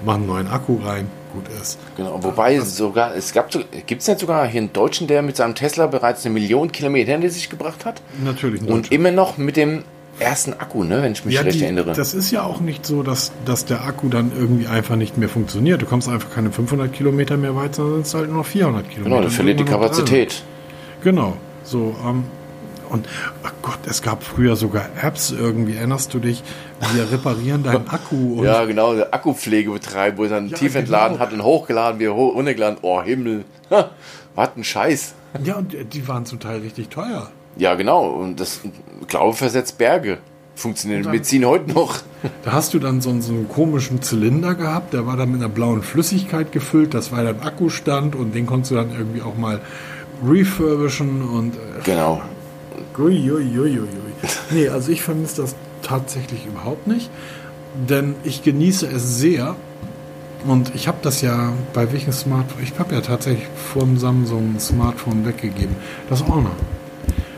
mach 0.05 0.15
einen 0.15 0.27
neuen 0.27 0.47
Akku 0.47 0.77
rein, 0.83 1.07
gut 1.29 1.45
ist. 1.61 1.77
Genau, 1.97 2.19
wobei 2.21 2.57
das 2.57 2.75
sogar, 2.75 3.15
es 3.15 3.33
gab, 3.33 3.49
gibt 3.51 4.01
es 4.01 4.07
nicht 4.07 4.19
sogar 4.19 4.47
hier 4.47 4.61
einen 4.61 4.73
Deutschen, 4.73 5.07
der 5.07 5.21
mit 5.21 5.35
seinem 5.35 5.55
Tesla 5.55 5.87
bereits 5.87 6.25
eine 6.25 6.33
Million 6.33 6.71
Kilometer 6.71 7.11
hinter 7.11 7.29
sich 7.29 7.49
gebracht 7.49 7.85
hat? 7.85 8.01
Natürlich. 8.23 8.61
Und 8.63 8.91
immer 8.91 9.11
noch 9.11 9.37
mit 9.37 9.57
dem 9.57 9.83
ersten 10.19 10.53
Akku, 10.53 10.83
ne, 10.83 11.01
wenn 11.01 11.13
ich 11.13 11.25
mich 11.25 11.35
ja, 11.35 11.41
recht 11.41 11.59
die, 11.59 11.63
erinnere. 11.63 11.93
Das 11.93 12.13
ist 12.13 12.31
ja 12.31 12.43
auch 12.43 12.59
nicht 12.59 12.85
so, 12.85 13.03
dass, 13.03 13.31
dass 13.45 13.65
der 13.65 13.85
Akku 13.85 14.09
dann 14.09 14.31
irgendwie 14.37 14.67
einfach 14.67 14.95
nicht 14.95 15.17
mehr 15.17 15.29
funktioniert. 15.29 15.81
Du 15.81 15.85
kommst 15.85 16.09
einfach 16.09 16.33
keine 16.33 16.51
500 16.51 16.91
Kilometer 16.91 17.37
mehr 17.37 17.55
weit, 17.55 17.75
sondern 17.75 18.01
es 18.01 18.13
halt 18.13 18.27
nur 18.27 18.39
noch 18.39 18.45
400 18.45 18.89
Kilometer. 18.89 19.09
Genau, 19.09 19.21
du 19.21 19.29
verliert 19.29 19.59
die 19.59 19.65
Kapazität. 19.65 20.43
Genau, 21.01 21.37
so, 21.63 21.95
ähm, 22.05 22.25
und 22.89 23.07
oh 23.43 23.49
Gott, 23.61 23.79
es 23.87 24.01
gab 24.01 24.23
früher 24.23 24.55
sogar 24.55 24.89
Apps 25.01 25.31
irgendwie, 25.31 25.75
erinnerst 25.75 26.13
du 26.13 26.19
dich? 26.19 26.43
Wir 26.93 27.11
reparieren 27.11 27.63
deinen 27.63 27.87
Akku. 27.87 28.43
ja, 28.43 28.65
genau, 28.65 28.91
eine 28.91 29.11
Akkupflege 29.11 29.71
betreiben, 29.71 30.17
wo 30.17 30.23
er 30.23 30.29
dann 30.29 30.47
ja, 30.47 30.57
tief 30.57 30.73
genau. 30.73 30.79
entladen 30.79 31.19
hat 31.19 31.33
und 31.33 31.43
hochgeladen, 31.43 31.99
wieder 31.99 32.11
runtergeladen. 32.11 32.79
Oh, 32.81 33.01
Himmel. 33.01 33.45
Was 34.35 34.49
ein 34.55 34.63
Scheiß. 34.63 35.13
Ja, 35.43 35.57
und 35.57 35.75
die 35.93 36.07
waren 36.07 36.25
zum 36.25 36.39
Teil 36.39 36.61
richtig 36.61 36.89
teuer. 36.89 37.29
Ja, 37.57 37.75
genau. 37.75 38.07
Und 38.07 38.39
das 38.39 38.61
Glaube 39.07 39.35
versetzt 39.35 39.77
Berge. 39.77 40.19
Funktioniert 40.55 41.05
in 41.05 41.11
Medizin 41.11 41.45
heute 41.45 41.71
noch. 41.71 41.99
Da 42.43 42.51
hast 42.51 42.73
du 42.73 42.79
dann 42.79 42.99
so, 42.99 43.17
so, 43.21 43.31
einen 43.31 43.47
komischen 43.47 44.01
Zylinder 44.01 44.53
gehabt, 44.53 44.93
der 44.93 45.05
war 45.07 45.15
dann 45.15 45.31
mit 45.31 45.39
einer 45.39 45.47
blauen 45.47 45.81
Flüssigkeit 45.81 46.51
gefüllt. 46.51 46.93
Das 46.93 47.13
war 47.13 47.23
dann 47.23 47.39
Akkustand 47.39 48.13
und 48.13 48.35
den 48.35 48.45
konntest 48.45 48.71
du 48.71 48.75
dann 48.75 48.91
irgendwie 48.91 49.21
auch 49.21 49.37
mal 49.37 49.61
refurbischen 50.25 51.21
und. 51.21 51.55
Äh, 51.55 51.83
genau. 51.85 52.21
Uiuiuiui. 52.97 53.87
Nee, 54.51 54.67
also 54.67 54.91
ich 54.91 55.01
vermisse 55.01 55.43
das 55.43 55.55
tatsächlich 55.81 56.45
überhaupt 56.45 56.87
nicht, 56.87 57.09
denn 57.89 58.15
ich 58.23 58.43
genieße 58.43 58.87
es 58.87 59.17
sehr. 59.17 59.55
Und 60.47 60.73
ich 60.73 60.87
habe 60.87 60.99
das 61.01 61.21
ja 61.21 61.51
bei 61.73 61.91
welchem 61.91 62.13
Smartphone, 62.13 62.63
ich 62.63 62.79
habe 62.79 62.95
ja 62.95 63.01
tatsächlich 63.01 63.47
vom 63.73 63.97
Samsung 63.97 64.57
Smartphone 64.59 65.25
weggegeben. 65.25 65.75
Das 66.09 66.25
Honor. 66.25 66.55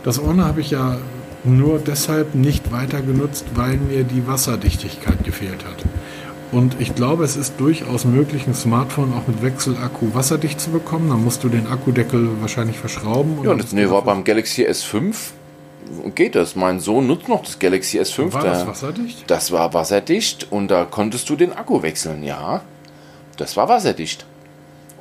Das 0.04 0.22
Honor 0.22 0.46
habe 0.46 0.62
ich 0.62 0.72
ja 0.72 0.98
nur 1.44 1.80
deshalb 1.80 2.36
nicht 2.36 2.72
weiter 2.72 3.02
genutzt, 3.02 3.46
weil 3.56 3.78
mir 3.78 4.04
die 4.04 4.28
Wasserdichtigkeit 4.28 5.24
gefehlt 5.24 5.66
hat. 5.66 5.84
Und 6.52 6.76
ich 6.80 6.96
glaube, 6.96 7.24
es 7.24 7.38
ist 7.38 7.60
durchaus 7.60 8.04
möglich, 8.04 8.46
ein 8.46 8.54
Smartphone 8.54 9.14
auch 9.14 9.28
mit 9.28 9.42
Wechselakku 9.42 10.14
wasserdicht 10.14 10.60
zu 10.60 10.70
bekommen. 10.72 11.10
Dann 11.10 11.24
musst 11.24 11.44
du 11.44 11.50
den 11.50 11.66
Akkudeckel 11.68 12.30
wahrscheinlich 12.42 12.78
verschrauben. 12.78 13.40
Ja, 13.44 13.56
das 13.56 13.72
nee, 13.72 13.90
war 13.90 14.02
beim 14.02 14.24
Galaxy 14.24 14.68
S5 14.68 15.16
geht 16.16 16.36
das. 16.36 16.56
Mein 16.56 16.80
Sohn 16.80 17.08
nutzt 17.08 17.28
noch 17.28 17.44
das 17.44 17.60
Galaxy 17.60 18.00
S5. 18.00 18.34
War 18.34 18.44
das 18.44 18.68
wasserdicht? 18.68 19.24
Das 19.28 19.52
war 19.52 19.74
wasserdicht 19.74 20.48
und 20.52 20.70
da 20.70 20.86
konntest 20.86 21.30
du 21.30 21.36
den 21.36 21.54
Akku 21.54 21.82
wechseln, 21.82 22.24
ja. 22.24 22.62
Das 23.38 23.58
war 23.58 23.70
wasserdicht. 23.70 24.26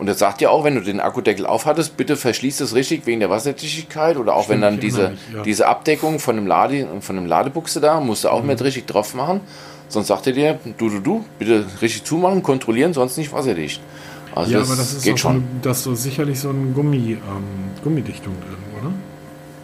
Und 0.00 0.06
das 0.06 0.18
sagt 0.18 0.40
ja 0.40 0.48
auch, 0.48 0.64
wenn 0.64 0.76
du 0.76 0.80
den 0.80 0.98
Akkudeckel 0.98 1.44
aufhattest, 1.44 1.98
bitte 1.98 2.16
verschließ 2.16 2.56
das 2.56 2.74
richtig 2.74 3.04
wegen 3.04 3.20
der 3.20 3.28
Wasserdichtigkeit 3.28 4.16
oder 4.16 4.34
auch 4.34 4.44
Stimmt, 4.44 4.54
wenn 4.54 4.62
dann 4.62 4.80
diese, 4.80 5.10
mich, 5.10 5.20
ja. 5.34 5.42
diese 5.42 5.68
Abdeckung 5.68 6.18
von 6.18 6.36
dem, 6.36 6.46
Lade, 6.46 6.88
von 7.02 7.16
dem 7.16 7.26
Ladebuchse 7.26 7.82
da, 7.82 8.00
musst 8.00 8.24
du 8.24 8.30
auch 8.30 8.40
mhm. 8.40 8.46
mit 8.46 8.62
richtig 8.62 8.86
drauf 8.86 9.12
machen. 9.12 9.42
Sonst 9.88 10.06
sagt 10.06 10.26
er 10.26 10.32
dir, 10.32 10.58
du, 10.78 10.88
du, 10.88 11.00
du, 11.00 11.24
bitte 11.38 11.66
richtig 11.82 12.04
zumachen, 12.04 12.42
kontrollieren, 12.42 12.94
sonst 12.94 13.18
nicht 13.18 13.30
wasserdicht. 13.30 13.82
Also 14.34 14.52
ja, 14.52 14.60
das 14.60 14.68
aber 14.68 14.78
das 14.78 14.94
ist 14.94 15.02
geht 15.02 15.18
schon. 15.18 15.32
Eine, 15.32 15.44
das 15.60 15.86
ist 15.86 16.02
sicherlich 16.02 16.40
so 16.40 16.48
eine 16.48 16.72
Gummi, 16.72 17.12
ähm, 17.12 17.44
Gummidichtung 17.84 18.34
drin, 18.40 18.94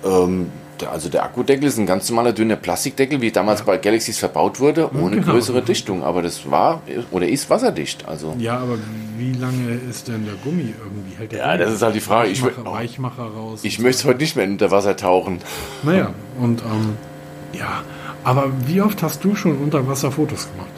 oder? 0.05 0.25
Ähm, 0.25 0.51
also 0.85 1.09
der 1.09 1.25
Akkudeckel 1.25 1.69
ist 1.69 1.79
ein 1.79 1.87
ganz 1.87 2.09
normaler 2.09 2.33
dünner 2.33 2.57
Plastikdeckel, 2.57 3.21
wie 3.21 3.31
damals 3.31 3.61
ja. 3.61 3.67
bei 3.67 3.79
Galaxies 3.79 4.19
verbaut 4.19 4.61
wurde, 4.61 4.91
ohne 4.95 5.17
genau. 5.17 5.33
größere 5.33 5.63
Dichtung. 5.63 6.03
Aber 6.05 6.23
das 6.23 6.51
war 6.51 6.83
oder 7.11 7.29
ist 7.29 7.49
wasserdicht. 7.51 8.07
Also 8.07 8.35
ja, 8.39 8.59
aber 8.59 8.79
wie 9.19 9.33
lange 9.33 9.75
ist 9.89 10.09
denn 10.09 10.25
der 10.25 10.35
Gummi 10.35 10.75
irgendwie? 10.79 11.17
Hält 11.17 11.33
der 11.33 11.39
ja, 11.41 11.53
Gummi 11.53 11.65
das 11.65 11.75
ist 11.75 11.83
halt 11.83 11.95
die 11.95 12.01
Frage. 12.01 12.31
Weichmacher, 12.31 12.61
ich, 12.61 12.73
Weichmacher 12.73 13.25
raus. 13.25 13.61
Ich 13.63 13.79
möchte 13.79 14.03
so. 14.03 14.09
heute 14.09 14.21
nicht 14.21 14.37
mehr 14.37 14.47
unter 14.47 14.71
Wasser 14.71 14.97
tauchen. 14.97 15.41
Naja, 15.83 16.11
und 16.41 16.63
ähm, 16.63 16.97
ja, 17.53 17.83
aber 18.25 18.51
wie 18.67 18.81
oft 18.81 19.03
hast 19.03 19.25
du 19.25 19.35
schon 19.35 19.57
unter 19.59 19.87
Wasser 19.87 20.11
Fotos 20.11 20.49
gemacht? 20.51 20.71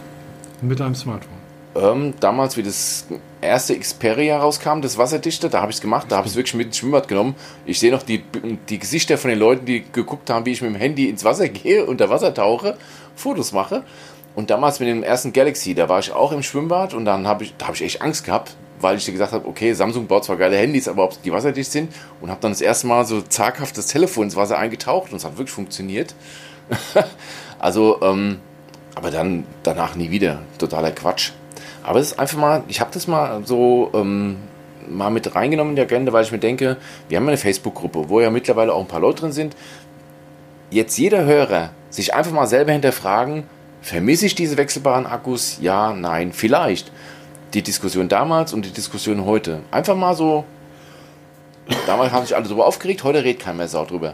Mit 0.61 0.81
deinem 0.81 0.95
Smartphone? 0.95 1.38
Ähm, 1.79 2.15
damals, 2.19 2.57
wie 2.57 2.63
das 2.63 3.07
erste 3.41 3.79
Xperia 3.79 4.39
rauskam, 4.39 4.81
das 4.81 4.99
Wasserdichte, 4.99 5.49
da 5.49 5.61
habe 5.61 5.71
ich 5.71 5.77
es 5.77 5.83
gemacht, 5.83 6.07
da 6.11 6.17
habe 6.17 6.27
ich 6.27 6.33
es 6.33 6.37
wirklich 6.37 6.55
mit 6.55 6.69
ins 6.69 6.79
Schwimmbad 6.79 7.07
genommen. 7.07 7.37
Ich 7.67 7.79
sehe 7.79 7.93
noch 7.93 8.03
die, 8.03 8.25
die 8.69 8.79
Gesichter 8.79 9.17
von 9.17 9.31
den 9.31 9.39
Leuten, 9.39 9.65
die 9.65 9.85
geguckt 9.93 10.29
haben, 10.29 10.45
wie 10.45 10.53
ich 10.53 10.63
mit 10.63 10.73
dem 10.73 10.77
Handy 10.77 11.09
ins 11.09 11.25
Wasser 11.25 11.49
gehe, 11.49 11.85
unter 11.85 12.11
Wasser 12.11 12.35
tauche, 12.35 12.77
Fotos 13.15 13.53
mache. 13.53 13.85
Und 14.35 14.51
damals 14.51 14.81
mit 14.81 14.89
dem 14.89 15.03
ersten 15.03 15.33
Galaxy, 15.33 15.75
da 15.75 15.89
war 15.89 16.01
ich 16.01 16.13
auch 16.13 16.33
im 16.33 16.43
Schwimmbad 16.43 16.95
und 16.95 17.05
dann 17.05 17.27
habe 17.27 17.45
ich, 17.45 17.55
da 17.57 17.67
habe 17.67 17.77
ich 17.77 17.83
echt 17.83 18.03
Angst 18.03 18.25
gehabt, 18.25 18.57
weil 18.81 18.97
ich 18.97 19.05
dir 19.05 19.13
gesagt 19.13 19.33
habe, 19.33 19.49
okay, 19.49 19.73
Samsung 19.73 20.07
baut 20.07 20.25
zwar 20.25 20.37
geile 20.37 20.57
Handys, 20.57 20.89
aber 20.89 21.05
ob 21.05 21.23
die 21.23 21.33
wasserdicht 21.33 21.71
sind 21.71 21.93
und 22.21 22.31
habe 22.31 22.41
dann 22.41 22.53
das 22.53 22.61
erste 22.61 22.87
Mal 22.87 23.05
so 23.05 23.21
zaghaft 23.21 23.77
das 23.79 23.87
Telefon 23.87 24.25
ins 24.25 24.37
Wasser 24.37 24.59
eingetaucht 24.59 25.11
und 25.11 25.17
es 25.19 25.25
hat 25.25 25.39
wirklich 25.39 25.55
funktioniert. 25.55 26.15
also, 27.59 28.01
ähm, 28.03 28.39
aber 28.95 29.11
dann 29.11 29.45
danach 29.63 29.95
nie 29.97 30.11
wieder. 30.11 30.43
Totaler 30.59 30.93
Quatsch. 30.93 31.33
Aber 31.89 32.01
es 32.01 32.09
ist 32.09 32.19
einfach 32.19 32.37
mal, 32.37 32.65
ich 32.69 32.83
habe 32.83 32.91
das 32.93 33.07
mal 33.07 33.41
so 33.47 33.91
ähm, 33.95 34.37
mal 34.91 35.09
mit 35.09 35.35
reingenommen 35.35 35.71
in 35.71 35.77
die 35.77 35.81
Agenda, 35.81 36.13
weil 36.13 36.23
ich 36.23 36.31
mir 36.31 36.39
denke, 36.39 36.77
wir 37.09 37.17
haben 37.17 37.27
eine 37.27 37.39
Facebook-Gruppe, 37.39 38.11
wo 38.11 38.21
ja 38.21 38.29
mittlerweile 38.29 38.75
auch 38.75 38.81
ein 38.83 38.87
paar 38.87 39.01
Leute 39.01 39.23
drin 39.23 39.33
sind. 39.33 39.57
Jetzt 40.71 40.99
jeder 40.99 41.25
Hörer 41.25 41.71
sich 41.89 42.13
einfach 42.13 42.33
mal 42.33 42.47
selber 42.47 42.73
hinterfragen, 42.73 43.45
vermisse 43.81 44.27
ich 44.27 44.35
diese 44.35 44.59
wechselbaren 44.59 45.07
Akkus? 45.07 45.61
Ja, 45.63 45.95
nein, 45.95 46.35
vielleicht. 46.35 46.93
Die 47.55 47.63
Diskussion 47.63 48.11
damals 48.11 48.53
und 48.53 48.67
die 48.67 48.71
Diskussion 48.71 49.25
heute. 49.25 49.61
Einfach 49.71 49.97
mal 49.97 50.15
so. 50.15 50.45
Damals 51.87 52.13
haben 52.13 52.27
sich 52.27 52.37
alle 52.37 52.45
darüber 52.45 52.67
aufgeregt, 52.67 53.03
heute 53.03 53.25
redet 53.25 53.41
kein 53.41 53.57
mehr 53.57 53.67
Sau 53.67 53.87
drüber. 53.87 54.13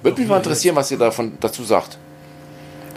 Würde 0.00 0.20
mich 0.20 0.30
mal 0.30 0.36
interessieren, 0.36 0.76
was 0.76 0.92
ihr 0.92 0.98
davon 0.98 1.38
dazu 1.40 1.64
sagt. 1.64 1.98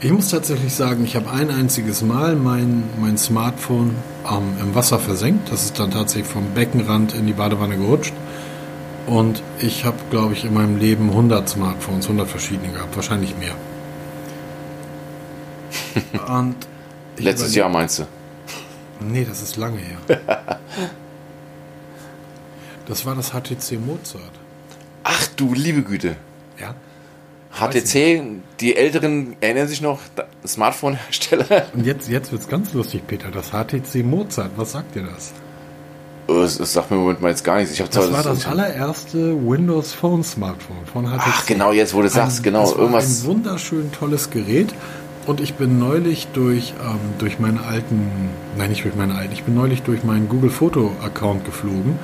Ich 0.02 0.14
muss 0.14 0.30
tatsächlich 0.30 0.74
sagen, 0.74 1.04
ich 1.04 1.18
habe 1.18 1.30
ein 1.30 1.50
einziges 1.50 2.02
Mal 2.02 2.38
mein, 2.38 2.86
mein 3.02 3.18
Smartphone 3.18 3.96
ähm, 4.32 4.54
im 4.62 4.74
Wasser 4.74 4.98
versenkt. 4.98 5.52
Das 5.52 5.66
ist 5.66 5.78
dann 5.78 5.92
tatsächlich 5.92 6.28
vom 6.32 6.54
Beckenrand 6.54 7.14
in 7.16 7.28
die 7.28 7.34
Badewanne 7.34 7.76
gerutscht. 7.76 8.14
Und 9.08 9.44
ich 9.60 9.84
habe, 9.84 9.98
glaube 10.10 10.34
ich, 10.36 10.46
in 10.46 10.54
meinem 10.54 10.78
Leben 10.78 11.10
100 11.10 11.50
Smartphones, 11.50 12.06
100 12.06 12.30
verschiedene 12.30 12.72
gehabt, 12.72 12.96
wahrscheinlich 12.96 13.36
mehr. 13.38 13.56
Und 16.28 16.56
Letztes 17.18 17.54
Jahr 17.56 17.68
meinst 17.68 18.00
du? 18.00 18.04
Nee, 19.02 19.26
das 19.26 19.42
ist 19.42 19.58
lange 19.58 19.80
her. 19.80 19.98
das 22.88 23.06
war 23.06 23.16
das 23.16 23.32
HTC 23.32 23.80
Mozart. 23.86 24.32
Ach 25.04 25.28
du 25.36 25.54
liebe 25.54 25.82
Güte. 25.82 26.16
Ja. 26.58 26.74
HTC, 27.60 28.22
die 28.60 28.76
Älteren 28.76 29.36
erinnern 29.42 29.68
sich 29.68 29.82
noch, 29.82 30.00
Smartphone-Hersteller. 30.46 31.68
Und 31.74 31.86
jetzt, 31.86 32.10
jetzt 32.10 32.32
wird 32.32 32.42
es 32.42 32.48
ganz 32.48 32.74
lustig, 32.74 33.04
Peter. 33.08 33.30
Das 33.32 33.50
HTC 33.50 34.04
Mozart, 34.04 34.52
was 34.56 34.72
sagt 34.72 34.96
dir 34.96 35.04
das? 35.04 35.34
Das, 36.28 36.58
das 36.58 36.74
sagt 36.74 36.92
mir 36.92 36.98
im 36.98 37.04
Moment 37.04 37.22
mal 37.22 37.30
jetzt 37.30 37.44
gar 37.44 37.58
nichts. 37.58 37.74
Ich 37.74 37.80
das 37.80 37.90
zwar 37.90 38.12
war 38.12 38.24
das, 38.24 38.44
das 38.44 38.48
allererste 38.48 39.36
Windows 39.48 39.94
Phone 39.94 40.24
Smartphone 40.24 40.86
von 40.92 41.06
HTC. 41.06 41.22
Ach, 41.26 41.46
genau, 41.46 41.72
jetzt 41.72 41.94
wo 41.94 42.02
du 42.02 42.10
sagst, 42.10 42.44
genau. 42.44 42.62
Das 42.62 42.72
war 42.72 42.80
irgendwas. 42.80 43.24
ein 43.24 43.26
wunderschön 43.26 43.92
tolles 43.92 44.30
Gerät. 44.30 44.74
Und 45.26 45.42
ich 45.42 45.56
bin 45.56 45.78
neulich 45.78 46.28
durch, 46.34 46.74
ähm, 46.84 47.00
durch 47.20 47.40
meine 47.40 47.62
alten, 47.64 48.10
nein, 48.58 48.70
nicht 48.70 48.84
durch 48.84 48.96
meine 48.96 49.16
alten, 49.16 49.34
ich 49.34 49.44
bin 49.44 49.54
neulich 49.54 49.84
durch 49.84 50.04
meinen 50.04 50.28
Google 50.28 50.50
Foto 50.50 50.92
Account 51.04 51.46
geflogen 51.46 52.00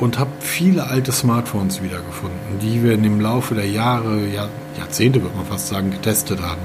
und 0.00 0.18
habe 0.18 0.30
viele 0.40 0.86
alte 0.86 1.12
Smartphones 1.12 1.82
wiedergefunden, 1.82 2.58
die 2.62 2.82
wir 2.82 2.94
im 2.94 3.20
Laufe 3.20 3.54
der 3.54 3.68
Jahre, 3.68 4.26
Jahr, 4.26 4.48
Jahrzehnte, 4.78 5.22
würde 5.22 5.36
man 5.36 5.46
fast 5.46 5.68
sagen, 5.68 5.90
getestet 5.90 6.40
haben. 6.40 6.62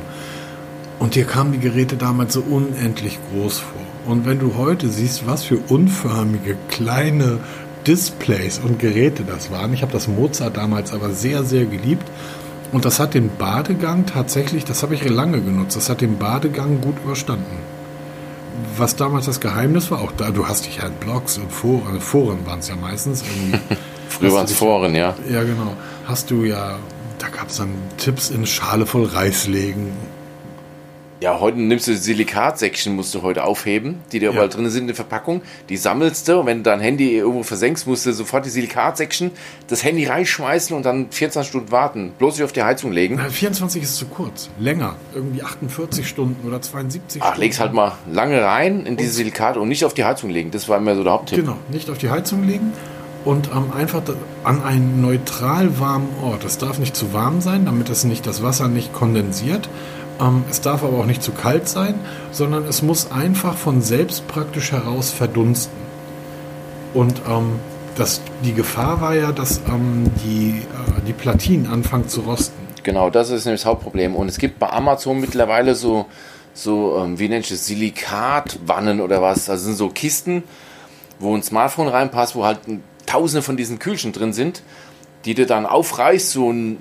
Und 1.00 1.16
dir 1.16 1.26
kamen 1.26 1.52
die 1.52 1.60
Geräte 1.60 1.98
damals 1.98 2.34
so 2.34 2.42
unendlich 2.42 3.20
groß 3.32 3.60
vor. 3.60 3.82
Und 4.06 4.26
wenn 4.26 4.40
du 4.40 4.56
heute 4.56 4.90
siehst, 4.90 5.28
was 5.28 5.44
für 5.44 5.58
unförmige, 5.58 6.56
kleine 6.70 7.40
Displays 7.86 8.60
und 8.60 8.80
Geräte 8.80 9.24
das 9.24 9.52
waren, 9.52 9.74
ich 9.74 9.82
habe 9.82 9.92
das 9.92 10.08
Mozart 10.08 10.56
damals 10.56 10.94
aber 10.94 11.12
sehr, 11.12 11.44
sehr 11.44 11.66
geliebt. 11.66 12.08
Und 12.72 12.86
das 12.86 13.00
hat 13.00 13.14
den 13.14 13.30
Badegang 13.38 14.06
tatsächlich, 14.06 14.64
das 14.64 14.82
habe 14.82 14.96
ich 14.96 15.08
lange 15.08 15.42
genutzt, 15.42 15.76
das 15.76 15.90
hat 15.90 16.02
den 16.02 16.18
Badegang 16.18 16.82
gut 16.82 16.96
überstanden. 17.04 17.75
Was 18.78 18.95
damals 18.95 19.26
das 19.26 19.39
Geheimnis 19.39 19.91
war, 19.91 20.01
auch 20.01 20.12
da, 20.12 20.32
du 20.32 20.47
hast 20.47 20.66
dich 20.66 20.78
ja 20.78 20.88
in 20.88 20.93
Blogs 20.93 21.38
und 21.38 21.51
Foren, 21.51 21.99
Foren 22.01 22.45
waren 22.45 22.60
es 22.60 22.68
ja 22.68 22.76
meistens 22.76 23.24
irgendwie. 23.24 23.60
Früher 24.10 24.34
waren 24.34 24.45
es 24.45 24.53
Foren, 24.53 24.95
ja. 24.95 25.16
Ja, 25.30 25.43
genau. 25.43 25.76
Hast 26.06 26.32
du 26.32 26.43
ja, 26.43 26.78
da 27.18 27.28
gab 27.30 27.49
es 27.49 27.58
dann 27.58 27.72
Tipps 27.97 28.30
in 28.30 28.45
Schale 28.45 28.86
voll 28.86 29.06
Reis 29.06 29.47
legen 29.47 29.91
ja, 31.22 31.39
heute 31.39 31.59
nimmst 31.59 31.88
du 31.88 31.91
die 31.91 31.97
Silikatsäckchen, 31.97 32.95
musst 32.95 33.16
du 33.16 33.22
heute 33.22 33.43
aufheben, 33.43 33.99
die 34.11 34.20
da 34.20 34.26
ja. 34.26 34.32
überall 34.32 34.49
drin 34.49 34.70
sind 34.70 34.82
in 34.82 34.88
der 34.88 34.95
Verpackung. 34.95 35.41
Die 35.70 35.78
sammelst 35.78 36.28
du 36.28 36.39
und 36.39 36.45
wenn 36.45 36.57
du 36.57 36.63
dein 36.63 36.80
Handy 36.80 37.16
irgendwo 37.16 37.43
versenkst, 37.43 37.88
musst 37.88 38.05
du 38.05 38.13
sofort 38.13 38.45
die 38.45 38.49
Silikatsäckchen, 38.49 39.32
das 39.68 39.84
Handy 39.84 40.05
reinschmeißen 40.05 40.76
und 40.76 40.86
dann 40.86 41.07
24 41.11 41.49
Stunden 41.49 41.72
warten. 41.72 42.11
Bloß 42.18 42.36
nicht 42.36 42.43
auf 42.43 42.51
die 42.51 42.63
Heizung 42.63 42.91
legen. 42.91 43.16
Na, 43.18 43.30
24 43.30 43.84
ist 43.84 43.95
zu 43.95 44.07
kurz. 44.07 44.49
Länger. 44.59 44.95
Irgendwie 45.13 45.41
48 45.41 46.07
Stunden 46.07 46.47
oder 46.47 46.61
72 46.61 47.22
Ach, 47.22 47.28
Stunden. 47.28 47.41
leg's 47.41 47.59
halt 47.59 47.74
mal 47.74 47.93
lange 48.11 48.41
rein 48.43 48.86
in 48.86 48.97
diese 48.97 49.11
Silikate 49.11 49.59
und 49.59 49.70
nicht 49.70 49.86
auf 49.86 49.93
die 49.93 50.03
Heizung 50.03 50.30
legen. 50.30 50.51
Das 50.51 50.68
war 50.68 50.78
immer 50.78 50.95
so 50.95 51.03
der 51.03 51.13
Haupttipp. 51.13 51.39
Genau, 51.39 51.57
nicht 51.72 51.89
auf 51.89 51.97
die 51.97 52.09
Heizung 52.09 52.43
legen 52.43 52.74
und 53.26 53.49
ähm, 53.53 53.74
einfach 53.76 54.03
an 54.43 54.63
einen 54.63 55.01
neutral 55.01 55.80
warmen 55.80 56.09
Ort. 56.24 56.45
Es 56.45 56.57
darf 56.57 56.78
nicht 56.78 56.95
zu 56.95 57.11
warm 57.11 57.41
sein, 57.41 57.66
damit 57.66 57.89
es 57.89 58.03
nicht 58.03 58.28
das 58.28 58.43
Wasser 58.43 58.68
nicht 58.68 58.93
kondensiert. 58.93 59.68
Ähm, 60.20 60.43
es 60.49 60.61
darf 60.61 60.84
aber 60.84 60.99
auch 60.99 61.05
nicht 61.05 61.24
zu 61.24 61.32
kalt 61.32 61.68
sein, 61.68 61.95
sondern 62.32 62.66
es 62.66 62.82
muss 62.82 63.11
einfach 63.11 63.57
von 63.57 63.82
selbst 63.82 64.28
praktisch 64.28 64.72
heraus 64.72 65.11
verdunsten. 65.11 65.78
Und 66.93 67.22
ähm, 67.28 67.59
das, 67.95 68.22
die 68.43 68.53
Gefahr 68.53 69.01
war 69.01 69.16
ja, 69.16 69.32
dass 69.32 69.61
ähm, 69.68 70.11
die, 70.24 70.61
äh, 70.61 71.01
die 71.07 71.13
Platinen 71.13 71.68
anfangen 71.68 72.07
zu 72.07 72.22
rosten. 72.22 72.66
Genau, 72.84 73.09
das 73.09 73.30
ist 73.30 73.45
nämlich 73.45 73.61
das 73.61 73.70
Hauptproblem. 73.70 74.16
Und 74.16 74.28
es 74.30 74.38
gibt 74.38 74.59
bei 74.59 74.70
Amazon 74.70 75.20
mittlerweile 75.20 75.76
so, 75.76 76.05
so 76.53 76.97
ähm, 76.99 77.20
wie 77.20 77.28
nennt 77.28 77.49
es 77.49 77.66
Silikatwannen 77.66 79.01
oder 79.01 79.22
was. 79.22 79.45
Das 79.45 79.63
sind 79.63 79.76
so 79.76 79.89
Kisten, 79.89 80.43
wo 81.20 81.36
ein 81.36 81.43
Smartphone 81.43 81.88
reinpasst, 81.88 82.36
wo 82.36 82.45
halt 82.45 82.59
tausende 83.05 83.41
von 83.41 83.57
diesen 83.57 83.80
Kühlchen 83.80 84.11
drin 84.13 84.34
sind, 84.34 84.61
die 85.26 85.34
du 85.34 85.46
dann 85.46 85.66
aufreißt, 85.66 86.32
so 86.32 86.52
ein 86.52 86.78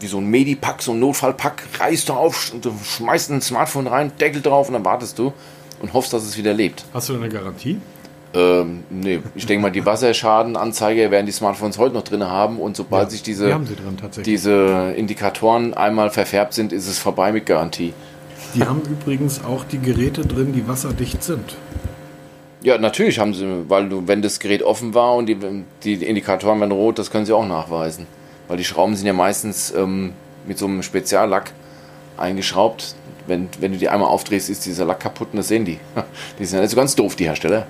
wie 0.00 0.06
so 0.06 0.18
ein 0.18 0.26
Medipack, 0.26 0.80
so 0.82 0.92
ein 0.92 1.00
Notfallpack, 1.00 1.64
reißt 1.80 2.08
du 2.08 2.12
auf, 2.12 2.52
du 2.60 2.72
schmeißt 2.84 3.30
ein 3.30 3.40
Smartphone 3.40 3.86
rein, 3.86 4.12
Deckel 4.20 4.42
drauf 4.42 4.68
und 4.68 4.74
dann 4.74 4.84
wartest 4.84 5.18
du 5.18 5.32
und 5.80 5.92
hoffst, 5.92 6.12
dass 6.12 6.22
es 6.22 6.36
wieder 6.36 6.54
lebt. 6.54 6.84
Hast 6.94 7.08
du 7.08 7.14
eine 7.14 7.28
Garantie? 7.28 7.80
Ähm, 8.34 8.84
nee, 8.90 9.20
ich 9.34 9.46
denke 9.46 9.62
mal, 9.62 9.70
die 9.70 9.86
Wasserschadenanzeige 9.86 11.10
werden 11.10 11.26
die 11.26 11.32
Smartphones 11.32 11.78
heute 11.78 11.94
noch 11.94 12.02
drin 12.02 12.22
haben 12.22 12.58
und 12.58 12.76
sobald 12.76 13.04
ja, 13.04 13.10
sich 13.10 13.22
diese, 13.22 13.48
drin, 13.48 13.66
diese 14.24 14.92
Indikatoren 14.96 15.74
einmal 15.74 16.10
verfärbt 16.10 16.52
sind, 16.52 16.72
ist 16.72 16.86
es 16.86 16.98
vorbei 16.98 17.32
mit 17.32 17.46
Garantie. 17.46 17.94
Die 18.54 18.62
haben 18.62 18.82
übrigens 18.82 19.42
auch 19.44 19.64
die 19.64 19.78
Geräte 19.78 20.22
drin, 20.22 20.52
die 20.52 20.68
wasserdicht 20.68 21.22
sind. 21.22 21.56
Ja, 22.62 22.76
natürlich 22.78 23.18
haben 23.18 23.34
sie, 23.34 23.64
weil 23.68 23.88
du, 23.88 24.08
wenn 24.08 24.20
das 24.20 24.40
Gerät 24.40 24.62
offen 24.62 24.94
war 24.94 25.14
und 25.14 25.26
die, 25.26 25.36
die 25.84 25.94
Indikatoren 25.94 26.58
werden 26.60 26.72
rot, 26.72 26.98
das 26.98 27.10
können 27.10 27.24
sie 27.24 27.32
auch 27.32 27.46
nachweisen 27.46 28.06
weil 28.48 28.56
die 28.56 28.64
Schrauben 28.64 28.96
sind 28.96 29.06
ja 29.06 29.12
meistens 29.12 29.72
ähm, 29.76 30.14
mit 30.46 30.58
so 30.58 30.66
einem 30.66 30.82
Speziallack 30.82 31.52
eingeschraubt. 32.16 32.96
Wenn, 33.26 33.48
wenn 33.60 33.72
du 33.72 33.78
die 33.78 33.90
einmal 33.90 34.08
aufdrehst, 34.08 34.48
ist 34.48 34.64
dieser 34.64 34.86
Lack 34.86 35.00
kaputt 35.00 35.28
und 35.32 35.36
das 35.36 35.48
sehen 35.48 35.66
die. 35.66 35.78
Die 36.38 36.46
sind 36.46 36.56
ja 36.56 36.62
nicht 36.62 36.70
so 36.70 36.76
ganz 36.76 36.96
doof, 36.96 37.14
die 37.14 37.24
Hersteller. 37.24 37.66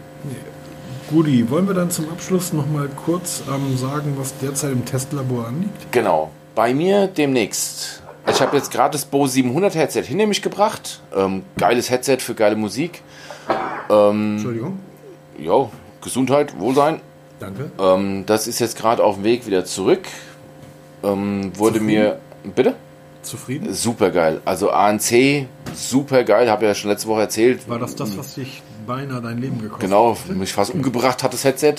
Gudi, 1.10 1.50
wollen 1.50 1.66
wir 1.66 1.74
dann 1.74 1.90
zum 1.90 2.08
Abschluss 2.10 2.52
nochmal 2.52 2.88
kurz 3.04 3.42
ähm, 3.48 3.76
sagen, 3.76 4.14
was 4.16 4.38
derzeit 4.38 4.70
im 4.70 4.84
Testlabor 4.84 5.48
anliegt? 5.48 5.90
Genau. 5.90 6.30
Bei 6.54 6.72
mir 6.72 7.08
demnächst. 7.08 8.02
Ich 8.30 8.40
habe 8.40 8.56
jetzt 8.56 8.70
gerade 8.70 8.92
das 8.92 9.04
Bose 9.04 9.32
700 9.32 9.74
Headset 9.74 10.02
hinter 10.02 10.26
mich 10.26 10.42
gebracht. 10.42 11.00
Ähm, 11.16 11.42
geiles 11.56 11.90
Headset 11.90 12.18
für 12.18 12.34
geile 12.34 12.56
Musik. 12.56 13.02
Ähm, 13.90 14.32
Entschuldigung. 14.34 14.78
Jo, 15.38 15.70
Gesundheit, 16.02 16.58
Wohlsein. 16.58 17.00
Danke. 17.40 17.70
Ähm, 17.78 18.24
das 18.26 18.46
ist 18.46 18.58
jetzt 18.58 18.76
gerade 18.76 19.02
auf 19.04 19.16
dem 19.16 19.24
Weg 19.24 19.46
wieder 19.46 19.64
zurück 19.64 20.02
ähm, 21.02 21.52
wurde 21.56 21.78
Zufrieden? 21.78 21.86
mir. 21.86 22.18
Bitte? 22.54 22.74
Zufrieden? 23.22 23.72
Super 23.74 24.10
geil. 24.10 24.40
Also 24.44 24.70
ANC, 24.70 25.46
super 25.74 26.24
geil, 26.24 26.50
habe 26.50 26.66
ja 26.66 26.74
schon 26.74 26.90
letzte 26.90 27.08
Woche 27.08 27.22
erzählt. 27.22 27.68
War 27.68 27.78
das 27.78 27.94
das, 27.94 28.16
was 28.16 28.34
dich 28.34 28.62
beinahe 28.86 29.20
dein 29.20 29.38
Leben 29.38 29.60
gekostet 29.60 29.80
genau, 29.80 30.12
hat? 30.12 30.26
Genau, 30.26 30.38
mich 30.38 30.52
fast 30.52 30.72
umgebracht 30.72 31.22
hat 31.22 31.32
das 31.32 31.44
Headset. 31.44 31.76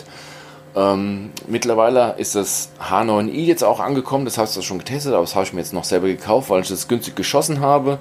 Ähm, 0.76 1.32
mittlerweile 1.48 2.14
ist 2.18 2.36
das 2.36 2.70
H9i 2.80 3.32
jetzt 3.32 3.64
auch 3.64 3.80
angekommen, 3.80 4.26
das 4.26 4.38
hast 4.38 4.56
du 4.56 4.62
schon 4.62 4.78
getestet, 4.78 5.14
aber 5.14 5.24
das 5.24 5.34
habe 5.34 5.46
ich 5.46 5.54
mir 5.54 5.62
jetzt 5.62 5.74
noch 5.74 5.84
selber 5.84 6.08
gekauft, 6.08 6.52
weil 6.52 6.62
ich 6.62 6.68
das 6.68 6.88
günstig 6.88 7.16
geschossen 7.16 7.60
habe. 7.60 7.98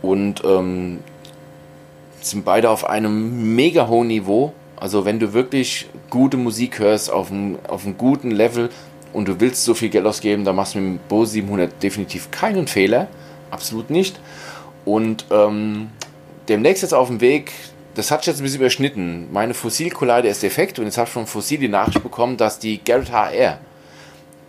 Und 0.00 0.42
ähm, 0.44 1.00
sind 2.30 2.44
beide 2.44 2.70
auf 2.70 2.88
einem 2.88 3.54
mega 3.54 3.88
hohen 3.88 4.08
Niveau. 4.08 4.52
Also 4.76 5.04
wenn 5.04 5.20
du 5.20 5.32
wirklich 5.32 5.88
gute 6.10 6.36
Musik 6.36 6.78
hörst, 6.78 7.10
auf 7.10 7.30
einem, 7.30 7.58
auf 7.68 7.84
einem 7.84 7.96
guten 7.96 8.30
Level, 8.30 8.70
und 9.12 9.28
du 9.28 9.40
willst 9.40 9.64
so 9.64 9.74
viel 9.74 9.88
Geld 9.88 10.06
ausgeben, 10.06 10.44
dann 10.44 10.56
machst 10.56 10.74
du 10.74 10.80
mit 10.80 11.00
dem 11.00 11.08
Bose 11.08 11.32
700 11.32 11.82
definitiv 11.82 12.30
keinen 12.30 12.66
Fehler. 12.66 13.08
Absolut 13.50 13.90
nicht. 13.90 14.18
Und 14.84 15.26
ähm, 15.30 15.90
demnächst 16.48 16.82
jetzt 16.82 16.94
auf 16.94 17.08
dem 17.08 17.20
Weg, 17.20 17.52
das 17.94 18.10
hat 18.10 18.20
sich 18.20 18.28
jetzt 18.28 18.40
ein 18.40 18.44
bisschen 18.44 18.60
überschnitten. 18.60 19.28
Meine 19.32 19.54
Fossil-Collider 19.54 20.28
ist 20.28 20.42
defekt 20.42 20.78
und 20.78 20.86
jetzt 20.86 20.98
habe 20.98 21.06
ich 21.06 21.12
von 21.12 21.26
Fossil 21.26 21.58
die 21.58 21.68
Nachricht 21.68 22.02
bekommen, 22.02 22.36
dass 22.36 22.58
die 22.58 22.82
Garrett 22.82 23.12
HR, 23.12 23.58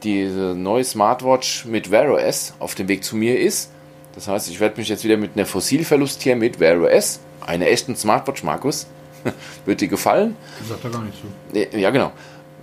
diese 0.04 0.56
neue 0.56 0.84
Smartwatch 0.84 1.66
mit 1.66 1.92
Wear 1.92 2.12
OS, 2.12 2.54
auf 2.60 2.76
dem 2.76 2.88
Weg 2.88 3.04
zu 3.04 3.16
mir 3.16 3.40
ist. 3.40 3.70
Das 4.16 4.28
heißt, 4.28 4.50
ich 4.50 4.60
werde 4.60 4.78
mich 4.78 4.90
jetzt 4.90 5.04
wieder 5.04 5.18
mit 5.18 5.32
einer 5.36 5.46
Fossil 5.46 5.84
verlustieren 5.84 6.40
mit 6.40 6.60
Wear 6.60 6.82
OS, 6.82 7.20
einer 7.48 7.68
echten 7.68 7.96
Smartwatch, 7.96 8.44
Markus. 8.44 8.88
Wird 9.66 9.82
dir 9.82 9.88
gefallen? 9.88 10.36
Das 10.60 10.70
sagt 10.70 10.84
er 10.86 10.90
gar 10.90 11.02
nicht 11.02 11.18
so. 11.18 11.78
Ja, 11.78 11.90
genau 11.92 12.12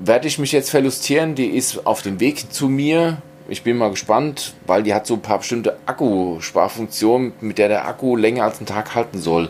werde 0.00 0.26
ich 0.26 0.38
mich 0.38 0.52
jetzt 0.52 0.70
verlustieren. 0.70 1.34
Die 1.34 1.46
ist 1.46 1.86
auf 1.86 2.02
dem 2.02 2.20
Weg 2.20 2.52
zu 2.52 2.68
mir. 2.68 3.18
Ich 3.48 3.62
bin 3.62 3.76
mal 3.76 3.90
gespannt, 3.90 4.54
weil 4.66 4.82
die 4.82 4.94
hat 4.94 5.06
so 5.06 5.14
ein 5.14 5.22
paar 5.22 5.38
bestimmte 5.38 5.76
Akkusparfunktionen, 5.86 7.32
mit 7.40 7.58
der 7.58 7.68
der 7.68 7.86
Akku 7.86 8.16
länger 8.16 8.44
als 8.44 8.58
einen 8.58 8.66
Tag 8.66 8.94
halten 8.94 9.18
soll. 9.18 9.48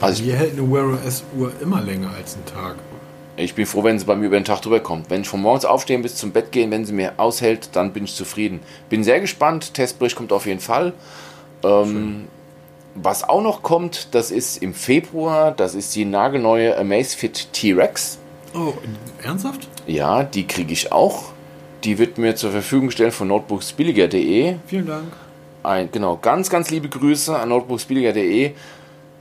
Also 0.00 0.22
Hier 0.22 0.36
hält 0.36 0.52
eine 0.52 0.70
Wear 0.70 0.98
OS 1.04 1.24
Uhr 1.36 1.52
immer 1.60 1.80
länger 1.80 2.10
als 2.16 2.34
einen 2.34 2.46
Tag. 2.46 2.76
Ich 3.36 3.54
bin 3.54 3.66
froh, 3.66 3.82
wenn 3.82 3.98
sie 3.98 4.04
bei 4.04 4.14
mir 4.14 4.26
über 4.26 4.38
den 4.38 4.44
Tag 4.44 4.62
drüber 4.62 4.80
kommt. 4.80 5.10
Wenn 5.10 5.22
ich 5.22 5.28
von 5.28 5.40
morgens 5.40 5.64
aufstehen 5.64 6.02
bis 6.02 6.16
zum 6.16 6.32
Bett 6.32 6.52
gehen, 6.52 6.70
wenn 6.70 6.84
sie 6.84 6.92
mir 6.92 7.14
aushält, 7.16 7.70
dann 7.72 7.92
bin 7.92 8.04
ich 8.04 8.14
zufrieden. 8.14 8.60
Bin 8.88 9.04
sehr 9.04 9.20
gespannt. 9.20 9.74
Testbericht 9.74 10.16
kommt 10.16 10.32
auf 10.32 10.46
jeden 10.46 10.60
Fall. 10.60 10.92
Ähm, 11.64 12.28
was 12.94 13.24
auch 13.28 13.42
noch 13.42 13.62
kommt, 13.62 14.14
das 14.14 14.30
ist 14.30 14.62
im 14.62 14.74
Februar, 14.74 15.52
das 15.52 15.74
ist 15.74 15.94
die 15.94 16.04
nagelneue 16.04 16.76
Amazfit 16.76 17.52
T-Rex. 17.52 18.18
Oh, 18.54 18.74
ernsthaft? 19.22 19.68
Ja, 19.86 20.24
die 20.24 20.46
kriege 20.46 20.72
ich 20.72 20.92
auch. 20.92 21.32
Die 21.84 21.98
wird 21.98 22.18
mir 22.18 22.36
zur 22.36 22.50
Verfügung 22.50 22.86
gestellt 22.88 23.14
von 23.14 23.28
notebooksbilliger.de. 23.28 24.56
Vielen 24.66 24.86
Dank. 24.86 25.12
Ein, 25.62 25.90
genau, 25.90 26.16
ganz, 26.16 26.50
ganz 26.50 26.70
liebe 26.70 26.88
Grüße 26.88 27.36
an 27.36 27.48
notebooksbilliger.de. 27.48 28.52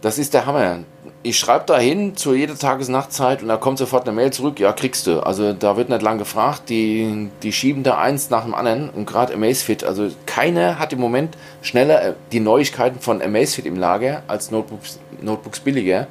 Das 0.02 0.18
ist 0.18 0.34
der 0.34 0.46
Hammer. 0.46 0.80
Ich 1.24 1.38
schreibe 1.38 1.66
da 1.68 1.78
hin 1.78 2.16
zu 2.16 2.34
jeder 2.34 2.58
Tages-Nachtzeit 2.58 3.44
und 3.44 3.48
da 3.48 3.58
kommt 3.58 3.78
sofort 3.78 4.08
eine 4.08 4.16
Mail 4.16 4.34
zurück, 4.34 4.60
ja, 4.60 4.74
kriegst 4.74 5.06
du. 5.06 5.20
Also 5.20 5.54
da 5.54 5.78
wird 5.78 5.90
nicht 5.90 6.02
lang 6.02 6.18
gefragt, 6.18 6.64
die, 6.70 7.30
die 7.44 7.54
schieben 7.54 7.84
da 7.84 8.00
eins 8.00 8.32
nach 8.32 8.44
dem 8.44 8.56
anderen 8.56 8.90
und 8.90 9.06
gerade 9.06 9.34
Amazfit, 9.36 9.84
also 9.84 10.10
keiner 10.26 10.80
hat 10.80 10.94
im 10.94 11.00
Moment 11.00 11.38
schneller 11.62 12.02
äh, 12.02 12.14
die 12.32 12.40
Neuigkeiten 12.40 13.00
von 13.00 13.22
Amazfit 13.22 13.68
im 13.68 13.76
Lager 13.76 14.24
als 14.28 14.50
Notebooks, 14.50 15.00
Notebooks 15.22 15.60
billiger. 15.60 16.08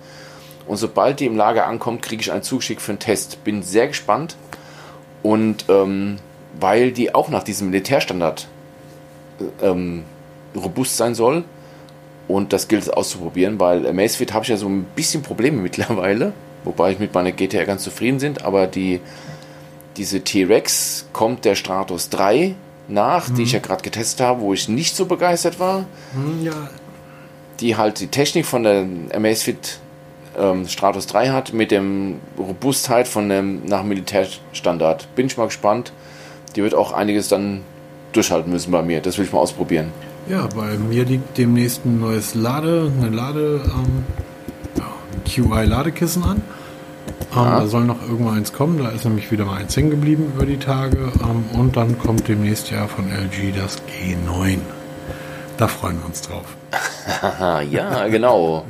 Und 0.68 0.76
sobald 0.76 1.18
die 1.18 1.26
im 1.26 1.36
Lager 1.36 1.66
ankommt, 1.66 2.02
kriege 2.02 2.22
ich 2.22 2.30
einen 2.30 2.44
Zugeschick 2.44 2.80
für 2.80 2.92
einen 2.92 3.00
Test. 3.00 3.42
Bin 3.42 3.64
sehr 3.64 3.88
gespannt. 3.88 4.36
Und 5.24 5.64
ähm, 5.68 6.18
weil 6.60 6.92
die 6.92 7.12
auch 7.14 7.28
nach 7.28 7.42
diesem 7.42 7.70
Militärstandard 7.70 8.46
äh, 9.40 9.66
ähm, 9.66 10.04
robust 10.54 10.96
sein 10.96 11.16
soll. 11.16 11.44
Und 12.30 12.52
das 12.52 12.68
gilt 12.68 12.82
es 12.82 12.88
auszuprobieren, 12.88 13.58
weil 13.58 13.84
Amazfit 13.86 14.32
habe 14.32 14.44
ich 14.44 14.50
ja 14.50 14.56
so 14.56 14.68
ein 14.68 14.84
bisschen 14.94 15.22
Probleme 15.22 15.56
mittlerweile. 15.62 16.32
wobei 16.62 16.92
ich 16.92 16.98
mit 16.98 17.12
meiner 17.12 17.32
GTR 17.32 17.64
ganz 17.64 17.82
zufrieden 17.82 18.18
bin, 18.18 18.38
aber 18.38 18.66
die, 18.66 19.00
diese 19.96 20.20
T-Rex 20.20 21.06
kommt 21.12 21.44
der 21.44 21.56
Stratos 21.56 22.08
3 22.10 22.54
nach, 22.86 23.28
mhm. 23.28 23.34
die 23.34 23.42
ich 23.42 23.52
ja 23.52 23.58
gerade 23.58 23.82
getestet 23.82 24.24
habe, 24.24 24.42
wo 24.42 24.52
ich 24.52 24.68
nicht 24.68 24.94
so 24.94 25.06
begeistert 25.06 25.58
war. 25.58 25.86
Mhm, 26.14 26.44
ja. 26.44 26.70
Die 27.60 27.76
halt 27.76 27.98
die 27.98 28.06
Technik 28.06 28.46
von 28.46 28.62
der 28.62 28.86
Amazfit 29.12 29.78
ähm, 30.38 30.68
Stratos 30.68 31.06
3 31.08 31.30
hat, 31.30 31.52
mit 31.52 31.72
dem 31.72 32.20
Robustheit 32.38 33.08
von 33.08 33.28
dem 33.28 33.64
nach 33.66 33.82
Militärstandard. 33.82 35.14
Bin 35.16 35.26
ich 35.26 35.36
mal 35.36 35.46
gespannt. 35.46 35.92
Die 36.54 36.62
wird 36.62 36.74
auch 36.74 36.92
einiges 36.92 37.28
dann 37.28 37.62
durchhalten 38.12 38.52
müssen 38.52 38.70
bei 38.70 38.82
mir. 38.82 39.00
Das 39.00 39.18
will 39.18 39.24
ich 39.24 39.32
mal 39.32 39.40
ausprobieren. 39.40 39.92
Ja, 40.30 40.46
bei 40.54 40.78
mir 40.78 41.04
liegt 41.04 41.38
demnächst 41.38 41.84
ein 41.84 41.98
neues 41.98 42.36
Lade, 42.36 42.92
eine 42.96 43.08
Lade, 43.10 43.62
ähm, 43.64 44.04
QI-Ladekissen 45.24 46.22
an. 46.22 46.36
Ähm, 46.36 47.34
Da 47.34 47.66
soll 47.66 47.82
noch 47.82 48.00
irgendwann 48.00 48.36
eins 48.36 48.52
kommen, 48.52 48.78
da 48.78 48.90
ist 48.90 49.04
nämlich 49.04 49.32
wieder 49.32 49.44
mal 49.44 49.56
eins 49.56 49.76
hängen 49.76 49.90
geblieben 49.90 50.32
über 50.32 50.46
die 50.46 50.58
Tage. 50.58 51.10
Ähm, 51.20 51.46
und 51.58 51.76
dann 51.76 51.98
kommt 51.98 52.28
demnächst 52.28 52.70
ja 52.70 52.86
von 52.86 53.06
LG 53.10 53.52
das 53.56 53.78
G9. 53.78 54.58
Da 55.56 55.66
freuen 55.66 55.98
wir 55.98 56.06
uns 56.06 56.22
drauf. 56.22 56.44
ja, 57.68 58.06
genau. 58.06 58.66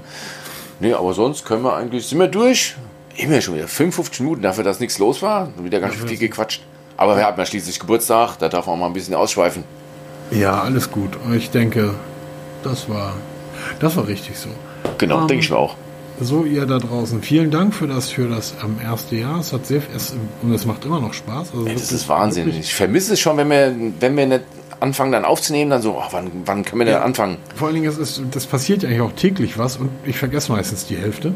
nee, 0.81 0.95
aber 0.95 1.13
sonst 1.13 1.45
können 1.45 1.63
wir 1.63 1.77
eigentlich, 1.77 2.07
sind 2.07 2.21
wir 2.21 2.29
durch. 2.29 2.77
Immer 3.17 3.43
schon 3.43 3.57
wieder 3.57 3.69
55 3.69 4.21
Minuten 4.21 4.41
dafür, 4.41 4.65
dass 4.65 4.81
nichts 4.81 4.99
los 4.99 5.21
war. 5.21 5.51
Wieder 5.63 5.81
ganz 5.81 5.97
viel 5.97 6.17
gequatscht. 6.17 6.63
Aber 6.97 7.19
wir 7.19 7.27
haben 7.27 7.39
ja 7.39 7.45
schließlich 7.45 7.79
Geburtstag, 7.81 8.39
da 8.39 8.49
darf 8.49 8.67
man 8.67 8.79
mal 8.79 8.87
ein 8.87 8.95
bisschen 8.95 9.15
ausschweifen. 9.15 9.63
Ja, 10.31 10.63
alles 10.63 10.91
gut. 10.91 11.11
Ich 11.35 11.51
denke, 11.51 11.95
das 12.63 12.89
war, 12.89 13.15
das 13.81 13.97
war 13.97 14.07
richtig 14.07 14.39
so. 14.39 14.49
Genau, 14.99 15.23
ähm, 15.23 15.29
denke 15.29 15.45
ich 15.45 15.51
mir 15.51 15.57
auch. 15.57 15.77
So, 16.21 16.45
ihr 16.45 16.67
da 16.67 16.79
draußen, 16.79 17.23
vielen 17.23 17.51
Dank 17.51 17.75
für 17.75 17.87
das, 17.87 18.11
für 18.11 18.29
das 18.29 18.55
ähm, 18.63 18.77
erste 18.83 19.17
Jahr. 19.17 19.41
Es 19.41 19.53
hat 19.53 19.67
sehr, 19.67 19.81
es, 19.95 20.15
und 20.43 20.53
es 20.53 20.67
macht 20.67 20.85
immer 20.85 21.01
noch 21.01 21.15
Spaß. 21.15 21.53
Also 21.55 21.67
ja, 21.67 21.73
das 21.73 21.93
ist 21.93 22.09
Wahnsinn. 22.09 22.49
Ich 22.49 22.75
vermisse 22.75 23.15
es 23.15 23.21
schon, 23.21 23.39
wenn 23.39 23.49
wir, 23.49 23.75
wenn 24.01 24.17
wir 24.17 24.27
nicht 24.27 24.43
anfangen 24.81 25.13
dann 25.13 25.25
aufzunehmen, 25.25 25.71
dann 25.71 25.83
so, 25.83 25.97
oh, 25.99 26.05
wann, 26.11 26.31
wann 26.45 26.65
können 26.65 26.81
wir 26.81 26.85
denn 26.85 26.95
ja, 26.95 27.03
anfangen? 27.03 27.39
Vor 27.55 27.69
allen 27.69 27.77
Dingen, 27.77 27.89
es 27.89 27.99
ist, 27.99 28.23
das 28.33 28.47
passiert 28.47 28.83
ja 28.83 28.89
eigentlich 28.89 29.01
auch 29.01 29.13
täglich 29.13 29.59
was 29.59 29.77
und 29.77 29.91
ich 30.05 30.19
vergesse 30.19 30.53
meistens 30.53 30.87
die 30.87 30.97
Hälfte. 30.97 31.35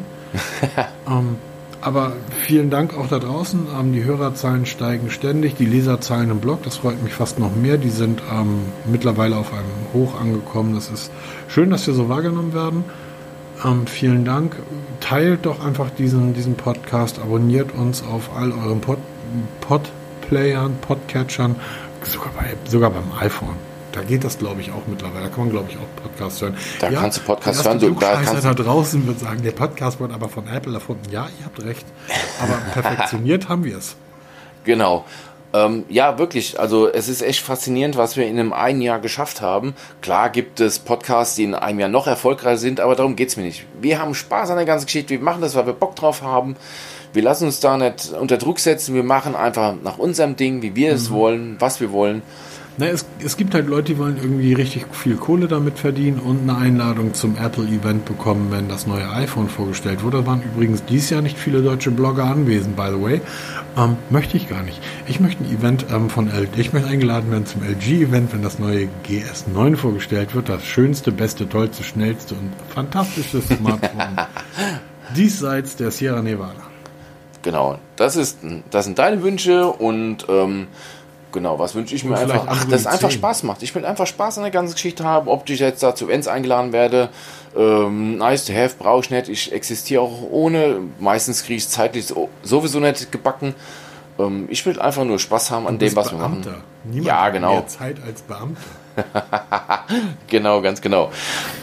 ähm, 1.09 1.37
aber 1.85 2.15
vielen 2.31 2.71
Dank 2.71 2.97
auch 2.97 3.09
da 3.09 3.19
draußen. 3.19 3.67
Ähm, 3.79 3.93
die 3.93 4.05
Hörerzahlen 4.05 4.65
steigen 4.65 5.11
ständig, 5.11 5.55
die 5.55 5.67
Leserzahlen 5.67 6.31
im 6.31 6.41
Blog, 6.41 6.63
das 6.63 6.79
freut 6.79 7.03
mich 7.03 7.13
fast 7.13 7.39
noch 7.39 7.55
mehr. 7.55 7.77
Die 7.77 7.91
sind 7.91 8.23
ähm, 8.33 8.61
mittlerweile 8.87 9.37
auf 9.37 9.53
einem 9.53 9.93
Hoch 9.93 10.19
angekommen. 10.19 10.75
Das 10.75 10.89
ist 10.91 11.13
schön, 11.47 11.71
dass 11.71 11.87
wir 11.87 11.95
so 11.95 12.09
wahrgenommen 12.09 12.55
werden. 12.55 12.85
Ähm, 13.65 13.87
vielen 13.87 14.25
Dank. 14.25 14.57
Teilt 15.01 15.45
doch 15.47 15.65
einfach 15.65 15.91
diesen, 15.91 16.33
diesen 16.33 16.55
Podcast, 16.55 17.19
abonniert 17.19 17.73
uns 17.73 18.03
auf 18.03 18.31
all 18.35 18.53
euren 18.53 18.81
Pod, 18.81 18.99
Podplayern, 19.61 20.77
Podcatchern, 20.81 21.57
sogar, 22.03 22.33
bei, 22.33 22.55
sogar 22.67 22.91
beim 22.91 23.13
iPhone. 23.21 23.74
Da 23.95 24.03
geht 24.03 24.25
das, 24.25 24.39
glaube 24.39 24.61
ich, 24.61 24.73
auch 24.73 24.89
mittlerweile. 24.89 25.27
Da 25.27 25.29
kann 25.29 25.45
man, 25.45 25.51
glaube 25.51 25.69
ich, 25.71 25.77
auch 25.77 26.03
Podcasts 26.03 26.43
hören. 26.43 26.57
Da 26.81 26.91
ja, 26.91 27.01
kannst 27.01 27.19
du 27.19 27.23
Podcasts 27.23 27.65
hören. 27.65 27.79
Du, 27.79 27.91
da, 27.91 28.21
kannst 28.25 28.45
da 28.45 28.53
draußen 28.53 29.07
wird 29.07 29.21
sagen, 29.21 29.41
der 29.45 29.53
Podcast 29.53 30.01
wurde 30.01 30.15
aber 30.15 30.29
von 30.29 30.49
Apple 30.49 30.75
erfunden. 30.75 31.05
Ja, 31.13 31.29
ihr 31.39 31.45
habt 31.45 31.63
recht. 31.63 31.87
Aber 32.43 32.55
perfektioniert 32.83 33.49
haben 33.49 33.63
wir 33.63 33.79
es. 33.79 33.95
Genau. 34.65 35.05
Ähm, 35.53 35.85
ja, 35.89 36.19
wirklich. 36.19 36.59
Also 36.59 36.93
es 36.93 37.09
ist 37.09 37.23
echt 37.23 37.43
faszinierend, 37.43 37.97
was 37.97 38.17
wir 38.17 38.27
in 38.27 38.37
einem 38.37 38.53
einen 38.53 38.81
Jahr 38.81 38.99
geschafft 38.99 39.41
haben. 39.41 39.77
Klar 40.01 40.31
gibt 40.31 40.59
es 40.59 40.81
Podcasts, 40.81 41.37
die 41.37 41.45
in 41.45 41.55
einem 41.55 41.79
Jahr 41.79 41.89
noch 41.89 42.09
erfolgreicher 42.09 42.57
sind, 42.57 42.81
aber 42.81 42.97
darum 42.97 43.15
geht 43.15 43.29
es 43.29 43.37
mir 43.37 43.45
nicht. 43.45 43.65
Wir 43.81 44.01
haben 44.01 44.15
Spaß 44.17 44.51
an 44.51 44.57
der 44.57 44.67
ganzen 44.67 44.87
Geschichte. 44.87 45.11
Wir 45.11 45.21
machen 45.21 45.41
das, 45.41 45.55
weil 45.55 45.67
wir 45.67 45.73
Bock 45.73 45.95
drauf 45.95 46.23
haben. 46.23 46.57
Wir 47.13 47.23
lassen 47.23 47.45
uns 47.45 47.61
da 47.61 47.77
nicht 47.77 48.13
unter 48.13 48.39
Druck 48.39 48.59
setzen. 48.59 48.97
Wir 48.97 49.05
machen 49.05 49.37
einfach 49.37 49.77
nach 49.81 49.99
unserem 49.99 50.35
Ding, 50.35 50.63
wie 50.63 50.75
wir 50.75 50.93
es 50.93 51.11
mhm. 51.11 51.15
wollen, 51.15 51.57
was 51.61 51.81
wir 51.81 51.93
wollen. 51.93 52.23
Na, 52.77 52.87
es, 52.87 53.07
es 53.25 53.37
gibt 53.37 53.55
halt 53.55 53.69
Leute, 53.69 53.93
die 53.93 53.99
wollen 53.99 54.17
irgendwie 54.17 54.53
richtig 54.53 54.87
viel 54.93 55.15
Kohle 55.15 55.47
damit 55.47 55.79
verdienen 55.79 56.19
und 56.19 56.43
eine 56.43 56.59
Einladung 56.59 57.15
zum 57.15 57.37
Apple-Event 57.37 58.05
bekommen, 58.05 58.49
wenn 58.51 58.69
das 58.69 58.89
neue 58.89 59.09
iPhone 59.11 59.49
vorgestellt 59.49 60.03
wurde. 60.03 60.19
Da 60.19 60.27
waren 60.27 60.43
übrigens 60.43 60.85
dieses 60.85 61.11
Jahr 61.11 61.23
nicht 61.23 61.39
viele 61.39 61.63
deutsche 61.63 61.93
Blogger 61.93 62.25
anwesend, 62.25 62.75
by 62.75 62.89
the 62.91 63.01
way. 63.01 63.21
Ähm, 63.77 63.97
möchte 64.11 64.37
ich 64.37 64.49
gar 64.49 64.65
nicht. 64.65 64.81
Ich 65.07 65.21
möchte 65.21 65.45
ein 65.45 65.57
Event 65.57 65.87
ähm, 65.93 66.11
von 66.11 66.29
LG, 66.29 66.59
ich 66.59 66.73
möchte 66.73 66.89
eingeladen 66.89 67.31
werden 67.31 67.47
zum 67.47 67.63
LG-Event, 67.63 68.33
wenn 68.33 68.43
das 68.43 68.59
neue 68.59 68.89
GS9 69.07 69.77
vorgestellt 69.77 70.35
wird. 70.35 70.49
Das 70.49 70.65
schönste, 70.65 71.13
beste, 71.13 71.49
tollste, 71.49 71.85
schnellste 71.85 72.35
und 72.35 72.51
fantastischste 72.75 73.41
Smartphone 73.41 74.17
diesseits 75.17 75.77
der 75.77 75.93
Sierra 75.93 76.23
Nevada. 76.23 76.63
Genau, 77.43 77.79
das, 77.95 78.17
ist, 78.17 78.39
das 78.71 78.87
sind 78.87 78.99
deine 78.99 79.23
Wünsche 79.23 79.67
und 79.67 80.27
ähm, 80.29 80.67
Genau, 81.35 81.59
was 81.59 81.75
wünsche 81.75 81.97
ich 81.97 82.05
mir 82.05 82.17
einfach? 82.17 82.45
Ach, 82.47 82.65
dass 82.67 82.83
es 82.83 82.87
einfach 82.87 83.11
Spaß 83.11 83.43
macht. 83.43 83.65
Ich 83.65 83.75
will 83.75 83.85
einfach 83.85 84.07
Spaß 84.07 84.39
an 84.39 84.45
der 84.45 84.53
ganzen 84.53 84.75
Geschichte 84.75 85.03
haben. 85.03 85.27
Ob 85.27 85.51
ich 85.51 85.59
jetzt 85.59 85.83
da 85.83 85.93
zu 85.93 86.05
Events 86.05 86.29
eingeladen 86.29 86.73
werde, 86.73 87.09
ähm, 87.57 88.19
nice 88.19 88.45
to 88.45 88.53
have, 88.53 88.77
brauche 88.79 89.01
ich 89.01 89.11
nicht. 89.11 89.29
Ich 89.29 89.53
existiere 89.53 90.03
auch 90.03 90.23
ohne. 90.31 90.77
Meistens 91.01 91.43
kriege 91.43 91.57
ich 91.57 91.69
zeitlich 91.69 92.15
sowieso 92.45 92.79
nicht 92.79 93.11
gebacken. 93.11 93.57
Ähm, 94.17 94.47
ich 94.49 94.65
will 94.65 94.79
einfach 94.79 95.03
nur 95.03 95.19
Spaß 95.19 95.51
haben 95.51 95.67
an 95.67 95.81
dem, 95.81 95.97
was 95.97 96.11
Beamter. 96.11 96.45
wir 96.45 96.53
machen. 96.53 96.63
Niemand 96.85 97.07
ja, 97.07 97.29
genau. 97.31 97.49
Hat 97.49 97.55
mehr 97.55 97.67
Zeit 97.67 97.97
als 98.07 98.23
Beamter. 98.23 98.61
genau, 100.29 100.63
ganz 100.63 100.81
genau. 100.81 101.11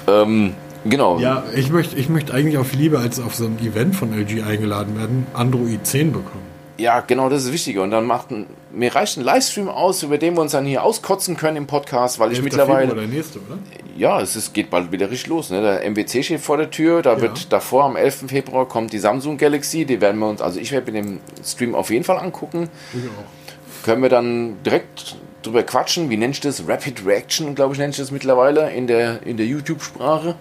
Ähm, 0.06 0.54
genau. 0.84 1.18
Ja, 1.18 1.44
ich 1.56 1.70
möchte, 1.70 1.96
ich 1.96 2.10
möchte 2.10 2.34
eigentlich 2.34 2.58
auch 2.58 2.70
lieber 2.74 3.00
als 3.00 3.22
auf 3.22 3.36
so 3.36 3.46
ein 3.46 3.58
Event 3.60 3.96
von 3.96 4.12
LG 4.12 4.44
eingeladen 4.44 5.00
werden, 5.00 5.28
Android 5.34 5.88
10 5.88 6.12
bekommen. 6.12 6.51
Ja, 6.78 7.02
genau, 7.02 7.30
das 7.30 7.46
ist 7.46 7.52
wichtig. 7.52 7.78
Und 7.78 7.92
dann 7.92 8.06
macht 8.06 8.32
ein, 8.32 8.48
mir 8.72 8.94
reicht 8.96 9.18
ein 9.18 9.24
Livestream 9.24 9.70
aus, 9.70 10.04
über 10.04 10.18
den 10.18 10.36
wir 10.36 10.42
uns 10.42 10.54
dann 10.54 10.66
hier 10.66 10.84
auskotzen 10.84 11.38
können 11.38 11.58
im 11.58 11.68
Podcast, 11.68 12.20
weil 12.20 12.32
ich 12.32 12.42
mittlerweile. 12.42 12.92
Oder 12.92 13.08
nächste, 13.08 13.40
oder? 13.40 13.58
Ja, 13.98 14.22
es 14.22 14.36
ist, 14.36 14.54
geht 14.54 14.70
bald 14.70 14.92
wieder 14.92 15.12
richtig 15.12 15.30
los. 15.30 15.50
Ne? 15.50 15.62
Der 15.62 15.90
MWC 15.90 16.24
steht 16.24 16.40
vor 16.40 16.58
der 16.58 16.72
Tür. 16.72 17.02
Da 17.02 17.14
ja. 17.14 17.22
wird 17.22 17.52
davor 17.52 17.84
am 17.84 17.96
11. 17.96 18.26
Februar 18.28 18.68
kommt 18.68 18.94
die 18.94 19.00
Samsung 19.00 19.38
Galaxy. 19.38 19.86
Die 19.86 20.02
werden 20.02 20.20
wir 20.20 20.30
uns, 20.30 20.42
also 20.42 20.60
ich 20.60 20.72
werde 20.72 20.92
mir 20.92 21.02
den 21.02 21.20
Stream 21.44 21.76
auf 21.76 21.90
jeden 21.90 22.04
Fall 22.04 22.18
angucken. 22.18 22.70
Ich 22.94 23.04
auch. 23.10 23.86
Können 23.86 24.02
wir 24.02 24.10
dann 24.10 24.64
direkt 24.64 25.18
drüber 25.44 25.64
quatschen. 25.64 26.10
Wie 26.10 26.18
nennst 26.18 26.44
du 26.44 26.48
das? 26.48 26.68
Rapid 26.68 27.06
Reaction, 27.06 27.56
glaube 27.56 27.74
ich, 27.74 27.80
nennst 27.80 28.00
du 28.00 28.04
das 28.04 28.12
mittlerweile 28.12 28.72
in 28.72 28.88
der, 28.88 29.24
in 29.24 29.38
der 29.38 29.46
YouTube-Sprache. 29.46 30.36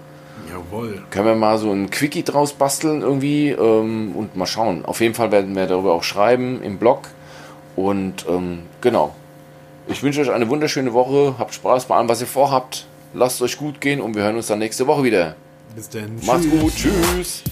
Jawohl. 0.51 1.03
Können 1.11 1.27
wir 1.27 1.35
mal 1.35 1.59
so 1.59 1.71
ein 1.71 1.91
Quickie 1.91 2.25
draus 2.25 2.53
basteln 2.53 3.03
irgendwie 3.03 3.51
ähm, 3.51 4.13
und 4.15 4.37
mal 4.37 4.47
schauen. 4.47 4.85
Auf 4.85 5.01
jeden 5.01 5.15
Fall 5.15 5.31
werden 5.31 5.55
wir 5.55 5.67
darüber 5.67 5.95
auch 5.95 6.03
schreiben 6.03 6.63
im 6.63 6.79
Blog. 6.79 7.03
Und 7.77 8.27
ähm, 8.29 8.61
genau. 8.81 9.15
Ich 9.87 10.03
wünsche 10.03 10.21
euch 10.21 10.31
eine 10.31 10.49
wunderschöne 10.49 10.93
Woche. 10.93 11.37
Habt 11.39 11.55
Spaß 11.55 11.87
bei 11.87 11.97
allem, 11.97 12.09
was 12.09 12.21
ihr 12.21 12.27
vorhabt. 12.27 12.87
Lasst 13.15 13.37
es 13.37 13.43
euch 13.43 13.59
gut 13.59 13.81
gehen 13.81 14.01
und 14.01 14.15
wir 14.15 14.23
hören 14.23 14.37
uns 14.37 14.47
dann 14.49 14.59
nächste 14.59 14.87
Woche 14.87 15.03
wieder. 15.05 15.35
Bis 15.75 15.89
dann. 15.89 16.19
Macht's 16.25 16.49
gut. 16.49 16.75
Tschüss. 16.75 17.43